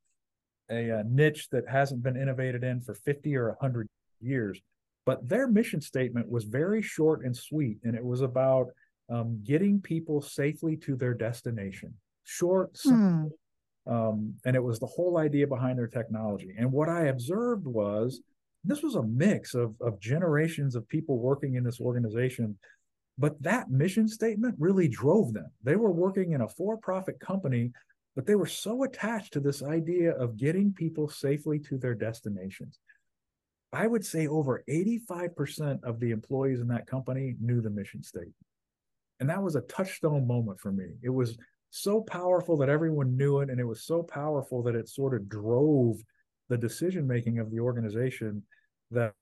a, 0.70 0.90
a 0.90 1.04
niche 1.04 1.48
that 1.50 1.68
hasn't 1.68 2.02
been 2.02 2.16
innovated 2.16 2.64
in 2.64 2.80
for 2.80 2.94
50 2.94 3.36
or 3.36 3.48
100 3.50 3.88
years. 4.20 4.60
But 5.04 5.28
their 5.28 5.46
mission 5.46 5.80
statement 5.80 6.28
was 6.28 6.44
very 6.44 6.82
short 6.82 7.24
and 7.24 7.36
sweet, 7.36 7.78
and 7.84 7.94
it 7.94 8.04
was 8.04 8.22
about 8.22 8.66
um, 9.08 9.40
getting 9.44 9.80
people 9.80 10.20
safely 10.20 10.76
to 10.78 10.96
their 10.96 11.14
destination. 11.14 11.94
Short, 12.24 12.76
simple, 12.76 13.30
hmm. 13.86 13.92
um, 13.92 14.34
and 14.44 14.56
it 14.56 14.62
was 14.62 14.80
the 14.80 14.86
whole 14.86 15.18
idea 15.18 15.46
behind 15.46 15.78
their 15.78 15.86
technology. 15.86 16.52
And 16.58 16.72
what 16.72 16.88
I 16.88 17.04
observed 17.04 17.66
was 17.66 18.20
this 18.66 18.82
was 18.82 18.96
a 18.96 19.02
mix 19.02 19.54
of, 19.54 19.74
of 19.80 20.00
generations 20.00 20.74
of 20.74 20.88
people 20.88 21.18
working 21.18 21.54
in 21.54 21.64
this 21.64 21.80
organization 21.80 22.56
but 23.18 23.40
that 23.42 23.70
mission 23.70 24.06
statement 24.06 24.54
really 24.58 24.88
drove 24.88 25.32
them. 25.32 25.50
They 25.62 25.76
were 25.76 25.90
working 25.90 26.32
in 26.32 26.42
a 26.42 26.48
for-profit 26.48 27.18
company 27.20 27.72
but 28.14 28.24
they 28.24 28.34
were 28.34 28.46
so 28.46 28.84
attached 28.84 29.34
to 29.34 29.40
this 29.40 29.62
idea 29.62 30.12
of 30.12 30.38
getting 30.38 30.72
people 30.72 31.08
safely 31.08 31.58
to 31.60 31.76
their 31.76 31.94
destinations. 31.94 32.78
I 33.72 33.86
would 33.86 34.06
say 34.06 34.26
over 34.26 34.64
85% 34.70 35.84
of 35.84 36.00
the 36.00 36.12
employees 36.12 36.60
in 36.60 36.68
that 36.68 36.86
company 36.86 37.36
knew 37.40 37.60
the 37.60 37.68
mission 37.68 38.02
statement. 38.02 38.34
And 39.20 39.28
that 39.28 39.42
was 39.42 39.54
a 39.54 39.60
touchstone 39.62 40.26
moment 40.26 40.60
for 40.60 40.72
me. 40.72 40.86
It 41.02 41.10
was 41.10 41.36
so 41.68 42.00
powerful 42.00 42.56
that 42.58 42.70
everyone 42.70 43.16
knew 43.16 43.40
it 43.40 43.50
and 43.50 43.60
it 43.60 43.66
was 43.66 43.84
so 43.84 44.02
powerful 44.02 44.62
that 44.62 44.74
it 44.74 44.88
sort 44.88 45.14
of 45.14 45.28
drove 45.28 45.98
the 46.48 46.56
decision 46.56 47.06
making 47.06 47.38
of 47.38 47.50
the 47.50 47.60
organization 47.60 48.42
that 48.90 49.12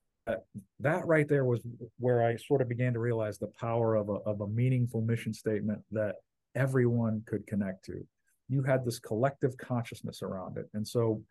that 0.81 1.07
right 1.07 1.29
there 1.29 1.45
was 1.45 1.61
where 1.99 2.23
I 2.23 2.37
sort 2.37 2.63
of 2.63 2.69
began 2.69 2.95
to 2.95 2.99
realize 2.99 3.39
the 3.39 3.53
power 3.61 3.95
of 3.95 4.09
a, 4.09 4.15
of 4.27 4.41
a 4.41 4.49
meaningful 4.49 5.03
mission 5.03 5.35
statement 5.35 5.81
that 5.93 6.15
everyone 6.55 7.23
could 7.27 7.47
connect 7.47 7.85
to. 7.87 8.07
You 8.49 8.63
had 8.63 8.85
this 8.85 8.99
collective 8.99 9.57
consciousness 9.59 10.23
around 10.23 10.57
it. 10.57 10.67
And 10.73 10.87
so 10.87 11.23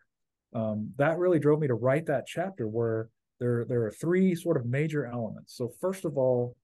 um, 0.54 0.90
that 0.96 1.18
really 1.18 1.40
drove 1.40 1.58
me 1.58 1.66
to 1.66 1.74
write 1.74 2.06
that 2.06 2.26
chapter 2.26 2.68
where 2.68 3.08
there, 3.40 3.64
there 3.64 3.82
are 3.84 3.90
three 3.90 4.34
sort 4.34 4.56
of 4.56 4.66
major 4.66 5.06
elements. 5.06 5.56
So, 5.56 5.72
first 5.80 6.04
of 6.04 6.16
all, 6.16 6.56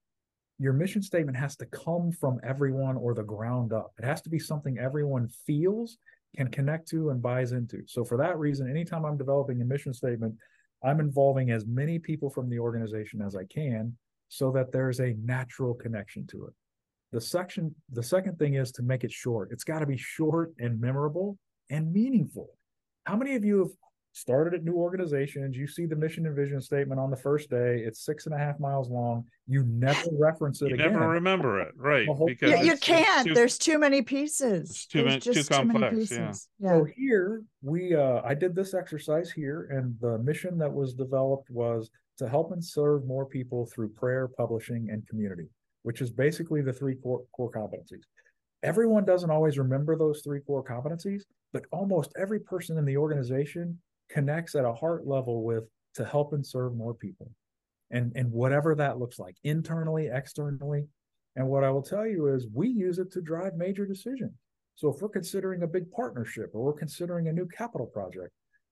your 0.57 0.73
mission 0.73 1.01
statement 1.01 1.37
has 1.37 1.55
to 1.57 1.65
come 1.65 2.11
from 2.11 2.39
everyone 2.43 2.95
or 2.95 3.13
the 3.13 3.23
ground 3.23 3.73
up. 3.73 3.91
It 3.99 4.05
has 4.05 4.21
to 4.21 4.29
be 4.29 4.39
something 4.39 4.77
everyone 4.77 5.27
feels, 5.45 5.97
can 6.37 6.47
connect 6.47 6.87
to, 6.89 7.09
and 7.09 7.21
buys 7.21 7.51
into. 7.51 7.83
So, 7.87 8.05
for 8.05 8.17
that 8.17 8.37
reason, 8.37 8.69
anytime 8.69 9.05
I'm 9.05 9.17
developing 9.17 9.61
a 9.61 9.65
mission 9.65 9.93
statement, 9.93 10.35
I'm 10.83 10.99
involving 10.99 11.51
as 11.51 11.65
many 11.65 11.99
people 11.99 12.29
from 12.29 12.49
the 12.49 12.59
organization 12.59 13.21
as 13.21 13.35
I 13.35 13.45
can 13.45 13.95
so 14.29 14.51
that 14.51 14.71
there's 14.71 14.99
a 14.99 15.15
natural 15.23 15.73
connection 15.73 16.25
to 16.27 16.45
it. 16.45 16.53
The 17.11 17.21
section, 17.21 17.75
the 17.91 18.03
second 18.03 18.39
thing 18.39 18.55
is 18.55 18.71
to 18.73 18.83
make 18.83 19.03
it 19.03 19.11
short. 19.11 19.49
It's 19.51 19.65
got 19.65 19.79
to 19.79 19.85
be 19.85 19.97
short 19.97 20.53
and 20.59 20.79
memorable 20.79 21.37
and 21.69 21.91
meaningful. 21.91 22.49
How 23.05 23.17
many 23.17 23.35
of 23.35 23.43
you 23.43 23.59
have 23.59 23.71
started 24.13 24.53
at 24.53 24.63
new 24.63 24.75
organizations. 24.75 25.55
You 25.55 25.67
see 25.67 25.85
the 25.85 25.95
mission 25.95 26.25
and 26.25 26.35
vision 26.35 26.61
statement 26.61 26.99
on 26.99 27.09
the 27.09 27.15
first 27.17 27.49
day. 27.49 27.81
It's 27.85 28.03
six 28.05 28.25
and 28.25 28.35
a 28.35 28.37
half 28.37 28.59
miles 28.59 28.89
long. 28.89 29.25
You 29.47 29.63
never 29.63 30.01
reference 30.19 30.61
it 30.61 30.69
You 30.69 30.75
again. 30.75 30.93
never 30.93 31.07
remember 31.09 31.61
it, 31.61 31.73
right? 31.77 32.05
Whole- 32.07 32.27
Because 32.27 32.51
You, 32.51 32.57
you 32.57 32.61
it's- 32.73 32.77
it's 32.79 32.85
can't. 32.85 33.27
too- 33.27 33.33
There's 33.33 33.57
too 33.57 33.79
many 33.79 34.01
pieces. 34.01 34.69
It's 34.69 34.85
too 34.87 34.99
There's 34.99 35.09
many- 35.11 35.19
too 35.21 35.33
just 35.33 35.51
many 35.51 35.69
complex, 35.71 36.11
yeah. 36.11 36.33
Yeah. 36.59 36.69
So 36.69 36.83
here 36.95 37.43
we 37.61 37.95
uh 37.95 38.21
I 38.23 38.33
did 38.33 38.55
this 38.55 38.73
exercise 38.73 39.31
here 39.31 39.67
and 39.71 39.95
the 40.01 40.17
mission 40.19 40.57
that 40.57 40.71
was 40.71 40.93
developed 40.93 41.49
was 41.49 41.89
to 42.17 42.27
help 42.27 42.51
and 42.51 42.63
serve 42.63 43.05
more 43.05 43.25
people 43.25 43.65
through 43.67 43.89
prayer, 43.89 44.27
publishing, 44.27 44.89
and 44.91 45.07
community, 45.07 45.47
which 45.83 46.01
is 46.01 46.11
basically 46.11 46.61
the 46.61 46.73
three 46.73 46.95
core, 46.95 47.23
core 47.35 47.51
competencies. 47.51 48.03
Everyone 48.63 49.05
doesn't 49.05 49.31
always 49.31 49.57
remember 49.57 49.95
those 49.95 50.21
three 50.21 50.41
core 50.41 50.63
competencies, 50.63 51.23
but 51.51 51.63
almost 51.71 52.11
every 52.19 52.39
person 52.39 52.77
in 52.77 52.85
the 52.85 52.95
organization 52.97 53.79
connects 54.11 54.55
at 54.55 54.65
a 54.65 54.73
heart 54.73 55.07
level 55.07 55.43
with 55.43 55.63
to 55.95 56.05
help 56.05 56.33
and 56.33 56.45
serve 56.45 56.75
more 56.75 56.93
people. 56.93 57.31
And 57.89 58.11
and 58.15 58.31
whatever 58.31 58.75
that 58.75 58.99
looks 58.99 59.19
like, 59.19 59.35
internally, 59.43 60.09
externally. 60.11 60.85
And 61.35 61.47
what 61.47 61.63
I 61.63 61.69
will 61.69 61.81
tell 61.81 62.05
you 62.05 62.27
is 62.27 62.47
we 62.53 62.67
use 62.67 62.99
it 62.99 63.11
to 63.13 63.21
drive 63.21 63.55
major 63.55 63.85
decisions. 63.85 64.33
So 64.75 64.89
if 64.89 65.01
we're 65.01 65.09
considering 65.09 65.63
a 65.63 65.67
big 65.67 65.91
partnership 65.91 66.51
or 66.53 66.63
we're 66.63 66.73
considering 66.73 67.27
a 67.27 67.33
new 67.33 67.47
capital 67.47 67.87
project, 67.87 68.31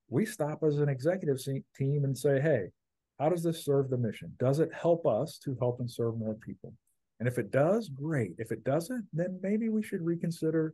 we 0.10 0.26
stop 0.26 0.64
as 0.64 0.80
an 0.80 0.90
executive 0.90 1.40
team 1.78 2.04
and 2.04 2.18
say, 2.18 2.42
hey, 2.42 2.70
how 3.20 3.30
does 3.30 3.44
this 3.44 3.64
serve 3.64 3.90
the 3.90 3.98
mission? 3.98 4.34
Does 4.40 4.60
it 4.60 4.74
help 4.74 5.06
us 5.06 5.38
to 5.44 5.56
help 5.60 5.80
and 5.80 5.92
serve 5.92 6.18
more 6.18 6.36
people? 6.36 6.74
And 7.20 7.28
if 7.28 7.38
it 7.38 7.52
does, 7.52 7.90
great. 7.90 8.32
If 8.38 8.52
it 8.52 8.64
doesn't, 8.64 9.06
then 9.14 9.40
maybe 9.44 9.70
we 9.70 9.84
should 9.84 10.02
reconsider 10.02 10.74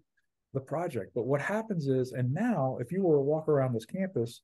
the 0.53 0.59
project. 0.59 1.11
But 1.15 1.25
what 1.25 1.41
happens 1.41 1.87
is, 1.87 2.13
and 2.13 2.33
now 2.33 2.77
if 2.79 2.91
you 2.91 3.03
were 3.03 3.17
to 3.17 3.21
walk 3.21 3.49
around 3.49 3.73
this 3.73 3.85
campus, 3.85 4.41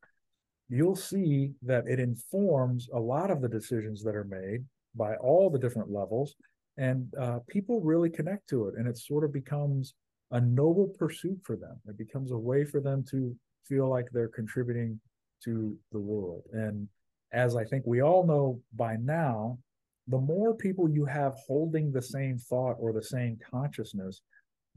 you'll 0.71 0.95
see 0.95 1.51
that 1.61 1.85
it 1.85 1.99
informs 1.99 2.87
a 2.93 2.99
lot 2.99 3.29
of 3.29 3.41
the 3.41 3.49
decisions 3.49 4.01
that 4.01 4.15
are 4.15 4.23
made 4.23 4.63
by 4.95 5.15
all 5.15 5.49
the 5.49 5.59
different 5.59 5.91
levels. 5.91 6.35
And 6.77 7.13
uh, 7.19 7.39
people 7.49 7.81
really 7.81 8.09
connect 8.09 8.47
to 8.49 8.69
it. 8.69 8.75
And 8.77 8.87
it 8.87 8.97
sort 8.97 9.25
of 9.25 9.33
becomes 9.33 9.93
a 10.31 10.39
noble 10.39 10.87
pursuit 10.97 11.39
for 11.43 11.57
them. 11.57 11.75
It 11.87 11.97
becomes 11.97 12.31
a 12.31 12.37
way 12.37 12.63
for 12.63 12.79
them 12.79 13.03
to 13.11 13.35
feel 13.67 13.89
like 13.89 14.07
they're 14.11 14.29
contributing 14.29 14.97
to 15.43 15.77
the 15.91 15.99
world. 15.99 16.43
And 16.53 16.87
as 17.33 17.57
I 17.57 17.65
think 17.65 17.83
we 17.85 18.01
all 18.01 18.25
know 18.25 18.61
by 18.73 18.95
now, 18.95 19.59
the 20.07 20.19
more 20.19 20.55
people 20.55 20.89
you 20.89 21.03
have 21.05 21.35
holding 21.45 21.91
the 21.91 22.01
same 22.01 22.37
thought 22.37 22.77
or 22.79 22.93
the 22.93 23.03
same 23.03 23.37
consciousness, 23.51 24.21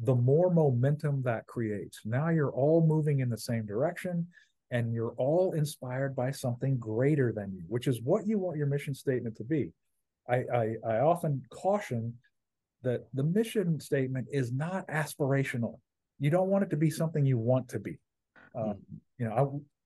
the 0.01 0.14
more 0.14 0.53
momentum 0.53 1.22
that 1.22 1.47
creates. 1.47 2.01
Now 2.05 2.30
you're 2.30 2.53
all 2.53 2.84
moving 2.84 3.20
in 3.20 3.28
the 3.28 3.38
same 3.38 3.64
direction 3.64 4.26
and 4.74 4.92
you're 4.92 5.14
all 5.18 5.52
inspired 5.52 6.16
by 6.16 6.32
something 6.32 6.76
greater 6.78 7.32
than 7.32 7.52
you, 7.54 7.62
which 7.68 7.86
is 7.86 8.02
what 8.02 8.26
you 8.26 8.40
want 8.40 8.56
your 8.56 8.66
mission 8.66 8.92
statement 8.92 9.36
to 9.36 9.44
be. 9.44 9.70
I, 10.28 10.36
I, 10.52 10.74
I 10.84 10.98
often 10.98 11.42
caution 11.48 12.12
that 12.82 13.04
the 13.14 13.22
mission 13.22 13.78
statement 13.78 14.26
is 14.32 14.50
not 14.50 14.84
aspirational. 14.88 15.78
You 16.18 16.30
don't 16.30 16.48
want 16.48 16.64
it 16.64 16.70
to 16.70 16.76
be 16.76 16.90
something 16.90 17.24
you 17.24 17.38
want 17.38 17.68
to 17.68 17.78
be. 17.78 17.98
Um, 18.56 18.78
you 19.16 19.28
know, 19.28 19.32
I, 19.32 19.44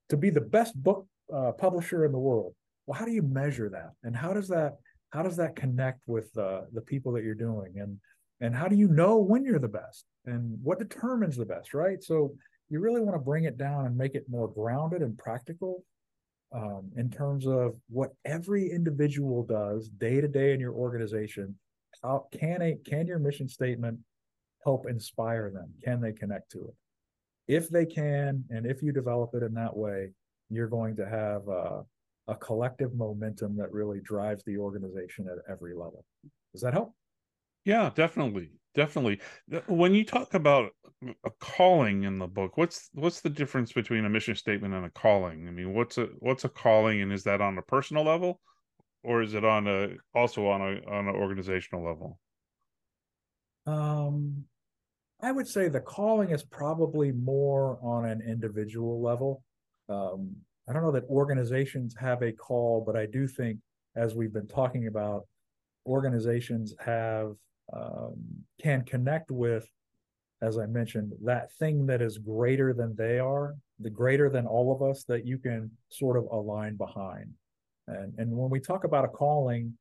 to 0.08 0.16
be 0.16 0.30
the 0.30 0.40
best 0.40 0.74
book 0.82 1.06
uh, 1.32 1.52
publisher 1.52 2.06
in 2.06 2.12
the 2.12 2.18
world. 2.18 2.54
Well, 2.86 2.98
how 2.98 3.04
do 3.04 3.12
you 3.12 3.22
measure 3.22 3.68
that? 3.68 3.90
And 4.04 4.16
how 4.16 4.32
does 4.32 4.48
that 4.48 4.76
how 5.10 5.22
does 5.22 5.36
that 5.36 5.54
connect 5.54 6.00
with 6.06 6.36
uh, 6.38 6.62
the 6.72 6.80
people 6.80 7.12
that 7.12 7.24
you're 7.24 7.34
doing? 7.34 7.74
And 7.78 7.98
and 8.40 8.56
how 8.56 8.68
do 8.68 8.76
you 8.76 8.88
know 8.88 9.18
when 9.18 9.44
you're 9.44 9.58
the 9.58 9.68
best? 9.68 10.06
And 10.24 10.58
what 10.62 10.78
determines 10.78 11.36
the 11.36 11.44
best? 11.44 11.74
Right. 11.74 12.02
So 12.02 12.34
you 12.70 12.80
really 12.80 13.00
want 13.00 13.14
to 13.14 13.20
bring 13.20 13.44
it 13.44 13.56
down 13.56 13.86
and 13.86 13.96
make 13.96 14.14
it 14.14 14.26
more 14.28 14.48
grounded 14.48 15.02
and 15.02 15.16
practical 15.16 15.84
um, 16.54 16.90
in 16.96 17.10
terms 17.10 17.46
of 17.46 17.74
what 17.88 18.12
every 18.24 18.70
individual 18.70 19.42
does 19.44 19.88
day 19.88 20.20
to 20.20 20.28
day 20.28 20.52
in 20.52 20.60
your 20.60 20.74
organization. 20.74 21.58
How 22.02 22.26
can 22.32 22.62
a 22.62 22.76
can 22.86 23.06
your 23.06 23.18
mission 23.18 23.48
statement 23.48 23.98
help 24.64 24.88
inspire 24.88 25.50
them? 25.50 25.72
Can 25.82 26.00
they 26.00 26.12
connect 26.12 26.50
to 26.52 26.68
it? 26.68 26.74
If 27.48 27.68
they 27.68 27.86
can, 27.86 28.44
and 28.50 28.66
if 28.66 28.82
you 28.82 28.92
develop 28.92 29.34
it 29.34 29.42
in 29.42 29.54
that 29.54 29.74
way, 29.74 30.10
you're 30.50 30.68
going 30.68 30.96
to 30.96 31.08
have 31.08 31.48
a 31.48 32.34
collective 32.36 32.94
momentum 32.94 33.56
that 33.56 33.72
really 33.72 34.00
drives 34.00 34.44
the 34.44 34.58
organization 34.58 35.26
at 35.28 35.38
every 35.50 35.74
level. 35.74 36.04
Does 36.52 36.60
that 36.62 36.74
help? 36.74 36.94
Yeah, 37.64 37.90
definitely, 37.94 38.50
definitely. 38.78 39.20
When 39.66 39.92
you 39.92 40.04
talk 40.04 40.34
about 40.34 40.70
a 41.02 41.30
calling 41.40 42.04
in 42.04 42.18
the 42.18 42.28
book, 42.28 42.56
what's 42.56 42.88
what's 42.92 43.20
the 43.20 43.28
difference 43.28 43.72
between 43.72 44.04
a 44.04 44.08
mission 44.08 44.36
statement 44.36 44.72
and 44.72 44.86
a 44.86 44.90
calling? 44.90 45.48
I 45.48 45.50
mean, 45.50 45.74
what's 45.74 45.98
a 45.98 46.06
what's 46.20 46.44
a 46.44 46.48
calling, 46.48 47.02
and 47.02 47.12
is 47.12 47.24
that 47.24 47.40
on 47.40 47.58
a 47.58 47.62
personal 47.62 48.04
level, 48.04 48.40
or 49.02 49.20
is 49.20 49.34
it 49.34 49.44
on 49.44 49.66
a 49.66 49.96
also 50.14 50.46
on 50.46 50.60
a 50.60 50.88
on 50.88 51.08
an 51.08 51.14
organizational 51.14 51.84
level? 51.84 52.20
Um, 53.66 54.44
I 55.20 55.32
would 55.32 55.48
say 55.48 55.68
the 55.68 55.80
calling 55.80 56.30
is 56.30 56.44
probably 56.44 57.10
more 57.10 57.78
on 57.82 58.04
an 58.04 58.22
individual 58.22 59.02
level. 59.02 59.42
Um, 59.88 60.36
I 60.68 60.72
don't 60.72 60.82
know 60.82 60.92
that 60.92 61.04
organizations 61.04 61.96
have 61.98 62.22
a 62.22 62.30
call, 62.30 62.84
but 62.86 62.96
I 62.96 63.06
do 63.06 63.26
think, 63.26 63.58
as 63.96 64.14
we've 64.14 64.32
been 64.32 64.46
talking 64.46 64.86
about, 64.86 65.26
organizations 65.84 66.74
have 66.78 67.32
um, 67.72 68.14
can 68.60 68.84
connect 68.84 69.30
with, 69.30 69.68
as 70.42 70.58
I 70.58 70.66
mentioned, 70.66 71.12
that 71.24 71.52
thing 71.54 71.86
that 71.86 72.02
is 72.02 72.18
greater 72.18 72.72
than 72.72 72.94
they 72.96 73.18
are, 73.18 73.56
the 73.80 73.90
greater 73.90 74.30
than 74.30 74.46
all 74.46 74.72
of 74.72 74.82
us 74.82 75.04
that 75.04 75.26
you 75.26 75.38
can 75.38 75.70
sort 75.90 76.16
of 76.16 76.24
align 76.30 76.76
behind. 76.76 77.32
And 77.86 78.12
and 78.18 78.30
when 78.30 78.50
we 78.50 78.60
talk 78.60 78.84
about 78.84 79.04
a 79.04 79.08
calling, 79.08 79.76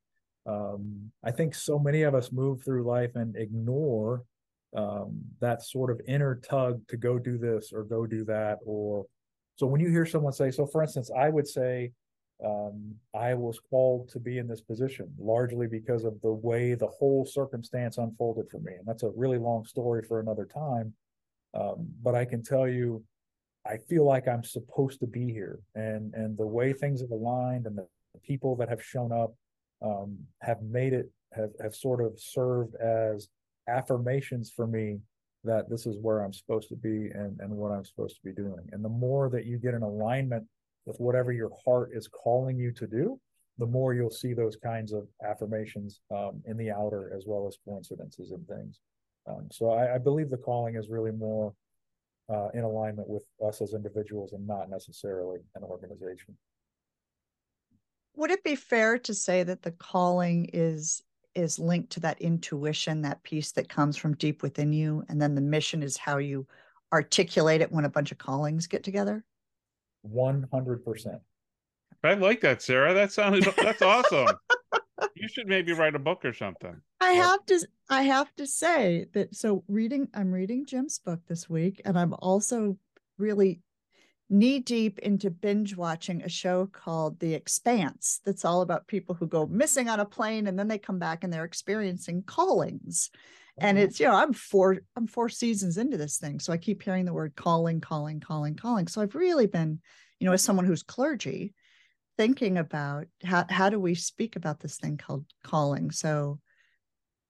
um, 0.45 1.11
I 1.23 1.31
think 1.31 1.53
so 1.55 1.77
many 1.77 2.03
of 2.03 2.15
us 2.15 2.31
move 2.31 2.63
through 2.63 2.83
life 2.83 3.15
and 3.15 3.35
ignore 3.35 4.23
um, 4.75 5.21
that 5.39 5.63
sort 5.63 5.91
of 5.91 6.01
inner 6.07 6.35
tug 6.35 6.87
to 6.87 6.97
go 6.97 7.17
do 7.19 7.37
this 7.37 7.71
or 7.73 7.83
go 7.83 8.05
do 8.05 8.23
that. 8.25 8.59
Or 8.65 9.05
so 9.55 9.67
when 9.67 9.81
you 9.81 9.89
hear 9.89 10.05
someone 10.05 10.33
say, 10.33 10.51
so 10.51 10.65
for 10.65 10.81
instance, 10.81 11.09
I 11.15 11.29
would 11.29 11.47
say, 11.47 11.91
um, 12.45 12.93
I 13.15 13.33
was 13.33 13.59
called 13.59 14.09
to 14.09 14.19
be 14.19 14.37
in 14.37 14.47
this 14.47 14.61
position 14.61 15.11
largely 15.17 15.67
because 15.67 16.03
of 16.03 16.21
the 16.21 16.31
way 16.31 16.75
the 16.75 16.87
whole 16.87 17.25
circumstance 17.25 17.97
unfolded 17.97 18.49
for 18.49 18.59
me. 18.59 18.73
And 18.73 18.85
that's 18.85 19.03
a 19.03 19.11
really 19.15 19.39
long 19.39 19.65
story 19.65 20.03
for 20.03 20.19
another 20.19 20.45
time. 20.45 20.93
Um, 21.53 21.87
but 22.03 22.13
I 22.13 22.25
can 22.25 22.43
tell 22.43 22.67
you, 22.67 23.03
I 23.65 23.77
feel 23.77 24.05
like 24.05 24.27
I'm 24.27 24.43
supposed 24.43 24.99
to 24.99 25.07
be 25.07 25.31
here, 25.31 25.59
and 25.75 26.13
and 26.13 26.37
the 26.37 26.45
way 26.45 26.71
things 26.71 27.01
have 27.01 27.11
aligned, 27.11 27.65
and 27.65 27.77
the 27.77 27.87
people 28.23 28.55
that 28.57 28.69
have 28.69 28.83
shown 28.83 29.11
up 29.11 29.33
um, 29.81 30.17
have 30.41 30.61
made 30.61 30.93
it 30.93 31.09
have 31.33 31.51
have 31.61 31.75
sort 31.75 32.01
of 32.01 32.19
served 32.19 32.75
as 32.75 33.27
affirmations 33.67 34.51
for 34.55 34.67
me 34.67 34.99
that 35.43 35.69
this 35.69 35.85
is 35.85 35.97
where 35.99 36.21
I'm 36.21 36.33
supposed 36.33 36.69
to 36.69 36.75
be 36.75 37.09
and 37.13 37.39
and 37.39 37.51
what 37.51 37.71
I'm 37.71 37.83
supposed 37.83 38.15
to 38.17 38.21
be 38.23 38.31
doing. 38.31 38.69
And 38.71 38.85
the 38.85 38.89
more 38.89 39.29
that 39.29 39.45
you 39.45 39.57
get 39.57 39.73
in 39.73 39.81
alignment 39.81 40.45
with 40.87 40.99
whatever 40.99 41.33
your 41.33 41.51
heart 41.65 41.91
is 41.93 42.07
calling 42.07 42.57
you 42.57 42.71
to 42.71 42.87
do, 42.87 43.19
the 43.57 43.65
more 43.65 43.93
you'll 43.93 44.09
see 44.09 44.33
those 44.33 44.55
kinds 44.55 44.93
of 44.93 45.05
affirmations 45.23 45.99
um, 46.15 46.41
in 46.45 46.55
the 46.55 46.71
outer 46.71 47.11
as 47.15 47.25
well 47.27 47.45
as 47.45 47.57
coincidences 47.67 48.31
and 48.31 48.47
things. 48.47 48.79
Um, 49.27 49.49
so 49.51 49.71
I, 49.71 49.95
I 49.95 49.97
believe 49.97 50.29
the 50.29 50.37
calling 50.37 50.75
is 50.75 50.87
really 50.89 51.11
more 51.11 51.53
uh, 52.33 52.47
in 52.53 52.61
alignment 52.61 53.09
with 53.09 53.23
us 53.45 53.61
as 53.61 53.73
individuals 53.73 54.31
and 54.31 54.47
not 54.47 54.69
necessarily 54.69 55.39
an 55.55 55.63
organization. 55.63 56.37
Would 58.15 58.31
it 58.31 58.43
be 58.43 58.55
fair 58.55 58.97
to 58.99 59.13
say 59.13 59.43
that 59.43 59.61
the 59.61 59.71
calling 59.71 60.49
is 60.53 61.03
is 61.35 61.59
linked 61.59 61.91
to 61.91 61.99
that 61.99 62.19
intuition, 62.19 63.03
that 63.03 63.21
piece 63.21 63.51
that 63.51 63.69
comes 63.69 63.95
from 63.95 64.15
deep 64.15 64.41
within 64.41 64.73
you, 64.73 65.03
and 65.07 65.21
then 65.21 65.35
the 65.35 65.41
mission 65.41 65.83
is 65.83 65.95
how 65.95 66.17
you 66.17 66.47
articulate 66.91 67.61
it 67.61 67.71
when 67.71 67.85
a 67.85 67.89
bunch 67.89 68.11
of 68.11 68.17
callings 68.17 68.65
get 68.65 68.83
together? 68.83 69.23
One 70.09 70.47
hundred 70.51 70.83
percent. 70.85 71.21
I 72.03 72.13
like 72.13 72.41
that, 72.41 72.61
Sarah. 72.61 72.93
That 72.93 73.11
sounded 73.11 73.43
that's 73.57 73.81
awesome. 73.81 74.27
You 75.15 75.27
should 75.27 75.47
maybe 75.47 75.73
write 75.73 75.95
a 75.95 75.99
book 75.99 76.25
or 76.25 76.33
something. 76.33 76.75
I 77.01 77.11
Yeah. 77.13 77.23
have 77.23 77.45
to 77.47 77.67
I 77.89 78.01
have 78.03 78.33
to 78.35 78.47
say 78.47 79.07
that 79.13 79.35
so 79.35 79.63
reading 79.67 80.07
I'm 80.13 80.31
reading 80.31 80.65
Jim's 80.65 80.99
book 80.99 81.19
this 81.27 81.49
week 81.49 81.81
and 81.85 81.97
I'm 81.97 82.13
also 82.13 82.77
really 83.17 83.61
knee 84.29 84.59
deep 84.59 84.99
into 84.99 85.29
binge 85.29 85.75
watching 85.77 86.21
a 86.21 86.29
show 86.29 86.67
called 86.67 87.19
The 87.19 87.33
Expanse 87.33 88.19
that's 88.25 88.43
all 88.45 88.61
about 88.61 88.87
people 88.87 89.15
who 89.15 89.25
go 89.27 89.45
missing 89.47 89.87
on 89.87 89.99
a 89.99 90.05
plane 90.05 90.47
and 90.47 90.57
then 90.59 90.67
they 90.67 90.77
come 90.77 90.99
back 90.99 91.23
and 91.23 91.31
they're 91.31 91.45
experiencing 91.45 92.23
callings. 92.23 93.09
And 93.59 93.77
it's, 93.79 93.99
you 93.99 94.05
know, 94.05 94.15
I'm 94.15 94.33
four, 94.33 94.79
I'm 94.95 95.07
four 95.07 95.29
seasons 95.29 95.77
into 95.77 95.97
this 95.97 96.17
thing. 96.17 96.39
So 96.39 96.53
I 96.53 96.57
keep 96.57 96.83
hearing 96.83 97.05
the 97.05 97.13
word 97.13 97.35
calling, 97.35 97.81
calling, 97.81 98.19
calling, 98.19 98.55
calling. 98.55 98.87
So 98.87 99.01
I've 99.01 99.15
really 99.15 99.47
been, 99.47 99.79
you 100.19 100.25
know, 100.25 100.33
as 100.33 100.43
someone 100.43 100.65
who's 100.65 100.83
clergy, 100.83 101.53
thinking 102.17 102.57
about 102.57 103.05
how 103.23 103.45
how 103.49 103.69
do 103.69 103.79
we 103.79 103.95
speak 103.95 104.35
about 104.35 104.59
this 104.59 104.77
thing 104.77 104.97
called 104.97 105.25
calling. 105.43 105.91
So 105.91 106.39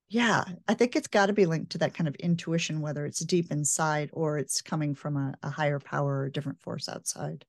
yeah, 0.09 0.45
I 0.67 0.73
think 0.73 0.95
it's 0.95 1.07
got 1.07 1.25
to 1.25 1.33
be 1.33 1.45
linked 1.45 1.73
to 1.73 1.79
that 1.79 1.93
kind 1.93 2.07
of 2.07 2.15
intuition, 2.15 2.79
whether 2.79 3.05
it's 3.05 3.19
deep 3.19 3.51
inside 3.51 4.09
or 4.13 4.37
it's 4.37 4.61
coming 4.61 4.95
from 4.95 5.17
a, 5.17 5.33
a 5.43 5.49
higher 5.49 5.79
power 5.79 6.19
or 6.19 6.25
a 6.25 6.31
different 6.31 6.61
force 6.61 6.87
outside. 6.87 7.45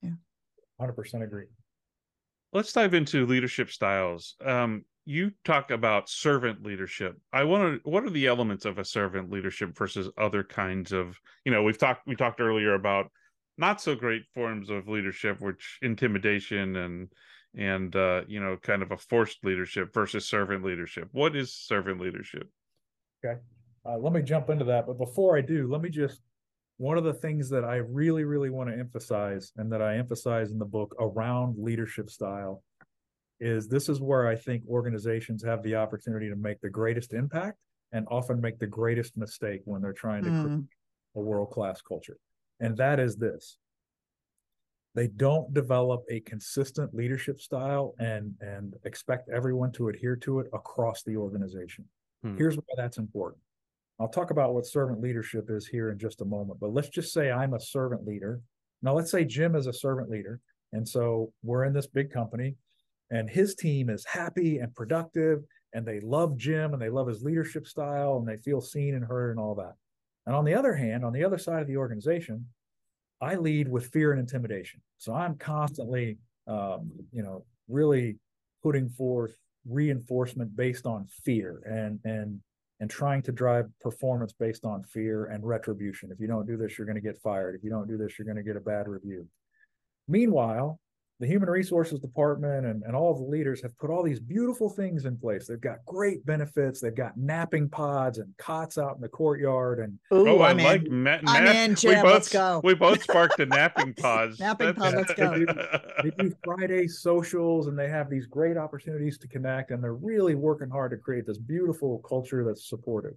yeah 0.00 0.12
100% 0.80 1.22
agree. 1.22 1.46
Let's 2.52 2.72
dive 2.72 2.94
into 2.94 3.26
leadership 3.26 3.70
styles. 3.70 4.34
Um, 4.44 4.84
you 5.04 5.32
talk 5.44 5.70
about 5.70 6.08
servant 6.08 6.62
leadership. 6.62 7.18
I 7.32 7.44
want 7.44 7.82
to. 7.82 7.90
What 7.90 8.04
are 8.04 8.10
the 8.10 8.26
elements 8.26 8.64
of 8.64 8.78
a 8.78 8.84
servant 8.84 9.30
leadership 9.30 9.76
versus 9.76 10.08
other 10.16 10.44
kinds 10.44 10.92
of? 10.92 11.18
You 11.44 11.52
know, 11.52 11.62
we've 11.62 11.78
talked. 11.78 12.06
We 12.06 12.16
talked 12.16 12.40
earlier 12.40 12.74
about 12.74 13.10
not 13.58 13.80
so 13.80 13.94
great 13.94 14.22
forms 14.34 14.70
of 14.70 14.88
leadership, 14.88 15.40
which 15.40 15.78
intimidation 15.82 16.76
and 16.76 17.08
and 17.56 17.94
uh, 17.96 18.22
you 18.28 18.40
know, 18.40 18.56
kind 18.56 18.82
of 18.82 18.92
a 18.92 18.96
forced 18.96 19.44
leadership 19.44 19.92
versus 19.92 20.26
servant 20.28 20.64
leadership. 20.64 21.08
What 21.12 21.36
is 21.36 21.54
servant 21.54 22.00
leadership? 22.00 22.48
Okay, 23.24 23.40
uh, 23.84 23.98
let 23.98 24.12
me 24.12 24.22
jump 24.22 24.50
into 24.50 24.64
that. 24.66 24.86
But 24.86 24.98
before 24.98 25.36
I 25.36 25.40
do, 25.40 25.68
let 25.70 25.82
me 25.82 25.90
just 25.90 26.20
one 26.78 26.96
of 26.96 27.04
the 27.04 27.14
things 27.14 27.48
that 27.50 27.64
I 27.64 27.76
really, 27.76 28.24
really 28.24 28.50
want 28.50 28.70
to 28.70 28.78
emphasize, 28.78 29.52
and 29.56 29.70
that 29.72 29.82
I 29.82 29.96
emphasize 29.96 30.50
in 30.50 30.58
the 30.58 30.64
book 30.64 30.94
around 30.98 31.56
leadership 31.58 32.08
style, 32.08 32.62
is 33.42 33.68
this 33.68 33.88
is 33.88 34.00
where 34.00 34.28
I 34.28 34.36
think 34.36 34.62
organizations 34.68 35.42
have 35.44 35.62
the 35.62 35.74
opportunity 35.74 36.28
to 36.28 36.36
make 36.36 36.60
the 36.60 36.70
greatest 36.70 37.12
impact 37.12 37.58
and 37.92 38.06
often 38.10 38.40
make 38.40 38.58
the 38.58 38.66
greatest 38.66 39.16
mistake 39.16 39.60
when 39.64 39.82
they're 39.82 39.92
trying 39.92 40.22
to 40.24 40.30
mm. 40.30 40.42
create 40.42 40.64
a 41.16 41.20
world 41.20 41.50
class 41.50 41.82
culture. 41.82 42.16
And 42.60 42.76
that 42.76 43.00
is 43.00 43.16
this 43.16 43.58
they 44.94 45.08
don't 45.08 45.52
develop 45.54 46.04
a 46.10 46.20
consistent 46.20 46.94
leadership 46.94 47.40
style 47.40 47.94
and 47.98 48.34
and 48.40 48.74
expect 48.84 49.28
everyone 49.30 49.72
to 49.72 49.88
adhere 49.88 50.16
to 50.16 50.40
it 50.40 50.46
across 50.52 51.02
the 51.02 51.16
organization. 51.16 51.84
Hmm. 52.22 52.36
Here's 52.36 52.56
why 52.56 52.74
that's 52.76 52.98
important. 52.98 53.42
I'll 53.98 54.08
talk 54.08 54.30
about 54.30 54.54
what 54.54 54.66
servant 54.66 55.00
leadership 55.00 55.46
is 55.48 55.66
here 55.66 55.90
in 55.90 55.98
just 55.98 56.20
a 56.20 56.24
moment, 56.24 56.60
but 56.60 56.72
let's 56.72 56.88
just 56.88 57.12
say 57.12 57.30
I'm 57.30 57.54
a 57.54 57.60
servant 57.60 58.06
leader. 58.06 58.40
Now 58.82 58.94
let's 58.94 59.10
say 59.10 59.24
Jim 59.24 59.56
is 59.56 59.66
a 59.66 59.72
servant 59.72 60.10
leader 60.10 60.40
and 60.72 60.88
so 60.88 61.32
we're 61.42 61.64
in 61.64 61.72
this 61.72 61.86
big 61.86 62.10
company 62.10 62.54
and 63.12 63.30
his 63.30 63.54
team 63.54 63.90
is 63.90 64.04
happy 64.04 64.58
and 64.58 64.74
productive 64.74 65.44
and 65.74 65.86
they 65.86 66.00
love 66.00 66.36
Jim 66.36 66.72
and 66.72 66.82
they 66.82 66.88
love 66.88 67.06
his 67.06 67.22
leadership 67.22 67.66
style 67.66 68.16
and 68.16 68.26
they 68.26 68.42
feel 68.42 68.60
seen 68.60 68.94
and 68.94 69.04
heard 69.04 69.30
and 69.30 69.38
all 69.38 69.54
that. 69.54 69.74
And 70.26 70.34
on 70.34 70.44
the 70.44 70.54
other 70.54 70.74
hand, 70.74 71.04
on 71.04 71.12
the 71.12 71.22
other 71.22 71.38
side 71.38 71.62
of 71.62 71.68
the 71.68 71.76
organization, 71.76 72.46
I 73.20 73.36
lead 73.36 73.68
with 73.68 73.86
fear 73.86 74.12
and 74.12 74.20
intimidation. 74.20 74.80
So 74.98 75.14
I'm 75.14 75.36
constantly, 75.36 76.18
um, 76.46 76.90
you 77.12 77.22
know, 77.22 77.44
really 77.68 78.16
putting 78.62 78.88
forth 78.88 79.36
reinforcement 79.68 80.56
based 80.56 80.86
on 80.86 81.06
fear 81.24 81.62
and 81.64 82.00
and 82.04 82.40
and 82.80 82.90
trying 82.90 83.22
to 83.22 83.30
drive 83.30 83.66
performance 83.80 84.32
based 84.32 84.64
on 84.64 84.82
fear 84.82 85.26
and 85.26 85.46
retribution. 85.46 86.10
If 86.10 86.18
you 86.18 86.26
don't 86.26 86.48
do 86.48 86.56
this, 86.56 86.76
you're 86.76 86.86
going 86.86 86.96
to 86.96 87.00
get 87.00 87.20
fired. 87.22 87.54
If 87.54 87.62
you 87.62 87.70
don't 87.70 87.86
do 87.86 87.96
this, 87.96 88.18
you're 88.18 88.26
going 88.26 88.38
to 88.38 88.42
get 88.42 88.56
a 88.56 88.60
bad 88.60 88.88
review. 88.88 89.28
Meanwhile, 90.08 90.80
the 91.22 91.28
human 91.28 91.48
resources 91.48 92.00
department 92.00 92.66
and, 92.66 92.82
and 92.82 92.96
all 92.96 93.14
the 93.14 93.22
leaders 93.22 93.62
have 93.62 93.78
put 93.78 93.90
all 93.90 94.02
these 94.02 94.18
beautiful 94.18 94.68
things 94.68 95.04
in 95.04 95.16
place. 95.16 95.46
They've 95.46 95.60
got 95.60 95.76
great 95.86 96.26
benefits. 96.26 96.80
They've 96.80 96.92
got 96.92 97.16
napping 97.16 97.68
pods 97.68 98.18
and 98.18 98.36
cots 98.38 98.76
out 98.76 98.96
in 98.96 99.00
the 99.00 99.08
courtyard. 99.08 99.78
And 99.78 100.00
Ooh, 100.12 100.28
oh, 100.28 100.42
I'm 100.42 100.58
I 100.58 100.64
like 100.64 100.90
ma- 100.90 101.20
I'm 101.28 101.46
in, 101.46 101.76
Jim. 101.76 101.90
We 101.90 102.02
both, 102.02 102.12
let's 102.12 102.28
go. 102.28 102.60
We 102.64 102.74
both 102.74 103.04
sparked 103.04 103.36
the 103.36 103.46
napping 103.46 103.94
pods. 104.00 104.40
napping 104.40 104.74
pod, 104.74 104.94
let's 104.94 105.14
go. 105.14 105.30
They 105.30 105.44
do, 105.44 105.54
they 106.02 106.24
do 106.24 106.34
Friday 106.42 106.88
socials 106.88 107.68
and 107.68 107.78
they 107.78 107.88
have 107.88 108.10
these 108.10 108.26
great 108.26 108.56
opportunities 108.56 109.16
to 109.18 109.28
connect. 109.28 109.70
And 109.70 109.80
they're 109.80 109.94
really 109.94 110.34
working 110.34 110.70
hard 110.70 110.90
to 110.90 110.96
create 110.96 111.24
this 111.24 111.38
beautiful 111.38 112.00
culture 112.00 112.44
that's 112.44 112.68
supportive. 112.68 113.14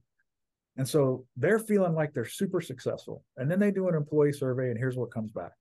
And 0.77 0.87
so 0.87 1.25
they're 1.37 1.57
feeling 1.57 1.95
like 1.95 2.13
they're 2.13 2.23
super 2.23 2.61
successful. 2.61 3.23
And 3.37 3.49
then 3.49 3.59
they 3.59 3.71
do 3.71 3.87
an 3.87 3.95
employee 3.95 4.33
survey, 4.33 4.69
and 4.69 4.77
here's 4.77 4.95
what 4.95 5.09
comes 5.09 5.31
back 5.31 5.53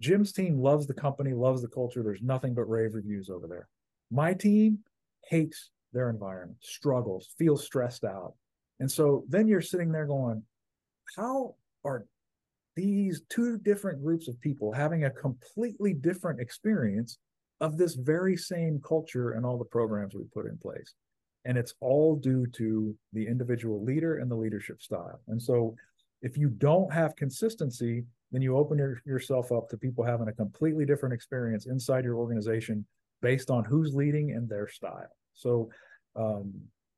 Jim's 0.00 0.32
team 0.32 0.58
loves 0.58 0.86
the 0.86 0.94
company, 0.94 1.32
loves 1.32 1.62
the 1.62 1.68
culture. 1.68 2.02
There's 2.02 2.22
nothing 2.22 2.54
but 2.54 2.68
rave 2.68 2.94
reviews 2.94 3.30
over 3.30 3.46
there. 3.46 3.68
My 4.10 4.34
team 4.34 4.80
hates 5.28 5.70
their 5.92 6.10
environment, 6.10 6.58
struggles, 6.60 7.30
feels 7.38 7.64
stressed 7.64 8.04
out. 8.04 8.34
And 8.80 8.90
so 8.90 9.24
then 9.28 9.48
you're 9.48 9.62
sitting 9.62 9.90
there 9.90 10.06
going, 10.06 10.42
how 11.16 11.54
are 11.84 12.04
these 12.74 13.22
two 13.30 13.56
different 13.58 14.02
groups 14.02 14.28
of 14.28 14.38
people 14.40 14.72
having 14.72 15.04
a 15.04 15.10
completely 15.10 15.94
different 15.94 16.40
experience 16.40 17.18
of 17.60 17.78
this 17.78 17.94
very 17.94 18.36
same 18.36 18.80
culture 18.86 19.30
and 19.32 19.46
all 19.46 19.56
the 19.56 19.64
programs 19.64 20.14
we 20.14 20.24
put 20.34 20.46
in 20.46 20.58
place? 20.58 20.94
And 21.46 21.56
it's 21.56 21.74
all 21.80 22.16
due 22.16 22.46
to 22.48 22.94
the 23.12 23.26
individual 23.26 23.82
leader 23.82 24.18
and 24.18 24.30
the 24.30 24.36
leadership 24.36 24.82
style. 24.82 25.20
And 25.28 25.40
so 25.40 25.74
if 26.20 26.36
you 26.36 26.50
don't 26.50 26.92
have 26.92 27.16
consistency, 27.16 28.04
then 28.32 28.42
you 28.42 28.56
open 28.56 28.78
your, 28.78 29.00
yourself 29.04 29.52
up 29.52 29.68
to 29.68 29.76
people 29.76 30.04
having 30.04 30.28
a 30.28 30.32
completely 30.32 30.84
different 30.84 31.14
experience 31.14 31.66
inside 31.66 32.04
your 32.04 32.16
organization 32.16 32.84
based 33.22 33.50
on 33.50 33.64
who's 33.64 33.94
leading 33.94 34.32
and 34.32 34.48
their 34.48 34.68
style. 34.68 35.10
So 35.34 35.70
um, 36.16 36.52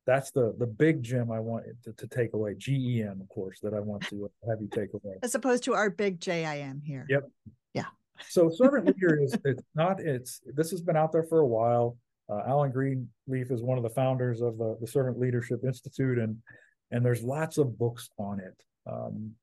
that's 0.05 0.31
the 0.31 0.55
the 0.57 0.65
big 0.65 1.03
gem 1.03 1.31
I 1.31 1.39
want 1.39 1.65
to, 1.83 1.93
to, 1.93 2.07
take 2.07 2.33
away. 2.33 2.55
GEM, 2.57 3.21
of 3.21 3.29
course, 3.29 3.59
that 3.61 3.73
I 3.73 3.79
want 3.79 4.07
to 4.07 4.29
have 4.49 4.59
you 4.59 4.67
take 4.71 4.89
away, 4.93 5.15
as 5.21 5.35
opposed 5.35 5.63
to 5.65 5.75
our 5.75 5.89
big 5.89 6.19
JIM 6.19 6.81
here. 6.83 7.05
Yep. 7.09 7.29
Yeah. 7.73 7.85
So 8.27 8.49
servant 8.49 8.87
leader 8.87 9.21
is 9.21 9.37
it's 9.45 9.63
not 9.75 9.99
it's 9.99 10.41
this 10.45 10.71
has 10.71 10.81
been 10.81 10.97
out 10.97 11.11
there 11.11 11.23
for 11.23 11.41
a 11.41 11.47
while. 11.47 11.97
Uh, 12.27 12.41
Alan 12.47 12.71
Greenleaf 12.71 13.51
is 13.51 13.61
one 13.61 13.77
of 13.77 13.83
the 13.83 13.89
founders 13.89 14.41
of 14.41 14.57
the, 14.57 14.77
the 14.81 14.87
Servant 14.87 15.19
Leadership 15.19 15.61
Institute, 15.63 16.17
and 16.17 16.37
and 16.91 17.05
there's 17.05 17.21
lots 17.21 17.57
of 17.57 17.77
books 17.77 18.09
on 18.17 18.39
it. 18.39 18.55
Um, 18.91 19.33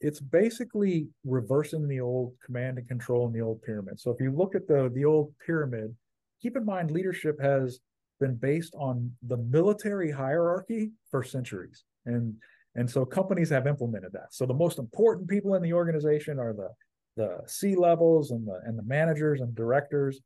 it's 0.00 0.20
basically 0.20 1.08
reversing 1.24 1.88
the 1.88 2.00
old 2.00 2.34
command 2.44 2.78
and 2.78 2.88
control 2.88 3.26
in 3.26 3.32
the 3.32 3.40
old 3.40 3.62
pyramid. 3.62 3.98
So 3.98 4.10
if 4.10 4.20
you 4.20 4.30
look 4.30 4.54
at 4.54 4.68
the 4.68 4.90
the 4.94 5.04
old 5.04 5.32
pyramid, 5.44 5.94
keep 6.40 6.56
in 6.56 6.64
mind 6.64 6.90
leadership 6.90 7.40
has 7.40 7.80
been 8.20 8.34
based 8.34 8.74
on 8.74 9.10
the 9.26 9.36
military 9.36 10.10
hierarchy 10.10 10.92
for 11.10 11.22
centuries. 11.22 11.84
And 12.04 12.34
and 12.74 12.90
so 12.90 13.06
companies 13.06 13.48
have 13.50 13.66
implemented 13.66 14.12
that. 14.12 14.32
So 14.34 14.44
the 14.44 14.54
most 14.54 14.78
important 14.78 15.28
people 15.28 15.54
in 15.54 15.62
the 15.62 15.72
organization 15.72 16.38
are 16.38 16.52
the 16.52 16.68
the 17.16 17.40
C 17.46 17.74
levels 17.74 18.30
and 18.32 18.46
the 18.46 18.60
and 18.64 18.78
the 18.78 18.82
managers 18.82 19.40
and 19.40 19.54
directors. 19.54 20.20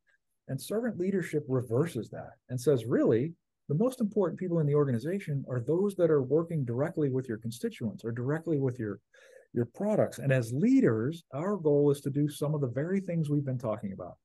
And 0.49 0.61
servant 0.61 0.99
leadership 0.99 1.45
reverses 1.47 2.11
that 2.11 2.33
and 2.49 2.61
says, 2.61 2.85
really, 2.85 3.35
the 3.69 3.77
most 3.77 4.01
important 4.01 4.37
people 4.37 4.59
in 4.59 4.67
the 4.67 4.75
organization 4.75 5.45
are 5.49 5.61
those 5.61 5.95
that 5.95 6.11
are 6.11 6.23
working 6.23 6.65
directly 6.65 7.09
with 7.09 7.29
your 7.29 7.39
constituents 7.39 8.05
or 8.05 8.11
directly 8.11 8.59
with 8.59 8.81
your 8.81 8.99
your 9.53 9.67
products. 9.67 10.19
And 10.19 10.33
as 10.33 10.53
leaders, 10.53 11.23
our 11.33 11.57
goal 11.57 11.91
is 11.91 12.01
to 12.03 12.11
do 12.11 12.29
some 12.29 12.55
of 12.55 12.61
the 12.61 12.69
very 12.69 13.01
things 13.01 13.29
we've 13.29 13.45
been 13.45 13.59
talking 13.59 13.93
about. 13.93 14.17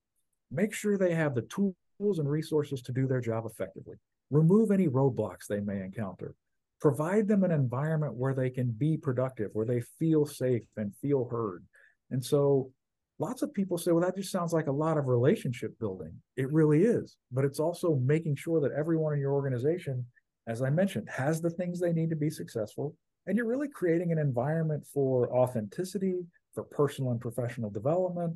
Make 0.52 0.74
sure 0.74 0.98
they 0.98 1.16
have 1.16 1.36
the 1.36 1.44
tools 1.44 2.20
and 2.20 2.30
resources 2.30 2.82
to 2.84 2.92
do 2.92 3.08
their 3.08 3.22
job 3.22 3.46
effectively. 3.46 3.96
Remove 4.30 4.72
any 4.72 4.88
roadblocks 4.88 5.48
they 5.48 5.60
may 5.60 5.82
encounter. 5.82 6.36
Provide 6.82 7.28
them 7.28 7.44
an 7.44 7.52
environment 7.52 8.14
where 8.14 8.34
they 8.34 8.50
can 8.50 8.70
be 8.70 8.98
productive, 8.98 9.50
where 9.54 9.66
they 9.66 9.82
feel 9.98 10.26
safe 10.26 10.64
and 10.78 10.96
feel 10.98 11.28
heard. 11.30 11.64
And 12.12 12.24
so 12.24 12.72
lots 13.18 13.42
of 13.42 13.54
people 13.54 13.78
say, 13.78 13.92
well, 13.92 14.06
that 14.06 14.16
just 14.16 14.32
sounds 14.32 14.54
like 14.54 14.68
a 14.68 14.72
lot 14.72 14.98
of 14.98 15.08
relationship 15.08 15.78
building. 15.80 16.14
It 16.38 16.52
really 16.52 16.84
is. 16.84 17.18
But 17.32 17.46
it's 17.46 17.60
also 17.60 17.96
making 17.96 18.36
sure 18.36 18.60
that 18.62 18.74
everyone 18.78 19.14
in 19.14 19.20
your 19.20 19.34
organization, 19.34 20.06
as 20.48 20.62
I 20.62 20.70
mentioned, 20.70 21.10
has 21.10 21.42
the 21.42 21.50
things 21.50 21.80
they 21.80 21.94
need 21.94 22.10
to 22.12 22.16
be 22.16 22.30
successful 22.30 22.96
and 23.28 23.38
you're 23.38 23.48
really 23.48 23.68
creating 23.68 24.12
an 24.12 24.18
environment 24.18 24.86
for 24.94 25.34
authenticity, 25.36 26.26
for 26.54 26.64
personal 26.64 27.12
and 27.12 27.20
professional 27.20 27.70
development. 27.70 28.36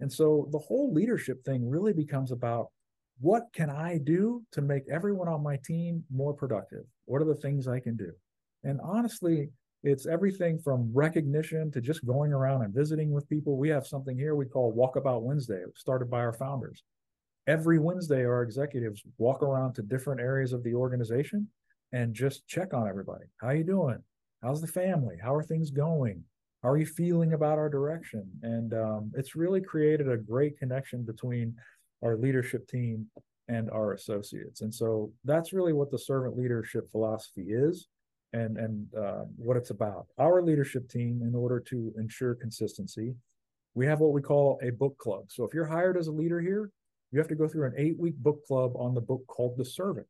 And 0.00 0.12
so 0.12 0.48
the 0.50 0.58
whole 0.58 0.92
leadership 0.92 1.44
thing 1.44 1.68
really 1.68 1.92
becomes 1.92 2.32
about 2.32 2.68
what 3.20 3.44
can 3.52 3.70
I 3.70 3.98
do 3.98 4.42
to 4.52 4.60
make 4.60 4.82
everyone 4.90 5.28
on 5.28 5.42
my 5.42 5.58
team 5.64 6.02
more 6.12 6.34
productive? 6.34 6.84
What 7.04 7.22
are 7.22 7.26
the 7.26 7.34
things 7.34 7.68
I 7.68 7.80
can 7.80 7.96
do? 7.96 8.12
And 8.64 8.80
honestly, 8.82 9.50
it's 9.84 10.06
everything 10.06 10.58
from 10.58 10.90
recognition 10.92 11.70
to 11.72 11.80
just 11.80 12.06
going 12.06 12.32
around 12.32 12.62
and 12.62 12.74
visiting 12.74 13.12
with 13.12 13.28
people. 13.28 13.56
We 13.56 13.68
have 13.68 13.86
something 13.86 14.16
here 14.16 14.34
we 14.34 14.46
call 14.46 14.74
Walkabout 14.74 15.22
Wednesday, 15.22 15.62
started 15.76 16.10
by 16.10 16.20
our 16.20 16.32
founders. 16.32 16.82
Every 17.46 17.78
Wednesday, 17.78 18.24
our 18.24 18.42
executives 18.42 19.02
walk 19.18 19.42
around 19.42 19.74
to 19.74 19.82
different 19.82 20.22
areas 20.22 20.54
of 20.54 20.64
the 20.64 20.74
organization 20.74 21.46
and 21.92 22.14
just 22.14 22.46
check 22.46 22.72
on 22.72 22.88
everybody. 22.88 23.26
How 23.36 23.50
you 23.50 23.64
doing? 23.64 24.02
How's 24.44 24.60
the 24.60 24.66
family? 24.66 25.16
How 25.22 25.34
are 25.34 25.42
things 25.42 25.70
going? 25.70 26.22
How 26.62 26.70
are 26.70 26.76
you 26.76 26.86
feeling 26.86 27.32
about 27.32 27.58
our 27.58 27.68
direction? 27.68 28.26
And 28.42 28.74
um, 28.74 29.12
it's 29.16 29.34
really 29.34 29.60
created 29.60 30.08
a 30.08 30.16
great 30.16 30.58
connection 30.58 31.02
between 31.02 31.56
our 32.02 32.16
leadership 32.16 32.68
team 32.68 33.06
and 33.48 33.70
our 33.70 33.92
associates. 33.92 34.60
And 34.60 34.72
so 34.72 35.10
that's 35.24 35.52
really 35.52 35.72
what 35.72 35.90
the 35.90 35.98
servant 35.98 36.36
leadership 36.36 36.90
philosophy 36.90 37.46
is 37.48 37.88
and 38.32 38.56
and 38.58 38.86
uh, 38.94 39.24
what 39.36 39.56
it's 39.56 39.70
about. 39.70 40.06
Our 40.18 40.42
leadership 40.42 40.88
team 40.88 41.22
in 41.22 41.34
order 41.34 41.60
to 41.60 41.92
ensure 41.98 42.34
consistency 42.34 43.14
we 43.76 43.86
have 43.86 43.98
what 43.98 44.12
we 44.12 44.22
call 44.22 44.60
a 44.62 44.70
book 44.70 44.96
club. 44.98 45.24
So 45.30 45.42
if 45.42 45.52
you're 45.52 45.66
hired 45.66 45.96
as 45.96 46.06
a 46.06 46.12
leader 46.12 46.40
here 46.40 46.70
you 47.12 47.18
have 47.18 47.28
to 47.28 47.34
go 47.34 47.46
through 47.46 47.66
an 47.66 47.74
eight 47.76 47.98
week 47.98 48.16
book 48.16 48.44
club 48.44 48.72
on 48.76 48.94
the 48.94 49.00
book 49.00 49.24
called 49.28 49.56
the 49.56 49.64
servant. 49.64 50.08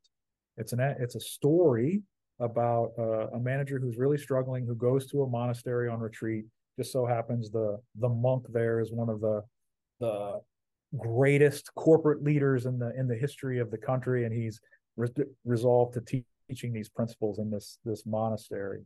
It's 0.57 0.73
an 0.73 0.81
it's 0.81 1.17
a 1.17 1.21
story 1.21 2.03
about 2.41 2.93
uh, 2.99 3.29
a 3.29 3.41
manager 3.41 3.79
who's 3.79 3.97
really 3.97 4.19
struggling, 4.19 4.67
who 4.67 4.75
goes 4.75 5.07
to 5.07 5.23
a 5.23 5.29
monastery 5.29 5.89
on 5.89 6.01
retreat. 6.01 6.45
Just 6.79 6.93
so 6.93 7.07
happens 7.07 7.51
the 7.51 7.79
the 8.01 8.09
monk 8.09 8.47
there 8.53 8.81
is 8.81 8.91
one 8.93 9.09
of 9.09 9.21
the 9.21 9.43
the 10.01 10.41
greatest 10.97 11.73
corporate 11.75 12.23
leaders 12.23 12.67
in 12.67 12.79
the 12.79 12.93
in 12.99 13.07
the 13.07 13.17
history 13.17 13.59
of 13.61 13.71
the 13.71 13.79
country, 13.79 14.25
and 14.25 14.35
he's 14.35 14.61
re- 14.97 15.09
resolved 15.45 15.95
to 15.95 16.01
teach 16.01 16.25
teaching 16.49 16.73
these 16.73 16.89
principles 16.89 17.39
in 17.39 17.51
this 17.51 17.79
this 17.85 18.05
monastery. 18.07 18.83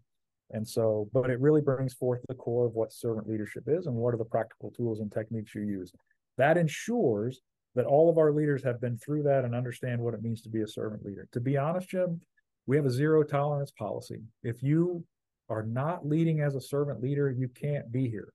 And 0.51 0.67
so, 0.67 1.11
but 1.13 1.29
it 1.29 1.41
really 1.41 1.61
brings 1.61 1.93
forth 1.93 2.21
the 2.29 2.35
core 2.35 2.67
of 2.67 2.73
what 2.73 2.93
servant 2.93 3.29
leadership 3.29 3.65
is 3.67 3.87
and 3.87 3.95
what 3.95 4.15
are 4.15 4.19
the 4.19 4.25
practical 4.25 4.71
tools 4.71 5.01
and 5.01 5.13
techniques 5.13 5.55
you 5.55 5.63
use. 5.63 5.93
That 6.39 6.57
ensures 6.57 7.41
that 7.75 7.85
all 7.85 8.09
of 8.09 8.17
our 8.17 8.33
leaders 8.33 8.63
have 8.65 8.81
been 8.81 8.97
through 8.97 9.25
that 9.25 9.45
and 9.45 9.55
understand 9.55 10.01
what 10.01 10.15
it 10.15 10.23
means 10.23 10.41
to 10.43 10.49
be 10.49 10.63
a 10.63 10.67
servant 10.67 11.05
leader. 11.05 11.29
To 11.33 11.41
be 11.41 11.59
honest, 11.59 11.91
Jim, 11.91 12.21
we 12.69 12.77
have 12.77 12.87
a 12.87 12.91
zero 12.91 13.25
tolerance 13.25 13.73
policy. 13.73 14.21
If 14.43 14.63
you 14.63 15.03
are 15.49 15.63
not 15.63 16.07
leading 16.07 16.43
as 16.43 16.55
a 16.55 16.61
servant 16.61 17.03
leader, 17.03 17.31
you 17.31 17.49
can't 17.49 17.91
be 17.91 18.11
here 18.11 18.29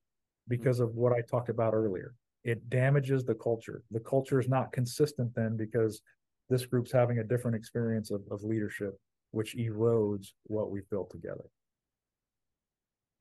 because 0.47 0.79
of 0.79 0.95
what 0.95 1.13
I 1.13 1.21
talked 1.21 1.49
about 1.49 1.75
earlier. 1.75 2.15
It 2.43 2.67
damages 2.69 3.23
the 3.23 3.35
culture. 3.35 3.83
The 3.91 3.99
culture 3.99 4.39
is 4.39 4.49
not 4.49 4.71
consistent 4.71 5.33
then 5.35 5.55
because 5.55 6.01
this 6.49 6.65
group's 6.65 6.91
having 6.91 7.19
a 7.19 7.23
different 7.23 7.55
experience 7.55 8.09
of, 8.09 8.23
of 8.31 8.43
leadership, 8.43 8.99
which 9.31 9.55
erodes 9.55 10.29
what 10.45 10.71
we've 10.71 10.89
built 10.89 11.11
together. 11.11 11.45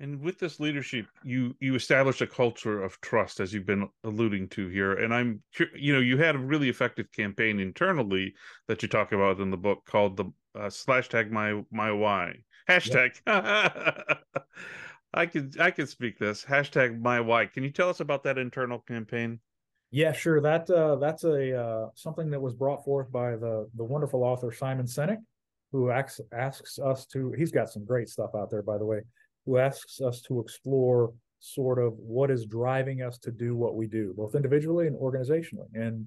And 0.00 0.20
with 0.20 0.38
this 0.38 0.58
leadership, 0.58 1.06
you 1.22 1.54
you 1.60 1.74
establish 1.74 2.22
a 2.22 2.26
culture 2.26 2.82
of 2.82 3.00
trust, 3.02 3.38
as 3.38 3.52
you've 3.52 3.66
been 3.66 3.88
alluding 4.02 4.48
to 4.48 4.66
here. 4.68 4.94
And 4.94 5.14
I'm, 5.14 5.42
you 5.76 5.92
know, 5.92 6.00
you 6.00 6.16
had 6.16 6.34
a 6.34 6.38
really 6.40 6.68
effective 6.70 7.12
campaign 7.12 7.60
internally 7.60 8.34
that 8.66 8.82
you 8.82 8.88
talk 8.88 9.12
about 9.12 9.38
in 9.38 9.50
the 9.50 9.56
book 9.56 9.84
called 9.86 10.16
the 10.16 10.32
uh, 10.58 10.70
slash 10.70 11.08
tag 11.08 11.30
my 11.30 11.62
my 11.70 11.92
why 11.92 12.34
hashtag. 12.68 13.20
Yep. 13.26 14.18
I 15.14 15.26
can 15.26 15.52
I 15.60 15.70
can 15.70 15.86
speak 15.86 16.18
this 16.18 16.44
hashtag 16.44 17.00
my 17.00 17.20
why. 17.20 17.46
Can 17.46 17.64
you 17.64 17.70
tell 17.70 17.88
us 17.88 18.00
about 18.00 18.24
that 18.24 18.38
internal 18.38 18.78
campaign? 18.78 19.40
Yeah, 19.90 20.12
sure. 20.12 20.40
That 20.40 20.70
uh, 20.70 20.96
that's 20.96 21.24
a 21.24 21.60
uh, 21.60 21.88
something 21.94 22.30
that 22.30 22.40
was 22.40 22.54
brought 22.54 22.84
forth 22.84 23.12
by 23.12 23.32
the 23.32 23.68
the 23.76 23.84
wonderful 23.84 24.24
author 24.24 24.50
Simon 24.50 24.86
Sinek, 24.86 25.18
who 25.70 25.90
asks 25.90 26.20
asks 26.32 26.78
us 26.78 27.04
to. 27.06 27.32
He's 27.32 27.52
got 27.52 27.68
some 27.68 27.84
great 27.84 28.08
stuff 28.08 28.30
out 28.34 28.50
there, 28.50 28.62
by 28.62 28.78
the 28.78 28.86
way. 28.86 29.02
Who 29.44 29.58
asks 29.58 30.00
us 30.00 30.22
to 30.22 30.40
explore 30.40 31.12
sort 31.40 31.78
of 31.78 31.94
what 31.98 32.30
is 32.30 32.46
driving 32.46 33.02
us 33.02 33.18
to 33.18 33.32
do 33.32 33.56
what 33.56 33.74
we 33.74 33.86
do, 33.86 34.14
both 34.16 34.36
individually 34.36 34.86
and 34.86 34.96
organizationally. 34.96 35.66
And 35.74 36.06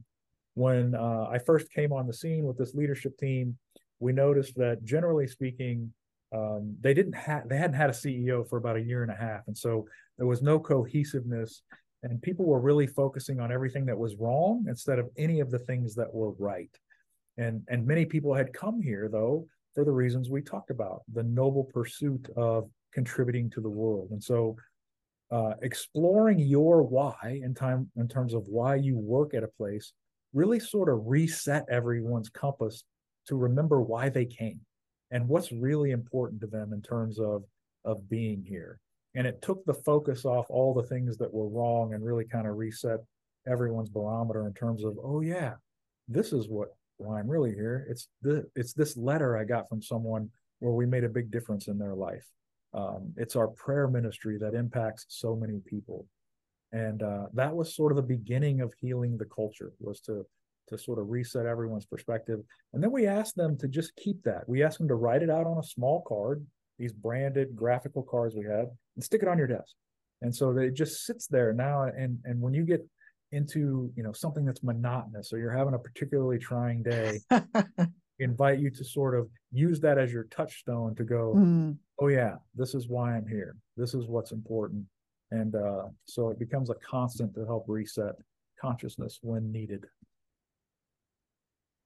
when 0.54 0.96
uh, 0.96 1.28
I 1.30 1.40
first 1.40 1.70
came 1.72 1.92
on 1.92 2.08
the 2.08 2.14
scene 2.14 2.46
with 2.46 2.58
this 2.58 2.74
leadership 2.74 3.18
team, 3.18 3.58
we 4.00 4.14
noticed 4.14 4.56
that 4.58 4.84
generally 4.84 5.28
speaking, 5.28 5.92
um, 6.34 6.76
they 6.82 6.94
didn't 6.94 7.14
have 7.14 7.48
they 7.48 7.58
hadn't 7.58 7.76
had 7.76 7.90
a 7.90 7.94
CEO 7.94 8.48
for 8.48 8.58
about 8.58 8.78
a 8.78 8.82
year 8.82 9.04
and 9.04 9.12
a 9.12 9.16
half, 9.16 9.42
and 9.48 9.58
so 9.58 9.88
there 10.18 10.28
was 10.28 10.42
no 10.42 10.60
cohesiveness, 10.60 11.62
and 12.04 12.22
people 12.22 12.46
were 12.46 12.60
really 12.60 12.88
focusing 12.88 13.40
on 13.40 13.52
everything 13.52 13.86
that 13.86 13.98
was 13.98 14.16
wrong 14.16 14.66
instead 14.68 15.00
of 15.00 15.10
any 15.18 15.40
of 15.40 15.52
the 15.52 15.60
things 15.60 15.96
that 15.96 16.14
were 16.14 16.32
right. 16.32 16.72
And 17.38 17.64
and 17.70 17.86
many 17.86 18.06
people 18.06 18.34
had 18.34 18.54
come 18.54 18.82
here 18.82 19.10
though 19.12 19.48
for 19.74 19.84
the 19.86 19.92
reasons 19.92 20.30
we 20.30 20.42
talked 20.42 20.72
about, 20.72 21.02
the 21.14 21.24
noble 21.24 21.66
pursuit 21.66 22.30
of 22.38 22.70
contributing 22.94 23.50
to 23.52 23.62
the 23.62 23.70
world, 23.70 24.10
and 24.12 24.24
so. 24.24 24.56
Uh, 25.32 25.56
exploring 25.64 26.38
your 26.38 26.84
why 26.84 27.42
in 27.44 27.52
time 27.52 27.90
in 27.98 28.08
terms 28.08 28.36
of 28.36 28.48
why 28.48 28.76
you 28.76 28.96
work 28.96 29.34
at 29.34 29.42
a 29.42 29.48
place 29.48 29.92
really 30.36 30.60
sort 30.60 30.88
of 30.88 31.02
reset 31.08 31.66
everyone's 31.68 32.30
compass 32.30 32.84
to 33.28 33.36
remember 33.36 33.82
why 33.82 34.10
they 34.10 34.26
came 34.26 34.60
and 35.12 35.28
what's 35.28 35.52
really 35.52 35.92
important 35.92 36.42
to 36.42 36.48
them 36.48 36.74
in 36.74 36.82
terms 36.82 37.20
of 37.20 37.44
of 37.84 38.10
being 38.10 38.44
here. 38.44 38.80
And 39.16 39.28
it 39.28 39.42
took 39.42 39.64
the 39.66 39.74
focus 39.74 40.26
off 40.26 40.48
all 40.50 40.74
the 40.74 40.88
things 40.88 41.18
that 41.18 41.34
were 41.34 41.48
wrong 41.48 41.94
and 41.94 42.04
really 42.04 42.26
kind 42.26 42.48
of 42.48 42.58
reset 42.58 43.00
everyone's 43.48 43.90
barometer 43.90 44.48
in 44.48 44.54
terms 44.54 44.84
of 44.84 44.98
oh 45.04 45.22
yeah 45.22 45.54
this 46.08 46.34
is 46.34 46.48
what 46.50 46.70
why 46.98 47.20
i'm 47.20 47.30
really 47.30 47.54
here. 47.54 47.86
It's 47.90 48.08
the 48.22 48.46
it's 48.56 48.74
this 48.74 48.98
letter 48.98 49.38
i 49.38 49.44
got 49.44 49.70
from 49.70 49.82
someone 49.82 50.30
where 50.60 50.74
we 50.74 50.86
made 50.86 51.04
a 51.04 51.10
big 51.10 51.32
difference 51.32 51.68
in 51.68 51.78
their 51.78 51.96
life. 51.96 52.26
Um, 52.74 53.14
it's 53.18 53.36
our 53.36 53.48
prayer 53.48 53.88
ministry 53.88 54.38
that 54.40 54.54
impacts 54.54 55.06
so 55.10 55.36
many 55.36 55.60
people. 55.66 56.06
And 56.72 57.04
uh, 57.04 57.28
that 57.34 57.56
was 57.56 57.76
sort 57.76 57.92
of 57.92 57.96
the 57.96 58.02
beginning 58.02 58.62
of 58.62 58.74
healing 58.80 59.18
the 59.18 59.26
culture 59.26 59.72
was 59.80 60.02
to 60.02 60.26
to 60.70 60.78
sort 60.78 61.00
of 61.00 61.10
reset 61.10 61.46
everyone's 61.46 61.86
perspective. 61.86 62.40
And 62.74 62.84
then 62.84 62.92
we 62.92 63.08
asked 63.08 63.36
them 63.36 63.58
to 63.60 63.68
just 63.68 63.96
keep 63.96 64.24
that. 64.24 64.48
We 64.48 64.64
asked 64.64 64.78
them 64.78 64.88
to 64.88 64.96
write 64.96 65.24
it 65.24 65.30
out 65.30 65.46
on 65.46 65.58
a 65.58 65.64
small 65.64 66.02
card, 66.08 66.46
these 66.78 66.94
branded 66.94 67.56
graphical 67.56 68.04
cards 68.04 68.36
we 68.36 68.46
have, 68.46 68.68
and 68.96 69.04
stick 69.04 69.22
it 69.22 69.28
on 69.28 69.38
your 69.38 69.48
desk. 69.48 69.74
And 70.22 70.36
so 70.36 70.58
it 70.58 70.74
just 70.74 71.06
sits 71.06 71.28
there 71.28 71.54
now. 71.54 71.84
And 71.84 72.20
and 72.26 72.42
when 72.42 72.54
you 72.54 72.64
get 72.64 72.86
into 73.32 73.92
you 73.96 74.04
know 74.04 74.14
something 74.14 74.46
that's 74.46 74.64
monotonous 74.64 75.34
or 75.34 75.40
you're 75.40 75.52
having 75.52 75.74
a 75.74 75.80
particularly 75.80 76.40
trying 76.40 76.84
day, 76.84 77.20
invite 78.20 78.60
you 78.60 78.70
to 78.72 78.84
sort 78.84 79.18
of 79.18 79.30
use 79.52 79.80
that 79.82 79.98
as 79.98 80.12
your 80.12 80.26
touchstone 80.26 80.96
to 80.96 81.04
go, 81.04 81.34
mm. 81.36 81.78
oh 82.00 82.08
yeah, 82.08 82.36
this 82.56 82.74
is 82.74 82.88
why 82.88 83.16
I'm 83.16 83.28
here. 83.28 83.56
This 83.78 83.94
is 83.94 84.06
what's 84.08 84.32
important. 84.32 84.86
And 85.32 85.56
uh, 85.56 85.88
so 86.06 86.30
it 86.30 86.40
becomes 86.40 86.70
a 86.70 86.76
constant 86.76 87.34
to 87.36 87.46
help 87.46 87.66
reset 87.68 88.16
consciousness 88.60 89.20
when 89.22 89.52
needed. 89.52 89.86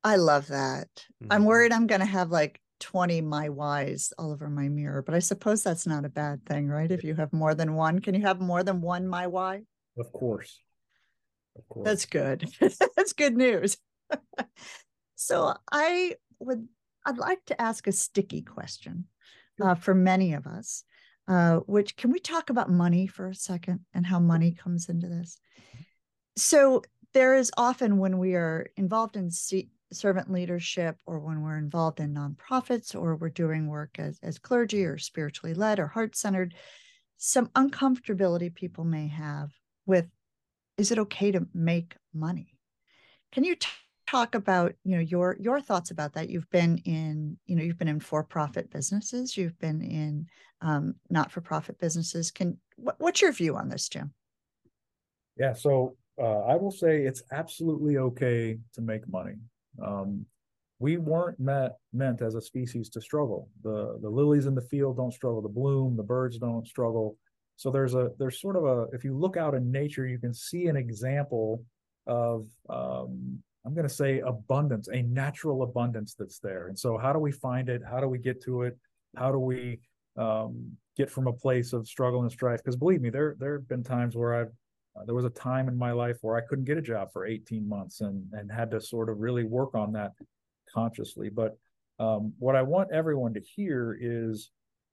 I 0.04 0.16
love 0.16 0.48
that. 0.48 0.88
Mm-hmm. 0.96 1.32
I'm 1.32 1.46
worried 1.46 1.72
I'm 1.72 1.88
going 1.88 2.02
to 2.02 2.06
have 2.06 2.32
like 2.32 2.62
20 2.80 3.22
my 3.22 3.50
whys 3.50 4.14
all 4.18 4.32
over 4.32 4.50
my 4.50 4.70
mirror, 4.70 5.02
but 5.02 5.16
I 5.16 5.20
suppose 5.20 5.64
that's 5.64 5.86
not 5.86 6.06
a 6.06 6.10
bad 6.10 6.46
thing, 6.46 6.68
right? 6.68 6.90
If 6.90 7.04
you 7.04 7.16
have 7.16 7.34
more 7.34 7.54
than 7.54 7.76
one, 7.76 8.00
can 8.00 8.16
you 8.16 8.22
have 8.22 8.40
more 8.40 8.64
than 8.64 8.82
one 8.82 9.08
my 9.08 9.28
why? 9.28 9.64
Of 9.98 10.12
course. 10.14 10.62
Of 11.58 11.68
course. 11.68 11.86
That's 11.86 12.06
good. 12.06 12.50
that's 12.96 13.14
good 13.14 13.36
news. 13.36 13.78
so 15.16 15.54
I 15.72 16.16
would 16.40 16.68
I'd 17.06 17.18
like 17.18 17.44
to 17.46 17.62
ask 17.62 17.88
a 17.88 17.92
sticky 17.92 18.42
question 18.42 19.06
uh, 19.62 19.76
for 19.76 19.94
many 19.94 20.34
of 20.34 20.48
us. 20.48 20.84
Uh, 21.28 21.58
which 21.68 21.96
can 21.96 22.12
we 22.12 22.20
talk 22.20 22.50
about 22.50 22.72
money 22.72 23.06
for 23.06 23.28
a 23.28 23.36
second 23.36 23.82
and 23.94 24.04
how 24.04 24.20
money 24.20 24.52
comes 24.52 24.90
into 24.90 25.08
this? 25.08 25.40
So 26.36 26.82
there 27.14 27.36
is 27.36 27.52
often 27.56 28.00
when 28.00 28.18
we 28.18 28.34
are 28.34 28.66
involved 28.78 29.16
in 29.16 29.30
servant 29.92 30.32
leadership 30.32 30.98
or 31.06 31.20
when 31.20 31.42
we're 31.42 31.58
involved 31.58 32.00
in 32.00 32.14
nonprofits 32.14 32.96
or 32.96 33.16
we're 33.16 33.30
doing 33.30 33.68
work 33.68 33.98
as, 33.98 34.20
as 34.22 34.38
clergy 34.38 34.86
or 34.86 34.98
spiritually 34.98 35.54
led 35.54 35.80
or 35.80 35.88
heart 35.88 36.16
centered, 36.16 36.54
some 37.18 37.48
uncomfortability 37.48 38.54
people 38.54 38.84
may 38.84 39.08
have 39.08 39.50
with 39.86 40.08
is 40.78 40.92
it 40.92 41.00
okay 41.00 41.32
to 41.32 41.46
make 41.54 41.96
money? 42.14 42.56
Can 43.34 43.44
you 43.44 43.56
t- 43.56 43.68
talk 44.08 44.34
about 44.34 44.74
you 44.84 44.96
know 44.96 45.02
your 45.02 45.36
your 45.40 45.60
thoughts 45.60 45.92
about 45.92 46.14
that? 46.14 46.30
You've 46.30 46.50
been 46.50 46.78
in 46.86 47.38
you 47.46 47.56
know 47.56 47.64
you've 47.64 47.78
been 47.78 47.90
in 47.90 48.00
for 48.00 48.24
profit 48.24 48.72
businesses, 48.72 49.36
you've 49.36 49.60
been 49.60 49.82
in 49.82 50.28
um, 50.62 50.96
not 51.10 51.32
for 51.32 51.42
profit 51.42 51.80
businesses. 51.80 52.32
Can 52.32 52.58
what, 52.78 52.96
what's 53.00 53.22
your 53.22 53.34
view 53.34 53.58
on 53.58 53.70
this, 53.70 53.90
Jim? 53.90 54.14
Yeah, 55.38 55.54
so 55.54 55.98
uh, 56.22 56.40
I 56.42 56.56
will 56.56 56.72
say 56.72 57.04
it's 57.04 57.24
absolutely 57.32 57.98
okay 57.98 58.58
to 58.74 58.82
make 58.82 59.08
money. 59.08 59.36
Um, 59.84 60.26
we 60.80 60.98
weren't 60.98 61.40
met, 61.40 61.78
meant 61.92 62.22
as 62.22 62.36
a 62.36 62.42
species 62.42 62.90
to 62.90 63.02
struggle. 63.02 63.50
The 63.64 64.00
the 64.02 64.10
lilies 64.10 64.46
in 64.46 64.56
the 64.56 64.62
field 64.62 64.98
don't 64.98 65.14
struggle 65.14 65.42
to 65.42 65.50
bloom. 65.50 65.98
The 65.98 66.04
birds 66.04 66.38
don't 66.38 66.66
struggle. 66.68 67.18
So 67.58 67.70
there's 67.70 67.96
a 67.96 68.12
there's 68.18 68.40
sort 68.40 68.56
of 68.56 68.64
a 68.66 68.88
if 68.94 69.04
you 69.04 69.18
look 69.18 69.36
out 69.36 69.54
in 69.54 69.72
nature, 69.72 70.08
you 70.08 70.18
can 70.18 70.34
see 70.34 70.68
an 70.68 70.78
example 70.78 71.64
of 72.08 72.48
um, 72.70 73.44
I'm 73.66 73.74
going 73.74 73.88
to 73.88 73.94
say 73.94 74.20
abundance, 74.20 74.88
a 74.88 75.02
natural 75.02 75.64
abundance 75.64 76.16
that's 76.18 76.40
there. 76.40 76.68
And 76.68 76.80
so 76.80 76.98
how 76.98 77.12
do 77.12 77.20
we 77.20 77.32
find 77.32 77.68
it? 77.68 77.82
How 77.88 78.00
do 78.00 78.08
we 78.08 78.18
get 78.18 78.42
to 78.44 78.64
it? 78.64 78.78
How 79.18 79.32
do 79.32 79.40
we 79.40 79.80
um, 80.18 80.78
get 80.96 81.10
from 81.10 81.28
a 81.28 81.34
place 81.34 81.74
of 81.74 81.88
struggle 81.88 82.22
and 82.22 82.32
strife? 82.32 82.64
Because 82.64 82.78
believe 82.78 83.02
me, 83.02 83.10
there 83.10 83.36
there 83.38 83.54
have 83.54 83.68
been 83.68 83.84
times 83.84 84.16
where 84.16 84.34
I've 84.34 84.54
there 85.06 85.16
was 85.16 85.26
a 85.26 85.30
time 85.30 85.68
in 85.68 85.78
my 85.78 85.92
life 85.92 86.18
where 86.22 86.36
I 86.36 86.42
couldn't 86.42 86.66
get 86.66 86.78
a 86.78 86.82
job 86.82 87.10
for 87.12 87.26
18 87.26 87.68
months 87.68 88.02
and 88.02 88.26
and 88.34 88.52
had 88.52 88.72
to 88.72 88.82
sort 88.82 89.10
of 89.10 89.20
really 89.20 89.44
work 89.44 89.76
on 89.76 89.94
that 89.94 90.12
consciously. 90.74 91.30
But 91.30 91.58
um, 92.00 92.34
what 92.40 92.56
I 92.56 92.62
want 92.62 92.92
everyone 92.92 93.34
to 93.34 93.42
hear 93.42 93.98
is 94.00 94.52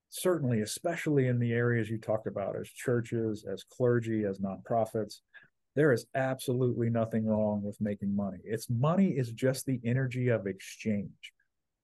certainly, 0.09 0.61
especially 0.61 1.27
in 1.27 1.39
the 1.39 1.53
areas 1.53 1.89
you 1.89 1.97
talked 1.97 2.27
about 2.27 2.55
as 2.55 2.69
churches, 2.69 3.45
as 3.51 3.63
clergy, 3.63 4.23
as 4.25 4.39
nonprofits, 4.39 5.19
there 5.75 5.93
is 5.93 6.07
absolutely 6.15 6.89
nothing 6.89 7.25
wrong 7.25 7.61
with 7.61 7.79
making 7.79 8.15
money. 8.15 8.39
It's 8.43 8.69
money 8.69 9.09
is 9.09 9.31
just 9.31 9.65
the 9.65 9.79
energy 9.85 10.29
of 10.29 10.47
exchange. 10.47 11.33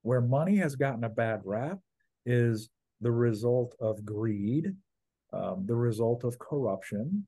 Where 0.01 0.21
money 0.21 0.57
has 0.57 0.75
gotten 0.75 1.03
a 1.03 1.09
bad 1.09 1.41
rap 1.45 1.79
is 2.25 2.69
the 3.01 3.11
result 3.11 3.75
of 3.79 4.03
greed, 4.03 4.73
um, 5.31 5.65
the 5.65 5.75
result 5.75 6.23
of 6.23 6.39
corruption, 6.39 7.27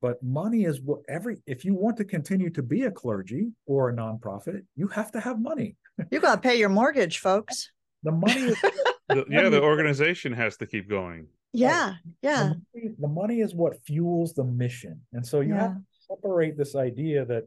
but 0.00 0.22
money 0.22 0.64
is 0.64 0.80
what 0.80 1.00
every 1.08 1.38
if 1.46 1.64
you 1.64 1.74
want 1.74 1.96
to 1.96 2.04
continue 2.04 2.50
to 2.50 2.62
be 2.62 2.84
a 2.84 2.90
clergy 2.90 3.50
or 3.66 3.90
a 3.90 3.92
nonprofit 3.94 4.62
you 4.76 4.88
have 4.88 5.10
to 5.12 5.20
have 5.20 5.40
money 5.40 5.76
you 6.10 6.20
got 6.20 6.36
to 6.36 6.40
pay 6.40 6.58
your 6.58 6.68
mortgage 6.68 7.18
folks 7.18 7.70
the 8.02 8.12
money 8.12 8.40
is 8.40 8.60
the, 9.08 9.24
yeah 9.28 9.48
the 9.48 9.62
organization 9.62 10.32
has 10.32 10.56
to 10.56 10.66
keep 10.66 10.88
going 10.88 11.26
oh, 11.26 11.34
yeah 11.52 11.94
yeah 12.22 12.42
the 12.42 12.62
money, 12.74 12.94
the 12.98 13.08
money, 13.08 13.40
is 13.40 13.54
what 13.54 13.82
fuels 13.84 14.32
the 14.34 14.44
mission 14.44 15.00
and 15.12 15.26
so 15.26 15.40
you 15.40 15.54
yeah. 15.54 15.62
have 15.62 15.74
to 15.74 15.82
separate 16.08 16.56
this 16.56 16.74
idea 16.74 17.24
that 17.24 17.44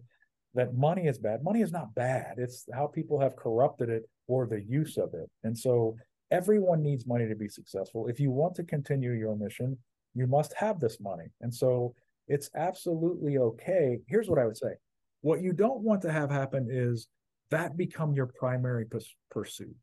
that 0.56 0.76
money 0.76 1.08
is 1.08 1.18
bad. 1.18 1.43
Money 1.43 1.62
is 1.62 1.72
not 1.72 1.93
bad. 1.95 2.36
It's 2.38 2.66
how 2.74 2.88
people 2.88 3.20
have 3.20 3.36
corrupted 3.36 3.89
it 3.89 4.04
or 4.28 4.45
the 4.45 4.62
use 4.62 4.97
of 4.97 5.14
it. 5.14 5.30
And 5.43 5.58
so 5.58 5.97
everyone 6.32 6.82
needs 6.82 7.08
money 7.08 7.28
to 7.28 7.36
be 7.36 7.47
successful. 7.47 8.08
If 8.08 8.20
you 8.20 8.32
want 8.32 8.56
to 8.56 8.64
continue 8.64 9.12
your 9.12 9.36
mission, 9.36 9.78
you 10.14 10.28
must 10.28 10.54
have 10.54 10.80
this 10.80 10.99
money. 10.99 11.26
And 11.41 11.54
so 11.54 11.95
it's 12.28 12.49
absolutely 12.55 13.38
okay. 13.38 13.99
Here's 14.07 14.30
what 14.30 14.39
I 14.39 14.45
would 14.45 14.57
say. 14.57 14.74
What 15.21 15.41
you 15.41 15.53
don't 15.53 15.82
want 15.82 16.01
to 16.03 16.11
have 16.11 16.30
happen 16.30 16.67
is 16.69 17.07
that 17.51 17.78
become 17.78 18.13
your 18.13 18.28
primary 18.28 18.86
pursuit. 19.30 19.76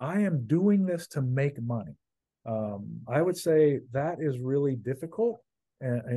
I 0.00 0.20
am 0.20 0.46
doing 0.46 0.84
this 0.84 1.06
to 1.08 1.22
make 1.22 1.60
money. 1.60 1.94
Um, 2.46 3.00
I 3.08 3.22
would 3.22 3.36
say 3.36 3.80
that 3.92 4.18
is 4.20 4.38
really 4.38 4.76
difficult, 4.76 5.40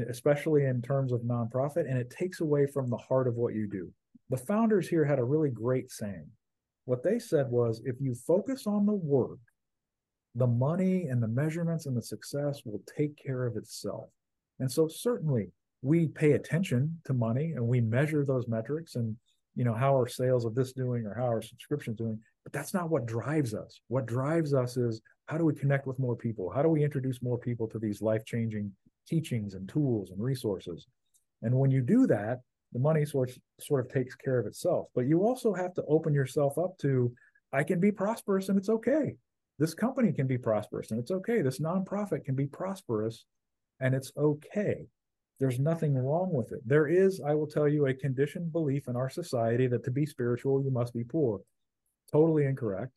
especially 0.10 0.66
in 0.66 0.82
terms 0.82 1.12
of 1.12 1.22
nonprofit, 1.22 1.90
and 1.90 1.98
it 1.98 2.10
takes 2.10 2.42
away 2.42 2.68
from 2.68 2.90
the 2.90 2.98
heart 2.98 3.28
of 3.28 3.36
what 3.36 3.54
you 3.54 3.68
do. 3.70 3.92
The 4.30 4.38
founders 4.38 4.88
here 4.88 5.06
had 5.06 5.20
a 5.20 5.24
really 5.24 5.50
great 5.50 5.92
saying. 5.92 6.28
What 6.86 7.04
they 7.04 7.20
said 7.20 7.50
was 7.50 7.82
if 7.86 7.96
you 8.00 8.16
focus 8.16 8.66
on 8.66 8.86
the 8.86 8.94
work, 8.94 9.40
the 10.36 10.48
money 10.48 11.08
and 11.08 11.22
the 11.22 11.28
measurements 11.28 11.86
and 11.86 11.98
the 11.98 12.02
success 12.02 12.62
will 12.66 12.82
take 12.98 13.18
care 13.18 13.46
of 13.46 13.58
itself. 13.58 14.10
And 14.60 14.72
so, 14.72 14.88
certainly, 14.88 15.52
we 15.82 16.08
pay 16.08 16.34
attention 16.34 17.00
to 17.06 17.14
money 17.14 17.54
and 17.56 17.68
we 17.68 17.82
measure 17.82 18.26
those 18.26 18.48
metrics 18.48 18.96
and 18.96 19.16
you 19.56 19.64
know 19.64 19.74
how 19.74 19.98
are 19.98 20.08
sales 20.08 20.46
of 20.46 20.56
this 20.56 20.74
doing 20.74 21.06
or 21.06 21.14
how 21.14 21.32
are 21.32 21.42
subscriptions 21.42 21.98
doing. 21.98 22.20
But 22.44 22.54
that's 22.54 22.74
not 22.74 22.90
what 22.90 23.06
drives 23.06 23.54
us. 23.54 23.80
What 23.88 24.06
drives 24.06 24.54
us 24.54 24.78
is 24.78 25.02
how 25.28 25.38
do 25.38 25.46
we 25.46 25.54
connect 25.54 25.88
with 25.88 26.00
more 26.00 26.16
people? 26.16 26.50
How 26.50 26.62
do 26.62 26.70
we 26.70 26.84
introduce 26.84 27.22
more 27.22 27.38
people 27.38 27.68
to 27.68 27.80
these 27.80 28.02
life-changing 28.02 28.72
teachings 29.08 29.54
and 29.54 29.68
tools 29.68 30.12
and 30.12 30.22
resources? 30.22 30.88
And 31.42 31.54
when 31.54 31.72
you 31.72 31.82
do 31.82 32.08
that 32.08 32.42
the 32.74 32.80
money 32.80 33.06
sort 33.06 33.32
sort 33.60 33.86
of 33.86 33.92
takes 33.92 34.16
care 34.16 34.40
of 34.40 34.46
itself. 34.46 34.88
But 34.94 35.08
you 35.08 35.24
also 35.24 35.54
have 35.54 35.74
to 35.76 35.84
open 35.88 36.14
yourself 36.14 36.58
up 36.58 36.78
to 36.80 37.14
i 37.54 37.64
can 37.64 37.80
be 37.80 37.92
prosperous 37.92 38.50
and 38.50 38.58
it's 38.58 38.70
okay. 38.70 39.16
This 39.60 39.74
company 39.74 40.12
can 40.12 40.28
be 40.28 40.38
prosperous 40.38 40.92
and 40.92 41.00
it's 41.00 41.12
okay. 41.12 41.42
This 41.42 41.60
nonprofit 41.60 42.26
can 42.26 42.36
be 42.36 42.46
prosperous 42.46 43.26
and 43.80 43.94
it's 43.96 44.12
okay 44.18 44.88
there's 45.40 45.60
nothing 45.60 45.96
wrong 45.96 46.32
with 46.34 46.52
it. 46.52 46.62
There 46.66 46.88
is, 46.88 47.22
I 47.26 47.36
will 47.36 47.48
tell 47.48 47.68
you, 47.68 47.86
a 47.86 47.94
conditioned 47.94 48.52
belief 48.52 48.88
in 48.88 48.96
our 48.96 49.10
society 49.10 49.68
that 49.68 49.84
to 49.84 49.92
be 49.92 50.06
spiritual, 50.06 50.64
you 50.64 50.72
must 50.72 50.94
be 50.94 51.04
poor. 51.04 51.42
Totally 52.12 52.46
incorrect. 52.46 52.92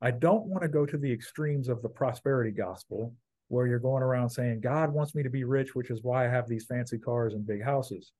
I 0.00 0.10
don't 0.10 0.46
want 0.46 0.62
to 0.62 0.68
go 0.68 0.86
to 0.86 0.98
the 0.98 1.12
extremes 1.12 1.68
of 1.68 1.82
the 1.82 1.88
prosperity 1.88 2.50
gospel 2.50 3.14
where 3.48 3.66
you're 3.66 3.78
going 3.78 4.02
around 4.02 4.30
saying, 4.30 4.60
God 4.60 4.92
wants 4.92 5.14
me 5.14 5.22
to 5.22 5.30
be 5.30 5.44
rich, 5.44 5.74
which 5.74 5.90
is 5.90 6.02
why 6.02 6.26
I 6.26 6.30
have 6.30 6.48
these 6.48 6.66
fancy 6.66 6.98
cars 6.98 7.34
and 7.34 7.46
big 7.46 7.62
houses. 7.62 8.10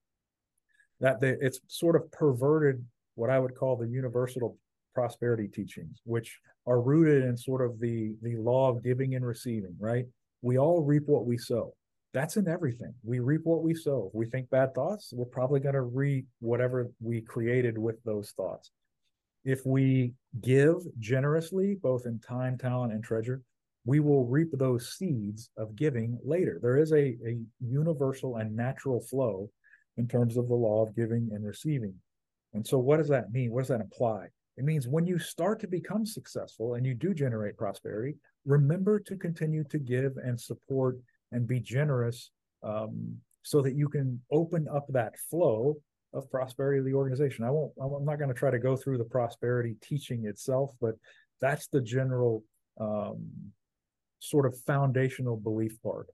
That 1.01 1.21
they, 1.21 1.37
it's 1.41 1.59
sort 1.67 1.97
of 1.97 2.11
perverted 2.12 2.85
what 3.17 3.31
I 3.31 3.41
would 3.41 3.57
call 3.57 3.77
the 3.77 3.89
universal 3.89 4.57
prosperity 4.95 5.49
teachings, 5.49 6.01
which 6.05 6.39
are 6.67 6.81
rooted 6.81 7.25
in 7.25 7.37
sort 7.37 7.62
of 7.62 7.81
the, 7.81 8.15
the 8.23 8.37
law 8.37 8.71
of 8.71 8.85
giving 8.85 9.17
and 9.17 9.27
receiving, 9.27 9.75
right? 9.81 10.05
We 10.43 10.59
all 10.59 10.83
reap 10.83 11.05
what 11.07 11.27
we 11.27 11.39
sow 11.39 11.75
that's 12.15 12.37
in 12.37 12.49
everything. 12.49 12.95
We 13.03 13.19
reap 13.19 13.41
what 13.43 13.65
we 13.65 13.75
sow. 13.75 14.07
If 14.09 14.15
we 14.15 14.27
think 14.27 14.49
bad 14.49 14.73
thoughts, 14.73 15.12
we're 15.12 15.25
probably 15.27 15.59
going 15.59 15.75
to 15.75 15.83
reap 15.83 16.27
whatever 16.39 16.91
we 17.01 17.21
created 17.21 17.77
with 17.77 18.03
those 18.05 18.31
thoughts. 18.31 18.71
If 19.45 19.67
we 19.67 20.15
give 20.41 20.77
generously, 21.01 21.77
both 21.83 22.07
in 22.07 22.21
time, 22.21 22.57
talent, 22.57 22.93
and 22.93 23.03
treasure, 23.03 23.43
we 23.85 24.01
will 24.01 24.25
reap 24.25 24.49
those 24.53 24.97
seeds 24.97 25.51
of 25.59 25.77
giving 25.77 26.19
later. 26.25 26.59
There 26.62 26.79
is 26.79 26.93
a, 26.93 27.17
a 27.27 27.39
universal 27.61 28.37
and 28.37 28.57
natural 28.57 29.01
flow 29.01 29.51
in 29.97 30.09
terms 30.09 30.37
of 30.37 30.49
the 30.49 30.55
law 30.55 30.83
of 30.83 30.97
giving 30.97 31.31
and 31.33 31.45
receiving. 31.45 31.95
And 32.55 32.67
so, 32.67 32.79
what 32.79 32.99
does 32.99 33.09
that 33.09 33.33
mean? 33.33 33.51
What 33.53 33.62
does 33.62 33.69
that 33.69 33.81
imply? 33.81 34.29
It 34.57 34.65
means 34.65 34.87
when 34.87 35.05
you 35.05 35.19
start 35.19 35.61
to 35.61 35.67
become 35.67 36.07
successful 36.07 36.75
and 36.75 36.87
you 36.87 36.95
do 36.95 37.12
generate 37.12 37.57
prosperity, 37.57 38.15
remember 38.47 39.01
to 39.01 39.17
continue 39.17 39.65
to 39.65 39.79
give 39.79 40.17
and 40.17 40.41
support 40.41 40.97
and 41.35 41.47
be 41.47 41.61
generous 41.61 42.30
um, 42.62 43.16
so 43.43 43.61
that 43.61 43.74
you 43.74 43.89
can 43.89 44.20
open 44.30 44.66
up 44.74 44.87
that 44.89 45.18
flow 45.30 45.76
of 46.12 46.30
prosperity 46.30 46.78
of 46.78 46.85
the 46.85 46.95
organization. 46.95 47.45
I 47.45 47.51
won't, 47.51 47.72
I'm 47.80 48.05
not 48.05 48.18
going 48.18 48.28
to 48.28 48.35
try 48.35 48.51
to 48.51 48.59
go 48.59 48.76
through 48.76 48.99
the 48.99 49.05
prosperity 49.05 49.76
teaching 49.82 50.26
itself, 50.26 50.70
but 50.80 50.95
that's 51.41 51.66
the 51.66 51.80
general 51.80 52.43
um, 52.80 53.26
sort 54.20 54.47
of 54.47 54.57
foundational 54.66 55.37
belief 55.37 55.76
part. 55.82 56.07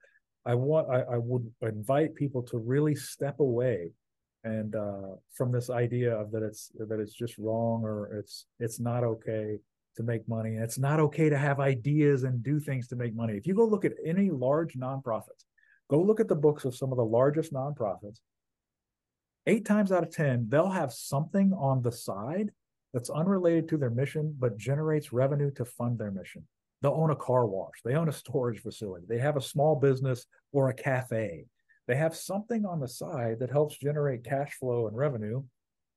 I 0.44 0.54
want, 0.54 0.88
I, 0.90 1.00
I 1.14 1.18
would 1.18 1.52
invite 1.62 2.14
people 2.14 2.42
to 2.44 2.58
really 2.58 2.94
step 2.94 3.40
away 3.40 3.90
and 4.44 4.74
uh, 4.74 5.16
from 5.34 5.52
this 5.52 5.70
idea 5.70 6.14
of 6.14 6.30
that 6.32 6.42
it's 6.42 6.70
that 6.78 6.98
it's 6.98 7.12
just 7.12 7.36
wrong 7.38 7.82
or 7.84 8.18
it's 8.18 8.46
it's 8.58 8.80
not 8.80 9.04
okay 9.04 9.58
to 9.96 10.02
make 10.02 10.28
money. 10.28 10.54
And 10.54 10.64
it's 10.64 10.78
not 10.78 11.00
okay 11.00 11.28
to 11.28 11.38
have 11.38 11.60
ideas 11.60 12.24
and 12.24 12.42
do 12.42 12.60
things 12.60 12.88
to 12.88 12.96
make 12.96 13.14
money. 13.14 13.36
If 13.36 13.46
you 13.46 13.54
go 13.54 13.64
look 13.64 13.84
at 13.84 13.94
any 14.04 14.30
large 14.30 14.74
nonprofits, 14.74 15.44
go 15.88 16.00
look 16.00 16.20
at 16.20 16.28
the 16.28 16.36
books 16.36 16.64
of 16.64 16.76
some 16.76 16.92
of 16.92 16.96
the 16.96 17.04
largest 17.04 17.52
nonprofits. 17.52 18.20
Eight 19.46 19.64
times 19.64 19.90
out 19.90 20.02
of 20.02 20.10
10, 20.10 20.46
they'll 20.48 20.70
have 20.70 20.92
something 20.92 21.52
on 21.52 21.82
the 21.82 21.92
side 21.92 22.50
that's 22.92 23.10
unrelated 23.10 23.68
to 23.68 23.78
their 23.78 23.90
mission, 23.90 24.34
but 24.38 24.58
generates 24.58 25.12
revenue 25.12 25.50
to 25.52 25.64
fund 25.64 25.98
their 25.98 26.10
mission. 26.10 26.46
They'll 26.82 26.92
own 26.92 27.10
a 27.10 27.16
car 27.16 27.46
wash, 27.46 27.82
they 27.84 27.94
own 27.94 28.08
a 28.08 28.12
storage 28.12 28.60
facility, 28.60 29.06
they 29.08 29.18
have 29.18 29.36
a 29.36 29.42
small 29.42 29.76
business 29.76 30.26
or 30.52 30.68
a 30.68 30.74
cafe. 30.74 31.46
They 31.86 31.96
have 31.96 32.14
something 32.14 32.64
on 32.64 32.80
the 32.80 32.88
side 32.88 33.40
that 33.40 33.50
helps 33.50 33.76
generate 33.76 34.24
cash 34.24 34.54
flow 34.54 34.86
and 34.86 34.96
revenue 34.96 35.42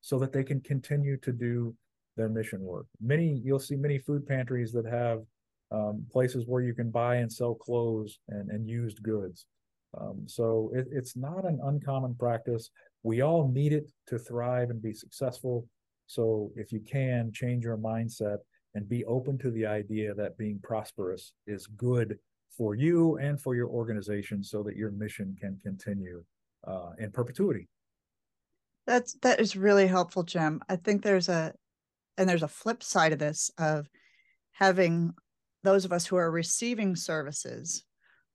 so 0.00 0.18
that 0.18 0.32
they 0.32 0.42
can 0.42 0.60
continue 0.60 1.16
to 1.18 1.32
do 1.32 1.74
their 2.16 2.28
mission 2.28 2.60
work. 2.60 2.86
Many 3.00 3.40
you'll 3.44 3.58
see 3.58 3.76
many 3.76 3.98
food 3.98 4.26
pantries 4.26 4.72
that 4.72 4.86
have 4.86 5.22
um, 5.70 6.04
places 6.10 6.44
where 6.46 6.62
you 6.62 6.74
can 6.74 6.90
buy 6.90 7.16
and 7.16 7.32
sell 7.32 7.54
clothes 7.54 8.18
and, 8.28 8.50
and 8.50 8.68
used 8.68 9.02
goods. 9.02 9.46
Um, 9.98 10.24
so 10.26 10.70
it, 10.74 10.86
it's 10.90 11.16
not 11.16 11.44
an 11.44 11.60
uncommon 11.64 12.14
practice. 12.14 12.70
We 13.02 13.20
all 13.20 13.48
need 13.48 13.72
it 13.72 13.90
to 14.08 14.18
thrive 14.18 14.70
and 14.70 14.82
be 14.82 14.92
successful. 14.92 15.66
So 16.06 16.52
if 16.56 16.72
you 16.72 16.80
can 16.80 17.32
change 17.32 17.64
your 17.64 17.76
mindset 17.76 18.38
and 18.74 18.88
be 18.88 19.04
open 19.04 19.38
to 19.38 19.50
the 19.50 19.66
idea 19.66 20.14
that 20.14 20.36
being 20.36 20.58
prosperous 20.62 21.32
is 21.46 21.66
good 21.66 22.18
for 22.56 22.74
you 22.74 23.18
and 23.18 23.40
for 23.40 23.54
your 23.54 23.68
organization 23.68 24.42
so 24.42 24.62
that 24.62 24.76
your 24.76 24.90
mission 24.90 25.36
can 25.40 25.58
continue 25.62 26.22
uh, 26.66 26.90
in 26.98 27.10
perpetuity. 27.10 27.68
That's 28.86 29.14
that 29.22 29.40
is 29.40 29.56
really 29.56 29.86
helpful, 29.86 30.24
Jim. 30.24 30.60
I 30.68 30.76
think 30.76 31.02
there's 31.02 31.28
a 31.28 31.54
and 32.16 32.28
there's 32.28 32.42
a 32.42 32.48
flip 32.48 32.82
side 32.82 33.12
of 33.12 33.18
this 33.18 33.50
of 33.58 33.88
having 34.52 35.12
those 35.62 35.84
of 35.84 35.92
us 35.92 36.06
who 36.06 36.16
are 36.16 36.30
receiving 36.30 36.94
services 36.94 37.84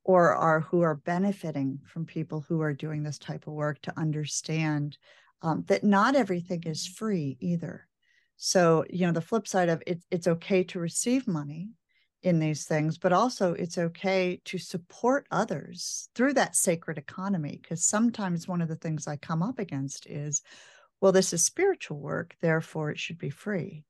or 0.03 0.35
are 0.35 0.61
who 0.61 0.81
are 0.81 0.95
benefiting 0.95 1.79
from 1.85 2.05
people 2.05 2.43
who 2.47 2.61
are 2.61 2.73
doing 2.73 3.03
this 3.03 3.19
type 3.19 3.47
of 3.47 3.53
work 3.53 3.81
to 3.81 3.97
understand 3.99 4.97
um, 5.41 5.63
that 5.67 5.83
not 5.83 6.15
everything 6.15 6.63
is 6.63 6.87
free 6.87 7.37
either. 7.39 7.87
So 8.37 8.85
you 8.89 9.05
know 9.05 9.13
the 9.13 9.21
flip 9.21 9.47
side 9.47 9.69
of 9.69 9.83
it 9.85 10.01
it's 10.11 10.27
okay 10.27 10.63
to 10.65 10.79
receive 10.79 11.27
money 11.27 11.69
in 12.21 12.39
these 12.39 12.65
things 12.65 12.97
but 12.97 13.13
also 13.13 13.53
it's 13.53 13.77
okay 13.77 14.41
to 14.43 14.57
support 14.57 15.25
others 15.31 16.09
through 16.15 16.33
that 16.33 16.55
sacred 16.55 16.97
economy 16.97 17.59
because 17.61 17.85
sometimes 17.85 18.45
one 18.47 18.61
of 18.61 18.67
the 18.67 18.75
things 18.75 19.07
i 19.07 19.15
come 19.15 19.41
up 19.41 19.57
against 19.57 20.05
is 20.05 20.41
well, 21.01 21.11
this 21.11 21.33
is 21.33 21.43
spiritual 21.43 21.99
work, 21.99 22.35
therefore 22.41 22.91
it 22.91 22.99
should 22.99 23.17
be 23.17 23.29
free. 23.29 23.83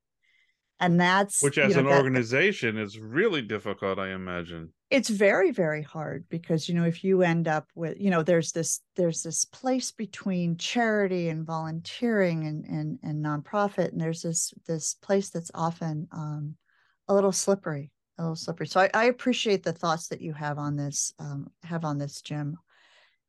And 0.81 0.99
that's 0.99 1.43
which, 1.43 1.57
as 1.57 1.75
you 1.75 1.75
know, 1.75 1.89
an 1.89 1.93
that, 1.93 1.97
organization, 1.97 2.77
is 2.77 2.97
really 2.97 3.41
difficult, 3.41 3.99
I 3.99 4.11
imagine. 4.11 4.71
It's 4.89 5.09
very, 5.09 5.51
very 5.51 5.81
hard 5.83 6.25
because 6.29 6.69
you 6.69 6.75
know 6.75 6.85
if 6.85 7.03
you 7.03 7.21
end 7.21 7.49
up 7.49 7.67
with 7.75 7.99
you 7.99 8.09
know 8.09 8.23
there's 8.23 8.53
this 8.53 8.79
there's 8.95 9.21
this 9.21 9.43
place 9.43 9.91
between 9.91 10.55
charity 10.55 11.27
and 11.27 11.45
volunteering 11.45 12.47
and 12.47 12.63
and 12.65 12.99
and 13.03 13.23
nonprofit, 13.23 13.91
and 13.91 13.99
there's 13.99 14.21
this 14.21 14.53
this 14.67 14.93
place 14.93 15.29
that's 15.29 15.51
often 15.53 16.07
um, 16.13 16.55
a 17.09 17.13
little 17.13 17.33
slippery, 17.33 17.91
a 18.17 18.21
little 18.21 18.35
slippery. 18.37 18.67
So 18.67 18.79
I, 18.79 18.89
I 18.93 19.05
appreciate 19.05 19.63
the 19.63 19.73
thoughts 19.73 20.07
that 20.07 20.21
you 20.21 20.31
have 20.31 20.57
on 20.57 20.77
this 20.77 21.13
um, 21.19 21.47
have 21.63 21.83
on 21.83 21.97
this, 21.97 22.21
Jim. 22.21 22.55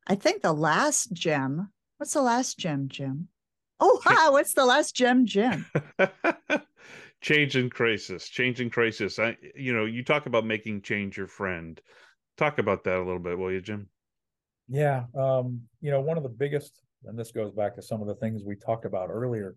I 0.07 0.15
think 0.15 0.41
the 0.41 0.53
last 0.53 1.11
gem. 1.11 1.69
What's 1.97 2.13
the 2.13 2.21
last 2.21 2.57
gem, 2.57 2.87
Jim? 2.87 3.27
Oh, 3.81 3.99
wow. 4.05 4.29
What's 4.33 4.53
the 4.53 4.65
last 4.65 4.95
gem, 4.95 5.25
Jim? 5.25 5.65
change 7.21 7.55
in 7.57 7.69
crisis. 7.69 8.29
Change 8.29 8.61
in 8.61 8.69
crisis. 8.69 9.17
I, 9.17 9.35
you 9.55 9.73
know, 9.73 9.85
you 9.85 10.03
talk 10.03 10.27
about 10.27 10.45
making 10.45 10.83
change 10.83 11.17
your 11.17 11.27
friend. 11.27 11.81
Talk 12.37 12.59
about 12.59 12.83
that 12.83 12.97
a 12.97 13.03
little 13.03 13.19
bit, 13.19 13.37
will 13.37 13.51
you, 13.51 13.59
Jim? 13.59 13.89
Yeah. 14.67 15.05
Um, 15.17 15.61
you 15.81 15.89
know, 15.89 15.99
one 15.99 16.17
of 16.17 16.23
the 16.23 16.29
biggest, 16.29 16.83
and 17.05 17.17
this 17.17 17.31
goes 17.31 17.51
back 17.51 17.73
to 17.75 17.81
some 17.81 18.01
of 18.01 18.07
the 18.07 18.15
things 18.15 18.43
we 18.45 18.55
talked 18.55 18.85
about 18.85 19.09
earlier, 19.09 19.55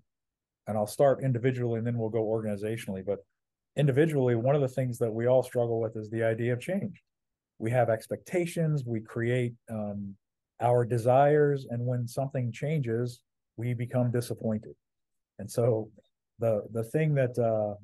and 0.66 0.78
I'll 0.78 0.86
start 0.86 1.22
individually 1.22 1.78
and 1.78 1.86
then 1.86 1.98
we'll 1.98 2.08
go 2.08 2.24
organizationally. 2.24 3.04
But 3.04 3.18
individually, 3.76 4.36
one 4.36 4.54
of 4.54 4.62
the 4.62 4.68
things 4.68 4.98
that 4.98 5.12
we 5.12 5.26
all 5.26 5.42
struggle 5.42 5.82
with 5.82 5.96
is 5.96 6.08
the 6.08 6.24
idea 6.24 6.54
of 6.54 6.60
change. 6.60 7.02
We 7.58 7.70
have 7.72 7.90
expectations, 7.90 8.84
we 8.86 9.00
create 9.00 9.52
um, 9.70 10.16
our 10.60 10.86
desires 10.86 11.66
and 11.68 11.84
when 11.84 12.08
something 12.08 12.50
changes 12.50 13.20
we 13.56 13.74
become 13.74 14.10
disappointed. 14.10 14.74
And 15.38 15.50
so 15.50 15.90
the 16.38 16.62
the 16.72 16.84
thing 16.84 17.14
that 17.14 17.38
uh, 17.38 17.74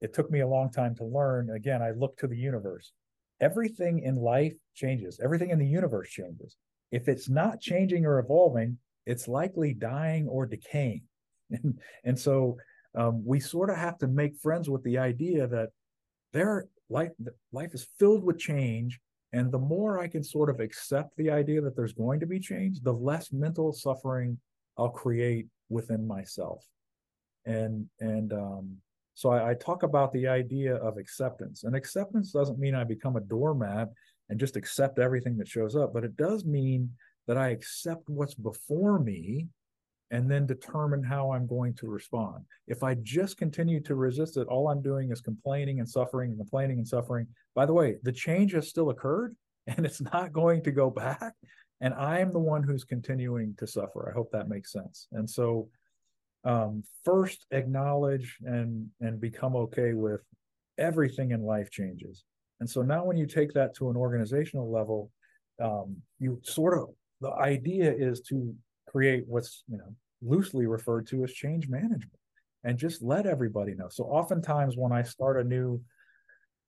it 0.00 0.14
took 0.14 0.30
me 0.30 0.40
a 0.40 0.48
long 0.48 0.70
time 0.70 0.94
to 0.96 1.04
learn 1.04 1.50
again 1.50 1.82
i 1.82 1.90
look 1.90 2.16
to 2.18 2.26
the 2.26 2.36
universe. 2.36 2.92
Everything 3.40 4.00
in 4.00 4.16
life 4.16 4.54
changes. 4.74 5.20
Everything 5.22 5.50
in 5.50 5.58
the 5.58 5.66
universe 5.66 6.10
changes. 6.10 6.56
If 6.90 7.08
it's 7.08 7.28
not 7.28 7.60
changing 7.60 8.04
or 8.04 8.18
evolving 8.18 8.78
it's 9.08 9.26
likely 9.26 9.72
dying 9.72 10.28
or 10.28 10.46
decaying. 10.46 11.02
And, 11.50 11.78
and 12.04 12.18
so 12.18 12.58
um, 12.94 13.24
we 13.24 13.40
sort 13.40 13.70
of 13.70 13.76
have 13.76 13.96
to 14.00 14.06
make 14.06 14.36
friends 14.36 14.68
with 14.68 14.82
the 14.84 14.98
idea 14.98 15.46
that 15.46 15.70
their 16.34 16.66
life 16.90 17.12
life 17.52 17.70
is 17.72 17.88
filled 17.98 18.22
with 18.22 18.38
change. 18.38 19.00
And 19.32 19.50
the 19.50 19.58
more 19.58 19.98
I 19.98 20.08
can 20.08 20.22
sort 20.22 20.50
of 20.50 20.60
accept 20.60 21.16
the 21.16 21.30
idea 21.30 21.62
that 21.62 21.74
there's 21.74 21.94
going 21.94 22.20
to 22.20 22.26
be 22.26 22.38
change, 22.38 22.80
the 22.82 22.92
less 22.92 23.32
mental 23.32 23.72
suffering 23.72 24.38
I'll 24.78 24.88
create 24.88 25.46
within 25.68 26.06
myself. 26.06 26.64
And 27.46 27.86
and 28.00 28.32
um, 28.32 28.76
so 29.14 29.30
I, 29.30 29.50
I 29.50 29.54
talk 29.54 29.82
about 29.82 30.12
the 30.12 30.28
idea 30.28 30.76
of 30.76 30.96
acceptance. 30.96 31.64
And 31.64 31.74
acceptance 31.74 32.30
doesn't 32.32 32.58
mean 32.58 32.74
I 32.74 32.84
become 32.84 33.16
a 33.16 33.20
doormat 33.20 33.88
and 34.28 34.38
just 34.38 34.56
accept 34.56 34.98
everything 34.98 35.36
that 35.38 35.48
shows 35.48 35.74
up, 35.74 35.92
but 35.92 36.04
it 36.04 36.16
does 36.16 36.44
mean 36.44 36.90
that 37.26 37.36
I 37.36 37.48
accept 37.48 38.08
what's 38.08 38.34
before 38.34 38.98
me 38.98 39.48
and 40.10 40.30
then 40.30 40.46
determine 40.46 41.02
how 41.02 41.32
I'm 41.32 41.46
going 41.46 41.74
to 41.74 41.86
respond. 41.86 42.44
If 42.66 42.82
I 42.82 42.94
just 42.94 43.36
continue 43.36 43.80
to 43.80 43.94
resist 43.94 44.36
it, 44.36 44.48
all 44.48 44.68
I'm 44.68 44.80
doing 44.80 45.10
is 45.10 45.20
complaining 45.20 45.80
and 45.80 45.88
suffering 45.88 46.30
and 46.30 46.38
complaining 46.38 46.78
and 46.78 46.88
suffering. 46.88 47.26
By 47.54 47.66
the 47.66 47.74
way, 47.74 47.96
the 48.02 48.12
change 48.12 48.52
has 48.52 48.68
still 48.68 48.90
occurred 48.90 49.36
and 49.66 49.84
it's 49.84 50.00
not 50.00 50.32
going 50.32 50.62
to 50.64 50.70
go 50.70 50.90
back. 50.90 51.34
And 51.80 51.94
I'm 51.94 52.32
the 52.32 52.38
one 52.38 52.62
who's 52.62 52.84
continuing 52.84 53.54
to 53.58 53.66
suffer. 53.66 54.08
I 54.10 54.14
hope 54.14 54.30
that 54.32 54.48
makes 54.48 54.72
sense. 54.72 55.06
And 55.12 55.28
so, 55.28 55.68
um, 56.44 56.82
first 57.04 57.46
acknowledge 57.50 58.38
and 58.44 58.88
and 59.00 59.20
become 59.20 59.56
okay 59.56 59.92
with 59.92 60.20
everything 60.78 61.32
in 61.32 61.42
life 61.42 61.70
changes. 61.70 62.24
And 62.60 62.68
so 62.68 62.82
now, 62.82 63.04
when 63.04 63.16
you 63.16 63.26
take 63.26 63.52
that 63.54 63.74
to 63.76 63.90
an 63.90 63.96
organizational 63.96 64.70
level, 64.70 65.10
um, 65.60 65.96
you 66.18 66.40
sort 66.42 66.78
of 66.78 66.88
the 67.20 67.32
idea 67.32 67.92
is 67.92 68.20
to 68.22 68.54
create 68.86 69.24
what's 69.26 69.64
you 69.68 69.76
know 69.76 69.94
loosely 70.22 70.66
referred 70.66 71.06
to 71.06 71.24
as 71.24 71.32
change 71.32 71.68
management 71.68 72.10
and 72.64 72.78
just 72.78 73.02
let 73.02 73.26
everybody 73.26 73.74
know 73.74 73.88
so 73.88 74.04
oftentimes 74.04 74.76
when 74.76 74.92
i 74.92 75.02
start 75.02 75.38
a 75.38 75.44
new 75.44 75.80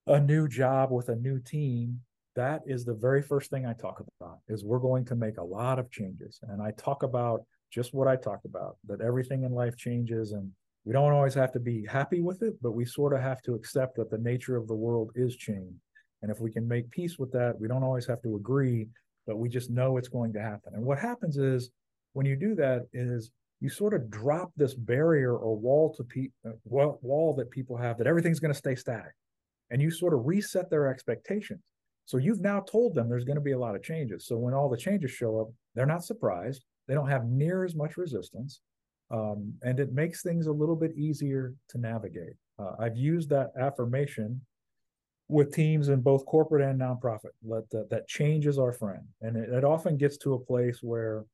a 0.06 0.20
new 0.20 0.46
job 0.46 0.90
with 0.90 1.08
a 1.08 1.16
new 1.16 1.38
team 1.40 2.00
that 2.36 2.62
is 2.66 2.84
the 2.84 2.94
very 2.94 3.22
first 3.22 3.50
thing 3.50 3.66
i 3.66 3.72
talk 3.72 4.02
about 4.20 4.38
is 4.48 4.64
we're 4.64 4.78
going 4.78 5.04
to 5.04 5.14
make 5.14 5.38
a 5.38 5.42
lot 5.42 5.78
of 5.78 5.90
changes. 5.90 6.40
And 6.42 6.62
i 6.62 6.70
talk 6.72 7.02
about 7.02 7.44
just 7.70 7.94
what 7.94 8.08
i 8.08 8.16
talked 8.16 8.44
about 8.44 8.76
that 8.86 9.00
everything 9.00 9.44
in 9.44 9.52
life 9.52 9.76
changes 9.76 10.32
and 10.32 10.50
we 10.84 10.92
don't 10.92 11.12
always 11.12 11.34
have 11.34 11.52
to 11.52 11.60
be 11.60 11.84
happy 11.86 12.20
with 12.20 12.42
it 12.42 12.54
but 12.62 12.72
we 12.72 12.84
sort 12.84 13.12
of 13.12 13.20
have 13.20 13.42
to 13.42 13.54
accept 13.54 13.96
that 13.96 14.10
the 14.10 14.18
nature 14.18 14.56
of 14.56 14.68
the 14.68 14.74
world 14.74 15.10
is 15.14 15.36
change. 15.36 15.74
And 16.22 16.30
if 16.30 16.38
we 16.38 16.50
can 16.50 16.68
make 16.68 16.90
peace 16.90 17.18
with 17.18 17.32
that 17.32 17.58
we 17.58 17.68
don't 17.68 17.82
always 17.84 18.06
have 18.06 18.22
to 18.22 18.36
agree 18.36 18.88
but 19.26 19.36
we 19.36 19.48
just 19.48 19.70
know 19.70 19.96
it's 19.96 20.08
going 20.08 20.32
to 20.32 20.40
happen. 20.40 20.74
And 20.74 20.84
what 20.84 20.98
happens 20.98 21.36
is 21.36 21.70
when 22.14 22.26
you 22.26 22.36
do 22.36 22.54
that 22.56 22.86
is 22.92 23.30
you 23.60 23.68
sort 23.68 23.94
of 23.94 24.10
drop 24.10 24.50
this 24.56 24.74
barrier 24.74 25.36
or 25.36 25.56
wall 25.56 25.94
to 25.94 26.02
pe- 26.02 26.30
uh, 26.46 26.52
wall, 26.64 26.98
wall 27.02 27.34
that 27.34 27.50
people 27.50 27.76
have 27.76 27.98
that 27.98 28.06
everything's 28.06 28.40
going 28.40 28.52
to 28.52 28.58
stay 28.58 28.74
static. 28.74 29.12
And 29.70 29.80
you 29.80 29.90
sort 29.90 30.14
of 30.14 30.24
reset 30.24 30.70
their 30.70 30.88
expectations 30.88 31.60
so 32.10 32.18
you've 32.18 32.40
now 32.40 32.60
told 32.60 32.94
them 32.94 33.08
there's 33.08 33.24
going 33.24 33.36
to 33.36 33.42
be 33.42 33.52
a 33.52 33.58
lot 33.58 33.76
of 33.76 33.82
changes. 33.82 34.26
So 34.26 34.36
when 34.36 34.54
all 34.54 34.68
the 34.68 34.76
changes 34.76 35.10
show 35.10 35.40
up 35.40 35.48
they're 35.74 35.86
not 35.86 36.04
surprised. 36.04 36.64
They 36.88 36.94
don't 36.94 37.08
have 37.08 37.26
near 37.26 37.64
as 37.64 37.74
much 37.74 37.96
resistance 37.96 38.60
um, 39.10 39.54
and 39.62 39.78
it 39.78 39.92
makes 39.92 40.22
things 40.22 40.46
a 40.46 40.52
little 40.52 40.76
bit 40.76 40.96
easier 40.96 41.54
to 41.68 41.78
navigate. 41.78 42.34
Uh, 42.58 42.72
i've 42.80 42.96
used 42.96 43.30
that 43.30 43.52
affirmation 43.58 44.40
with 45.28 45.54
teams 45.54 45.88
in 45.88 46.00
both 46.00 46.26
corporate 46.26 46.62
and 46.62 46.80
nonprofit 46.80 47.34
let 47.44 47.68
that, 47.70 47.88
that 47.90 48.08
change 48.08 48.46
is 48.46 48.58
our 48.58 48.72
friend. 48.72 49.04
And 49.22 49.36
it, 49.36 49.48
it 49.48 49.64
often 49.64 49.96
gets 49.96 50.16
to 50.18 50.34
a 50.34 50.38
place 50.38 50.80
where 50.82 51.24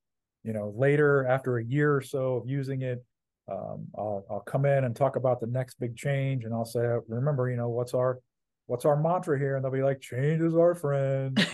you 0.46 0.52
know, 0.52 0.72
later 0.76 1.26
after 1.26 1.58
a 1.58 1.64
year 1.64 1.94
or 1.94 2.00
so 2.00 2.36
of 2.36 2.48
using 2.48 2.82
it, 2.82 3.04
um, 3.50 3.86
I'll, 3.98 4.24
I'll 4.30 4.44
come 4.46 4.64
in 4.64 4.84
and 4.84 4.94
talk 4.94 5.16
about 5.16 5.40
the 5.40 5.48
next 5.48 5.78
big 5.80 5.96
change, 5.96 6.44
and 6.44 6.54
I'll 6.54 6.64
say, 6.64 6.86
remember, 7.08 7.50
you 7.50 7.56
know, 7.56 7.68
what's 7.68 7.94
our 7.94 8.20
what's 8.66 8.84
our 8.84 9.00
mantra 9.00 9.38
here? 9.38 9.56
And 9.56 9.64
they'll 9.64 9.72
be 9.72 9.82
like, 9.82 10.00
change 10.00 10.42
is 10.42 10.54
our 10.54 10.74
friend. 10.74 11.36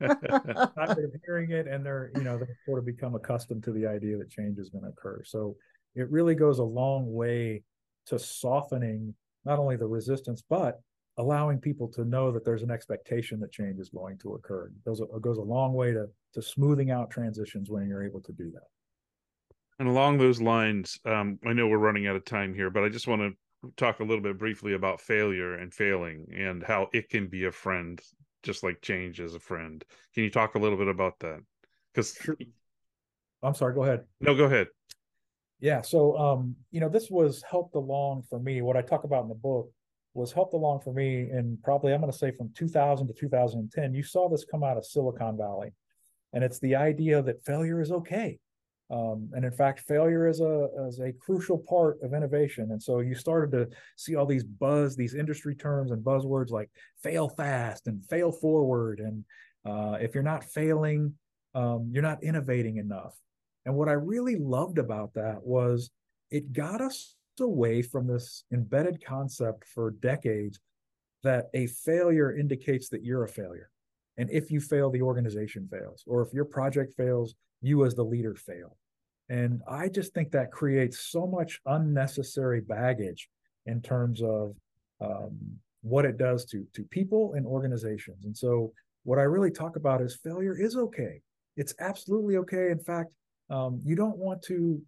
Not 0.00 0.98
hearing 1.24 1.50
it, 1.50 1.66
and 1.66 1.84
they're 1.84 2.10
you 2.14 2.22
know 2.22 2.38
they 2.38 2.46
sort 2.66 2.78
of 2.78 2.86
become 2.86 3.14
accustomed 3.14 3.64
to 3.64 3.72
the 3.72 3.86
idea 3.86 4.16
that 4.18 4.30
change 4.30 4.58
is 4.58 4.70
going 4.70 4.84
to 4.84 4.90
occur. 4.90 5.22
So 5.24 5.56
it 5.94 6.10
really 6.10 6.34
goes 6.34 6.58
a 6.58 6.64
long 6.64 7.12
way 7.12 7.62
to 8.06 8.18
softening 8.18 9.14
not 9.44 9.58
only 9.58 9.76
the 9.76 9.86
resistance 9.86 10.42
but 10.48 10.80
allowing 11.18 11.58
people 11.58 11.88
to 11.88 12.04
know 12.04 12.32
that 12.32 12.44
there's 12.44 12.62
an 12.62 12.70
expectation 12.70 13.38
that 13.40 13.52
change 13.52 13.78
is 13.78 13.88
going 13.88 14.18
to 14.18 14.34
occur. 14.34 14.66
It 14.66 14.84
goes, 14.84 15.00
it 15.00 15.22
goes 15.22 15.38
a 15.38 15.42
long 15.42 15.72
way 15.72 15.92
to, 15.92 16.06
to 16.34 16.42
smoothing 16.42 16.90
out 16.90 17.10
transitions 17.10 17.70
when 17.70 17.86
you're 17.86 18.04
able 18.04 18.20
to 18.22 18.32
do 18.32 18.50
that. 18.52 18.66
And 19.78 19.88
along 19.88 20.18
those 20.18 20.40
lines, 20.40 20.98
um, 21.04 21.38
I 21.46 21.52
know 21.52 21.66
we're 21.66 21.78
running 21.78 22.06
out 22.06 22.16
of 22.16 22.24
time 22.24 22.54
here, 22.54 22.70
but 22.70 22.84
I 22.84 22.88
just 22.88 23.06
want 23.06 23.22
to 23.22 23.30
talk 23.76 24.00
a 24.00 24.04
little 24.04 24.22
bit 24.22 24.38
briefly 24.38 24.74
about 24.74 25.00
failure 25.00 25.54
and 25.54 25.72
failing 25.72 26.26
and 26.34 26.62
how 26.62 26.88
it 26.92 27.08
can 27.08 27.26
be 27.28 27.44
a 27.44 27.52
friend, 27.52 28.00
just 28.42 28.62
like 28.62 28.80
change 28.82 29.20
is 29.20 29.34
a 29.34 29.40
friend. 29.40 29.84
Can 30.14 30.24
you 30.24 30.30
talk 30.30 30.54
a 30.54 30.58
little 30.58 30.78
bit 30.78 30.88
about 30.88 31.18
that? 31.20 31.40
Because 31.92 32.14
sure. 32.14 32.36
I'm 33.42 33.54
sorry, 33.54 33.74
go 33.74 33.84
ahead. 33.84 34.04
No, 34.20 34.34
go 34.34 34.44
ahead. 34.44 34.68
Yeah. 35.60 35.82
So, 35.82 36.16
um, 36.18 36.56
you 36.70 36.80
know, 36.80 36.88
this 36.88 37.10
was 37.10 37.42
helped 37.48 37.74
along 37.74 38.24
for 38.28 38.38
me. 38.38 38.62
What 38.62 38.76
I 38.76 38.82
talk 38.82 39.04
about 39.04 39.22
in 39.22 39.28
the 39.28 39.34
book 39.34 39.70
was 40.14 40.32
helped 40.32 40.54
along 40.54 40.80
for 40.80 40.92
me 40.92 41.28
and 41.30 41.60
probably 41.62 41.92
I'm 41.92 42.00
going 42.00 42.12
to 42.12 42.18
say 42.18 42.30
from 42.30 42.50
2000 42.54 43.06
to 43.08 43.12
2010. 43.12 43.94
You 43.94 44.02
saw 44.02 44.28
this 44.28 44.44
come 44.44 44.62
out 44.62 44.76
of 44.76 44.86
Silicon 44.86 45.36
Valley, 45.36 45.72
and 46.32 46.44
it's 46.44 46.58
the 46.60 46.76
idea 46.76 47.22
that 47.22 47.44
failure 47.44 47.80
is 47.80 47.90
okay. 47.90 48.38
Um, 48.90 49.30
and 49.32 49.44
in 49.44 49.50
fact, 49.50 49.80
failure 49.80 50.28
is 50.28 50.40
a 50.40 50.68
is 50.86 51.00
a 51.00 51.12
crucial 51.12 51.58
part 51.58 51.98
of 52.02 52.12
innovation. 52.12 52.70
And 52.72 52.82
so 52.82 53.00
you 53.00 53.14
started 53.14 53.50
to 53.52 53.76
see 53.96 54.14
all 54.14 54.26
these 54.26 54.44
buzz, 54.44 54.94
these 54.94 55.14
industry 55.14 55.54
terms 55.54 55.90
and 55.90 56.04
buzzwords 56.04 56.50
like 56.50 56.70
fail 57.02 57.28
fast 57.28 57.86
and 57.86 58.04
fail 58.06 58.30
forward. 58.30 59.00
And 59.00 59.24
uh, 59.64 59.96
if 60.00 60.14
you're 60.14 60.22
not 60.22 60.44
failing, 60.44 61.14
um, 61.54 61.90
you're 61.92 62.02
not 62.02 62.22
innovating 62.22 62.76
enough. 62.76 63.14
And 63.64 63.74
what 63.74 63.88
I 63.88 63.92
really 63.92 64.36
loved 64.36 64.78
about 64.78 65.14
that 65.14 65.42
was 65.42 65.90
it 66.30 66.52
got 66.52 66.80
us 66.80 67.16
away 67.40 67.80
from 67.82 68.06
this 68.06 68.44
embedded 68.52 69.04
concept 69.04 69.64
for 69.64 69.92
decades 69.92 70.60
that 71.22 71.46
a 71.54 71.66
failure 71.66 72.36
indicates 72.36 72.88
that 72.90 73.02
you're 73.02 73.24
a 73.24 73.28
failure. 73.28 73.70
And 74.18 74.30
if 74.30 74.50
you 74.50 74.60
fail, 74.60 74.90
the 74.90 75.02
organization 75.02 75.66
fails. 75.70 76.04
Or 76.06 76.22
if 76.22 76.32
your 76.32 76.44
project 76.44 76.94
fails, 76.96 77.34
you 77.64 77.84
as 77.84 77.94
the 77.94 78.04
leader 78.04 78.34
fail. 78.34 78.76
And 79.28 79.62
I 79.66 79.88
just 79.88 80.12
think 80.12 80.30
that 80.32 80.52
creates 80.52 81.00
so 81.10 81.26
much 81.26 81.60
unnecessary 81.66 82.60
baggage 82.60 83.28
in 83.66 83.80
terms 83.80 84.22
of 84.22 84.54
um, 85.00 85.38
what 85.82 86.04
it 86.04 86.18
does 86.18 86.44
to, 86.46 86.66
to 86.74 86.82
people 86.84 87.32
and 87.34 87.46
organizations. 87.46 88.24
And 88.24 88.36
so, 88.36 88.72
what 89.04 89.18
I 89.18 89.22
really 89.22 89.50
talk 89.50 89.76
about 89.76 90.00
is 90.00 90.16
failure 90.16 90.58
is 90.58 90.76
okay. 90.76 91.20
It's 91.56 91.74
absolutely 91.78 92.38
okay. 92.38 92.70
In 92.70 92.78
fact, 92.78 93.10
um, 93.50 93.80
you 93.84 93.96
don't 93.96 94.16
want 94.16 94.42
to 94.44 94.80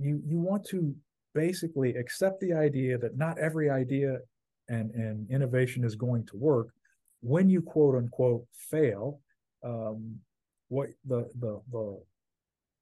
you 0.00 0.20
you 0.26 0.38
want 0.38 0.64
to 0.66 0.94
basically 1.34 1.94
accept 1.94 2.40
the 2.40 2.52
idea 2.52 2.98
that 2.98 3.16
not 3.16 3.38
every 3.38 3.70
idea 3.70 4.18
and, 4.68 4.90
and 4.92 5.30
innovation 5.30 5.84
is 5.84 5.94
going 5.94 6.24
to 6.26 6.36
work 6.36 6.68
when 7.20 7.48
you 7.48 7.62
quote 7.62 7.96
unquote 7.96 8.44
fail 8.52 9.20
um, 9.64 10.16
what 10.68 10.88
the, 11.06 11.28
the 11.40 11.60
the 11.72 11.98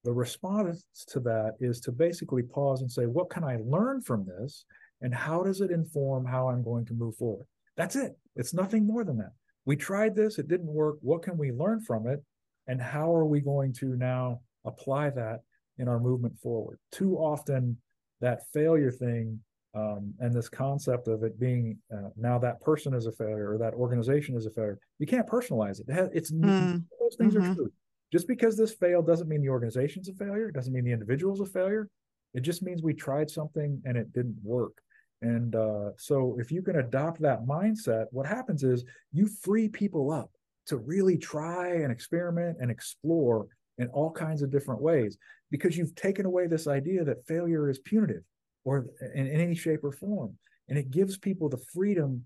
the 0.04 0.12
response 0.12 0.84
to 1.08 1.20
that 1.20 1.54
is 1.60 1.80
to 1.80 1.92
basically 1.92 2.42
pause 2.42 2.80
and 2.80 2.90
say 2.90 3.04
what 3.04 3.30
can 3.30 3.44
i 3.44 3.58
learn 3.64 4.00
from 4.00 4.24
this 4.24 4.64
and 5.00 5.14
how 5.14 5.42
does 5.42 5.60
it 5.60 5.70
inform 5.70 6.24
how 6.24 6.48
i'm 6.48 6.62
going 6.62 6.84
to 6.84 6.94
move 6.94 7.16
forward 7.16 7.46
that's 7.76 7.96
it 7.96 8.16
it's 8.36 8.54
nothing 8.54 8.86
more 8.86 9.04
than 9.04 9.16
that 9.16 9.32
we 9.64 9.76
tried 9.76 10.14
this 10.14 10.38
it 10.38 10.48
didn't 10.48 10.66
work 10.66 10.96
what 11.00 11.22
can 11.22 11.36
we 11.36 11.52
learn 11.52 11.80
from 11.80 12.06
it 12.06 12.22
and 12.66 12.80
how 12.80 13.14
are 13.14 13.26
we 13.26 13.40
going 13.40 13.72
to 13.72 13.96
now 13.96 14.40
apply 14.64 15.10
that 15.10 15.40
in 15.78 15.88
our 15.88 16.00
movement 16.00 16.36
forward 16.38 16.78
too 16.90 17.16
often 17.16 17.76
that 18.20 18.42
failure 18.52 18.90
thing 18.90 19.40
um, 19.74 20.12
and 20.20 20.34
this 20.34 20.48
concept 20.48 21.08
of 21.08 21.22
it 21.22 21.38
being 21.40 21.78
uh, 21.92 22.08
now 22.16 22.38
that 22.38 22.60
person 22.60 22.94
is 22.94 23.06
a 23.06 23.12
failure 23.12 23.54
or 23.54 23.58
that 23.58 23.72
organization 23.72 24.36
is 24.36 24.46
a 24.46 24.50
failure, 24.50 24.78
you 24.98 25.06
can't 25.06 25.26
personalize 25.26 25.80
it. 25.80 25.86
it 25.88 25.94
has, 25.94 26.08
it's 26.12 26.30
mm. 26.30 26.82
those 27.00 27.16
things 27.16 27.34
mm-hmm. 27.34 27.52
are 27.52 27.54
true. 27.54 27.72
Just 28.12 28.28
because 28.28 28.56
this 28.56 28.74
failed 28.74 29.06
doesn't 29.06 29.28
mean 29.28 29.40
the 29.40 29.48
organization's 29.48 30.08
a 30.08 30.12
failure. 30.12 30.48
It 30.48 30.54
doesn't 30.54 30.72
mean 30.72 30.84
the 30.84 30.92
individual's 30.92 31.40
a 31.40 31.46
failure. 31.46 31.88
It 32.34 32.40
just 32.40 32.62
means 32.62 32.82
we 32.82 32.94
tried 32.94 33.30
something 33.30 33.80
and 33.84 33.96
it 33.96 34.12
didn't 34.12 34.36
work. 34.42 34.74
And 35.22 35.54
uh, 35.54 35.90
so, 35.96 36.36
if 36.40 36.50
you 36.50 36.62
can 36.62 36.76
adopt 36.76 37.20
that 37.22 37.44
mindset, 37.46 38.06
what 38.10 38.26
happens 38.26 38.64
is 38.64 38.84
you 39.12 39.28
free 39.28 39.68
people 39.68 40.10
up. 40.10 40.30
to 40.66 40.76
really 40.76 41.18
try 41.18 41.68
and 41.82 41.90
experiment 41.90 42.58
and 42.60 42.70
explore 42.70 43.48
in 43.78 43.88
all 43.88 44.12
kinds 44.12 44.42
of 44.42 44.50
different 44.50 44.80
ways 44.80 45.18
because 45.50 45.76
you've 45.76 45.94
taken 45.94 46.24
away 46.26 46.46
this 46.46 46.66
idea 46.68 47.04
that 47.04 47.26
failure 47.26 47.68
is 47.68 47.78
punitive 47.80 48.22
or 48.64 48.86
in, 49.14 49.26
in 49.26 49.40
any 49.40 49.54
shape 49.54 49.82
or 49.82 49.92
form. 49.92 50.36
And 50.68 50.78
it 50.78 50.90
gives 50.90 51.18
people 51.18 51.48
the 51.48 51.64
freedom 51.74 52.24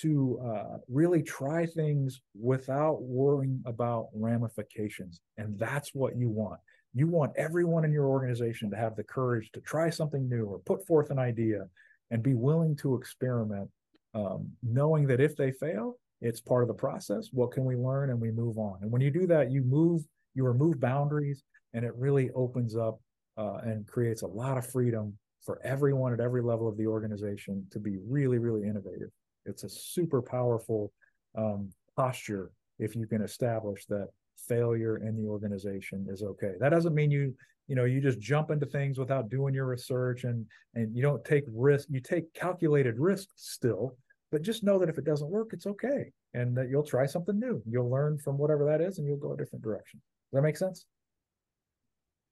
to 0.00 0.38
uh, 0.44 0.78
really 0.88 1.22
try 1.22 1.66
things 1.66 2.20
without 2.40 3.02
worrying 3.02 3.62
about 3.66 4.08
ramifications. 4.14 5.20
And 5.36 5.58
that's 5.58 5.94
what 5.94 6.16
you 6.16 6.28
want. 6.28 6.60
You 6.94 7.06
want 7.08 7.32
everyone 7.36 7.84
in 7.84 7.92
your 7.92 8.06
organization 8.06 8.70
to 8.70 8.76
have 8.76 8.96
the 8.96 9.02
courage 9.02 9.50
to 9.52 9.60
try 9.60 9.90
something 9.90 10.28
new 10.28 10.46
or 10.46 10.58
put 10.60 10.86
forth 10.86 11.10
an 11.10 11.18
idea 11.18 11.66
and 12.10 12.22
be 12.22 12.34
willing 12.34 12.76
to 12.76 12.94
experiment, 12.94 13.68
um, 14.14 14.48
knowing 14.62 15.06
that 15.08 15.20
if 15.20 15.36
they 15.36 15.52
fail, 15.52 15.98
it's 16.20 16.40
part 16.40 16.62
of 16.62 16.68
the 16.68 16.74
process. 16.74 17.28
What 17.32 17.50
can 17.50 17.64
we 17.64 17.76
learn? 17.76 18.10
And 18.10 18.20
we 18.20 18.30
move 18.30 18.58
on. 18.58 18.78
And 18.82 18.90
when 18.90 19.02
you 19.02 19.10
do 19.10 19.26
that, 19.26 19.50
you 19.50 19.62
move, 19.62 20.02
you 20.34 20.44
remove 20.44 20.80
boundaries, 20.80 21.42
and 21.74 21.84
it 21.84 21.92
really 21.96 22.30
opens 22.34 22.76
up 22.76 23.00
uh, 23.36 23.58
and 23.64 23.86
creates 23.86 24.22
a 24.22 24.26
lot 24.26 24.58
of 24.58 24.66
freedom 24.66 25.16
for 25.44 25.60
everyone 25.64 26.12
at 26.12 26.20
every 26.20 26.42
level 26.42 26.68
of 26.68 26.76
the 26.76 26.86
organization 26.86 27.66
to 27.70 27.78
be 27.78 27.98
really, 28.06 28.38
really 28.38 28.64
innovative. 28.64 29.10
It's 29.48 29.64
a 29.64 29.68
super 29.68 30.22
powerful 30.22 30.92
um, 31.36 31.70
posture 31.96 32.50
if 32.78 32.94
you 32.94 33.06
can 33.06 33.22
establish 33.22 33.86
that 33.86 34.08
failure 34.36 34.98
in 34.98 35.16
the 35.16 35.28
organization 35.28 36.06
is 36.08 36.22
okay. 36.22 36.52
That 36.60 36.68
doesn't 36.70 36.94
mean 36.94 37.10
you, 37.10 37.34
you 37.66 37.74
know, 37.74 37.84
you 37.84 38.00
just 38.00 38.20
jump 38.20 38.50
into 38.50 38.66
things 38.66 38.98
without 38.98 39.28
doing 39.28 39.54
your 39.54 39.66
research 39.66 40.24
and 40.24 40.46
and 40.74 40.94
you 40.94 41.02
don't 41.02 41.24
take 41.24 41.44
risk. 41.48 41.88
You 41.90 42.00
take 42.00 42.32
calculated 42.34 42.98
risks 42.98 43.34
still, 43.36 43.96
but 44.30 44.42
just 44.42 44.62
know 44.62 44.78
that 44.78 44.88
if 44.88 44.98
it 44.98 45.04
doesn't 45.04 45.30
work, 45.30 45.48
it's 45.52 45.66
okay, 45.66 46.12
and 46.34 46.56
that 46.56 46.68
you'll 46.68 46.82
try 46.84 47.06
something 47.06 47.38
new. 47.38 47.62
You'll 47.68 47.90
learn 47.90 48.18
from 48.18 48.38
whatever 48.38 48.64
that 48.66 48.80
is, 48.80 48.98
and 48.98 49.06
you'll 49.06 49.16
go 49.16 49.32
a 49.32 49.36
different 49.36 49.64
direction. 49.64 50.00
Does 50.30 50.38
that 50.38 50.42
make 50.42 50.56
sense? 50.56 50.86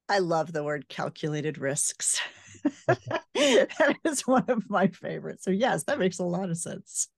I 0.08 0.18
love 0.18 0.52
the 0.52 0.64
word 0.64 0.88
calculated 0.88 1.58
risks. 1.58 2.20
that 3.34 3.96
is 4.04 4.26
one 4.26 4.44
of 4.48 4.68
my 4.68 4.88
favorites. 4.88 5.44
So, 5.44 5.50
yes, 5.50 5.84
that 5.84 5.98
makes 5.98 6.18
a 6.18 6.24
lot 6.24 6.50
of 6.50 6.58
sense. 6.58 7.08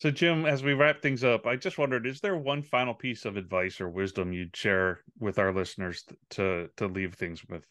So, 0.00 0.10
Jim, 0.10 0.46
as 0.46 0.62
we 0.62 0.72
wrap 0.72 1.02
things 1.02 1.24
up, 1.24 1.46
I 1.46 1.56
just 1.56 1.78
wondered: 1.78 2.06
is 2.06 2.20
there 2.20 2.36
one 2.36 2.62
final 2.62 2.94
piece 2.94 3.24
of 3.24 3.36
advice 3.36 3.80
or 3.80 3.88
wisdom 3.88 4.32
you'd 4.32 4.56
share 4.56 5.00
with 5.18 5.38
our 5.38 5.52
listeners 5.52 6.04
to 6.30 6.70
to 6.76 6.86
leave 6.86 7.14
things 7.14 7.44
with? 7.48 7.64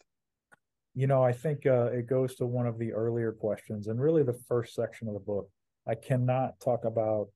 You 0.94 1.06
know, 1.06 1.22
I 1.22 1.32
think 1.32 1.66
uh, 1.66 1.86
it 1.86 2.06
goes 2.08 2.34
to 2.36 2.46
one 2.46 2.66
of 2.66 2.78
the 2.78 2.92
earlier 2.92 3.32
questions, 3.32 3.88
and 3.88 4.00
really 4.00 4.22
the 4.22 4.40
first 4.48 4.74
section 4.74 5.08
of 5.08 5.14
the 5.14 5.20
book. 5.20 5.48
I 5.88 5.94
cannot 5.94 6.60
talk 6.60 6.84
about 6.84 7.28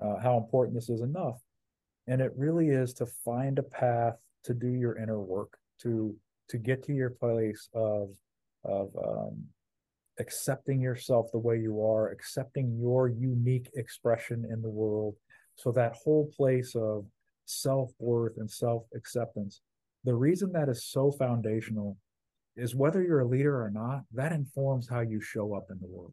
uh, 0.00 0.18
how 0.18 0.38
important 0.38 0.76
this 0.76 0.88
is 0.88 1.02
enough, 1.02 1.40
and 2.06 2.22
it 2.22 2.32
really 2.36 2.70
is 2.70 2.94
to 2.94 3.06
find 3.06 3.58
a 3.58 3.62
path 3.62 4.16
to 4.44 4.54
do 4.54 4.68
your 4.68 4.96
inner 4.96 5.20
work 5.20 5.58
to 5.80 6.14
to 6.48 6.58
get 6.58 6.82
to 6.84 6.92
your 6.92 7.10
place 7.10 7.68
of 7.74 8.10
of 8.64 8.90
um, 8.96 9.44
accepting 10.18 10.80
yourself 10.80 11.30
the 11.32 11.38
way 11.38 11.58
you 11.58 11.84
are, 11.84 12.10
accepting 12.10 12.78
your 12.78 13.08
unique 13.08 13.70
expression 13.74 14.46
in 14.50 14.62
the 14.62 14.68
world. 14.68 15.16
So 15.56 15.72
that 15.72 15.94
whole 15.94 16.30
place 16.36 16.74
of 16.74 17.06
self 17.46 17.92
worth 17.98 18.36
and 18.36 18.50
self 18.50 18.84
acceptance. 18.94 19.60
The 20.04 20.14
reason 20.14 20.52
that 20.52 20.68
is 20.68 20.84
so 20.84 21.12
foundational 21.12 21.96
is 22.56 22.74
whether 22.74 23.02
you're 23.02 23.20
a 23.20 23.28
leader 23.28 23.62
or 23.62 23.70
not, 23.70 24.02
that 24.12 24.32
informs 24.32 24.88
how 24.88 25.00
you 25.00 25.20
show 25.20 25.54
up 25.54 25.66
in 25.70 25.78
the 25.80 25.86
world. 25.86 26.12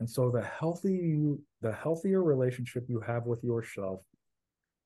And 0.00 0.08
so 0.08 0.30
the 0.30 0.42
healthy 0.42 0.92
you, 0.92 1.40
the 1.60 1.72
healthier 1.72 2.22
relationship 2.22 2.84
you 2.88 3.00
have 3.00 3.26
with 3.26 3.42
yourself, 3.44 4.00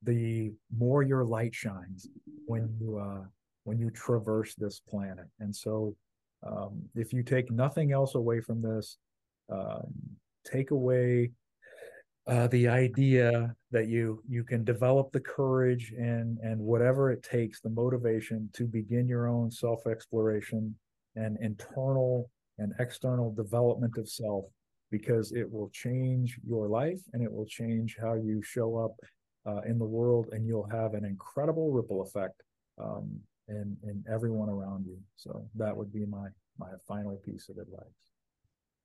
the 0.03 0.53
more 0.77 1.03
your 1.03 1.25
light 1.25 1.55
shines 1.55 2.09
when 2.47 2.69
you 2.81 2.99
uh, 2.99 3.25
when 3.69 3.79
you 3.79 3.91
traverse 3.91 4.55
this 4.55 4.81
planet. 4.81 5.27
And 5.41 5.55
so, 5.55 5.95
um, 6.43 6.81
if 6.95 7.13
you 7.13 7.23
take 7.23 7.51
nothing 7.51 7.93
else 7.93 8.15
away 8.15 8.41
from 8.41 8.63
this, 8.63 8.97
um, 9.53 9.93
take 10.51 10.71
away 10.71 11.33
uh, 12.27 12.47
the 12.49 12.67
idea 12.67 13.55
that 13.71 13.87
you 13.89 14.23
you 14.27 14.43
can 14.45 14.65
develop 14.65 15.13
the 15.13 15.21
courage 15.21 15.93
and 15.99 16.39
and 16.39 16.59
whatever 16.59 17.11
it 17.11 17.23
takes, 17.23 17.61
the 17.61 17.69
motivation 17.83 18.49
to 18.55 18.65
begin 18.65 19.07
your 19.07 19.29
own 19.29 19.51
self 19.51 19.87
exploration 19.87 20.75
and 21.17 21.37
internal 21.43 22.31
and 22.59 22.73
external 22.79 23.31
development 23.35 23.99
of 23.99 24.09
self, 24.09 24.47
because 24.91 25.33
it 25.33 25.49
will 25.51 25.71
change 25.85 26.39
your 26.47 26.69
life 26.69 27.01
and 27.13 27.23
it 27.23 27.31
will 27.31 27.47
change 27.61 27.97
how 28.01 28.15
you 28.15 28.43
show 28.43 28.79
up 28.85 28.95
uh, 29.49 29.61
in 29.71 29.79
the 29.79 29.93
world, 29.99 30.29
and 30.33 30.47
you'll 30.47 30.75
have 30.81 30.95
an 30.95 31.05
incredible 31.05 31.71
ripple 31.71 32.01
effect 32.03 32.43
um, 32.79 33.21
and 33.49 33.77
and 33.83 34.05
everyone 34.11 34.49
around 34.49 34.87
you. 34.87 34.99
So 35.17 35.49
that 35.57 35.77
would 35.77 35.93
be 35.93 36.05
my 36.07 36.29
my 36.59 36.69
final 36.87 37.17
piece 37.17 37.49
of 37.49 37.59
advice. 37.59 37.87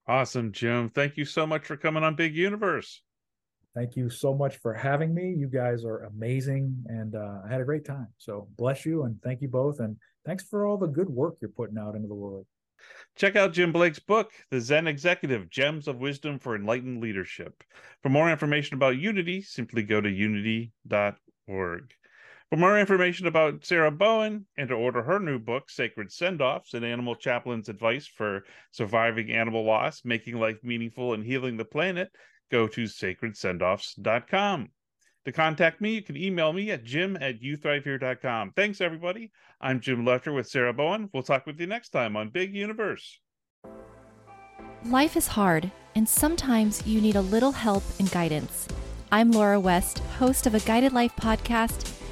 Awesome, 0.07 0.51
Jim. 0.51 0.89
Thank 0.89 1.17
you 1.17 1.25
so 1.25 1.47
much 1.47 1.65
for 1.65 1.77
coming 1.77 2.03
on 2.03 2.15
Big 2.15 2.35
Universe. 2.35 3.01
Thank 3.73 3.95
you 3.95 4.09
so 4.09 4.35
much 4.35 4.57
for 4.57 4.73
having 4.73 5.15
me. 5.15 5.33
You 5.35 5.47
guys 5.47 5.83
are 5.83 6.03
amazing, 6.03 6.83
and 6.87 7.15
uh, 7.15 7.39
I 7.45 7.51
had 7.51 7.61
a 7.61 7.65
great 7.65 7.85
time. 7.85 8.07
So 8.17 8.47
bless 8.57 8.85
you, 8.85 9.03
and 9.03 9.19
thank 9.23 9.41
you 9.41 9.47
both, 9.47 9.79
and 9.79 9.97
thanks 10.25 10.43
for 10.43 10.67
all 10.67 10.77
the 10.77 10.87
good 10.87 11.09
work 11.09 11.37
you're 11.41 11.49
putting 11.49 11.77
out 11.77 11.95
into 11.95 12.07
the 12.07 12.13
world. 12.13 12.45
Check 13.15 13.35
out 13.35 13.53
Jim 13.53 13.71
Blake's 13.71 13.99
book, 13.99 14.31
The 14.51 14.59
Zen 14.59 14.87
Executive 14.87 15.49
Gems 15.49 15.87
of 15.87 15.97
Wisdom 15.97 16.37
for 16.37 16.55
Enlightened 16.55 17.01
Leadership. 17.01 17.63
For 18.01 18.09
more 18.09 18.29
information 18.29 18.75
about 18.75 18.97
Unity, 18.97 19.41
simply 19.41 19.83
go 19.83 20.01
to 20.01 20.09
unity.org. 20.09 21.93
For 22.53 22.57
more 22.57 22.79
information 22.79 23.25
about 23.25 23.65
Sarah 23.65 23.89
Bowen 23.89 24.45
and 24.57 24.69
to 24.69 24.75
order 24.75 25.01
her 25.01 25.17
new 25.17 25.39
book, 25.39 25.71
Sacred 25.71 26.09
Sendoffs, 26.09 26.75
an 26.75 26.83
animal 26.83 27.15
chaplain's 27.15 27.67
advice 27.67 28.05
for 28.05 28.43
surviving 28.69 29.31
animal 29.31 29.65
loss, 29.65 30.05
making 30.05 30.39
life 30.39 30.59
meaningful, 30.61 31.15
and 31.15 31.25
healing 31.25 31.57
the 31.57 31.65
planet, 31.65 32.11
go 32.51 32.67
to 32.67 32.83
sacredsendoffs.com. 32.83 34.69
To 35.25 35.31
contact 35.31 35.81
me, 35.81 35.95
you 35.95 36.03
can 36.03 36.15
email 36.15 36.53
me 36.53 36.69
at 36.69 36.83
jim 36.83 37.17
at 37.19 37.41
youthrivehere.com. 37.41 38.51
Thanks, 38.55 38.81
everybody. 38.81 39.31
I'm 39.59 39.79
Jim 39.79 40.05
Lefter 40.05 40.35
with 40.35 40.47
Sarah 40.47 40.73
Bowen. 40.73 41.09
We'll 41.11 41.23
talk 41.23 41.47
with 41.47 41.59
you 41.59 41.65
next 41.65 41.89
time 41.89 42.15
on 42.15 42.29
Big 42.29 42.53
Universe. 42.53 43.19
Life 44.85 45.17
is 45.17 45.25
hard, 45.25 45.71
and 45.95 46.07
sometimes 46.07 46.85
you 46.85 47.01
need 47.01 47.15
a 47.15 47.21
little 47.21 47.53
help 47.53 47.81
and 47.97 48.11
guidance. 48.11 48.67
I'm 49.11 49.31
Laura 49.31 49.59
West, 49.59 49.97
host 50.19 50.45
of 50.45 50.53
a 50.53 50.59
Guided 50.59 50.93
Life 50.93 51.15
podcast 51.15 52.02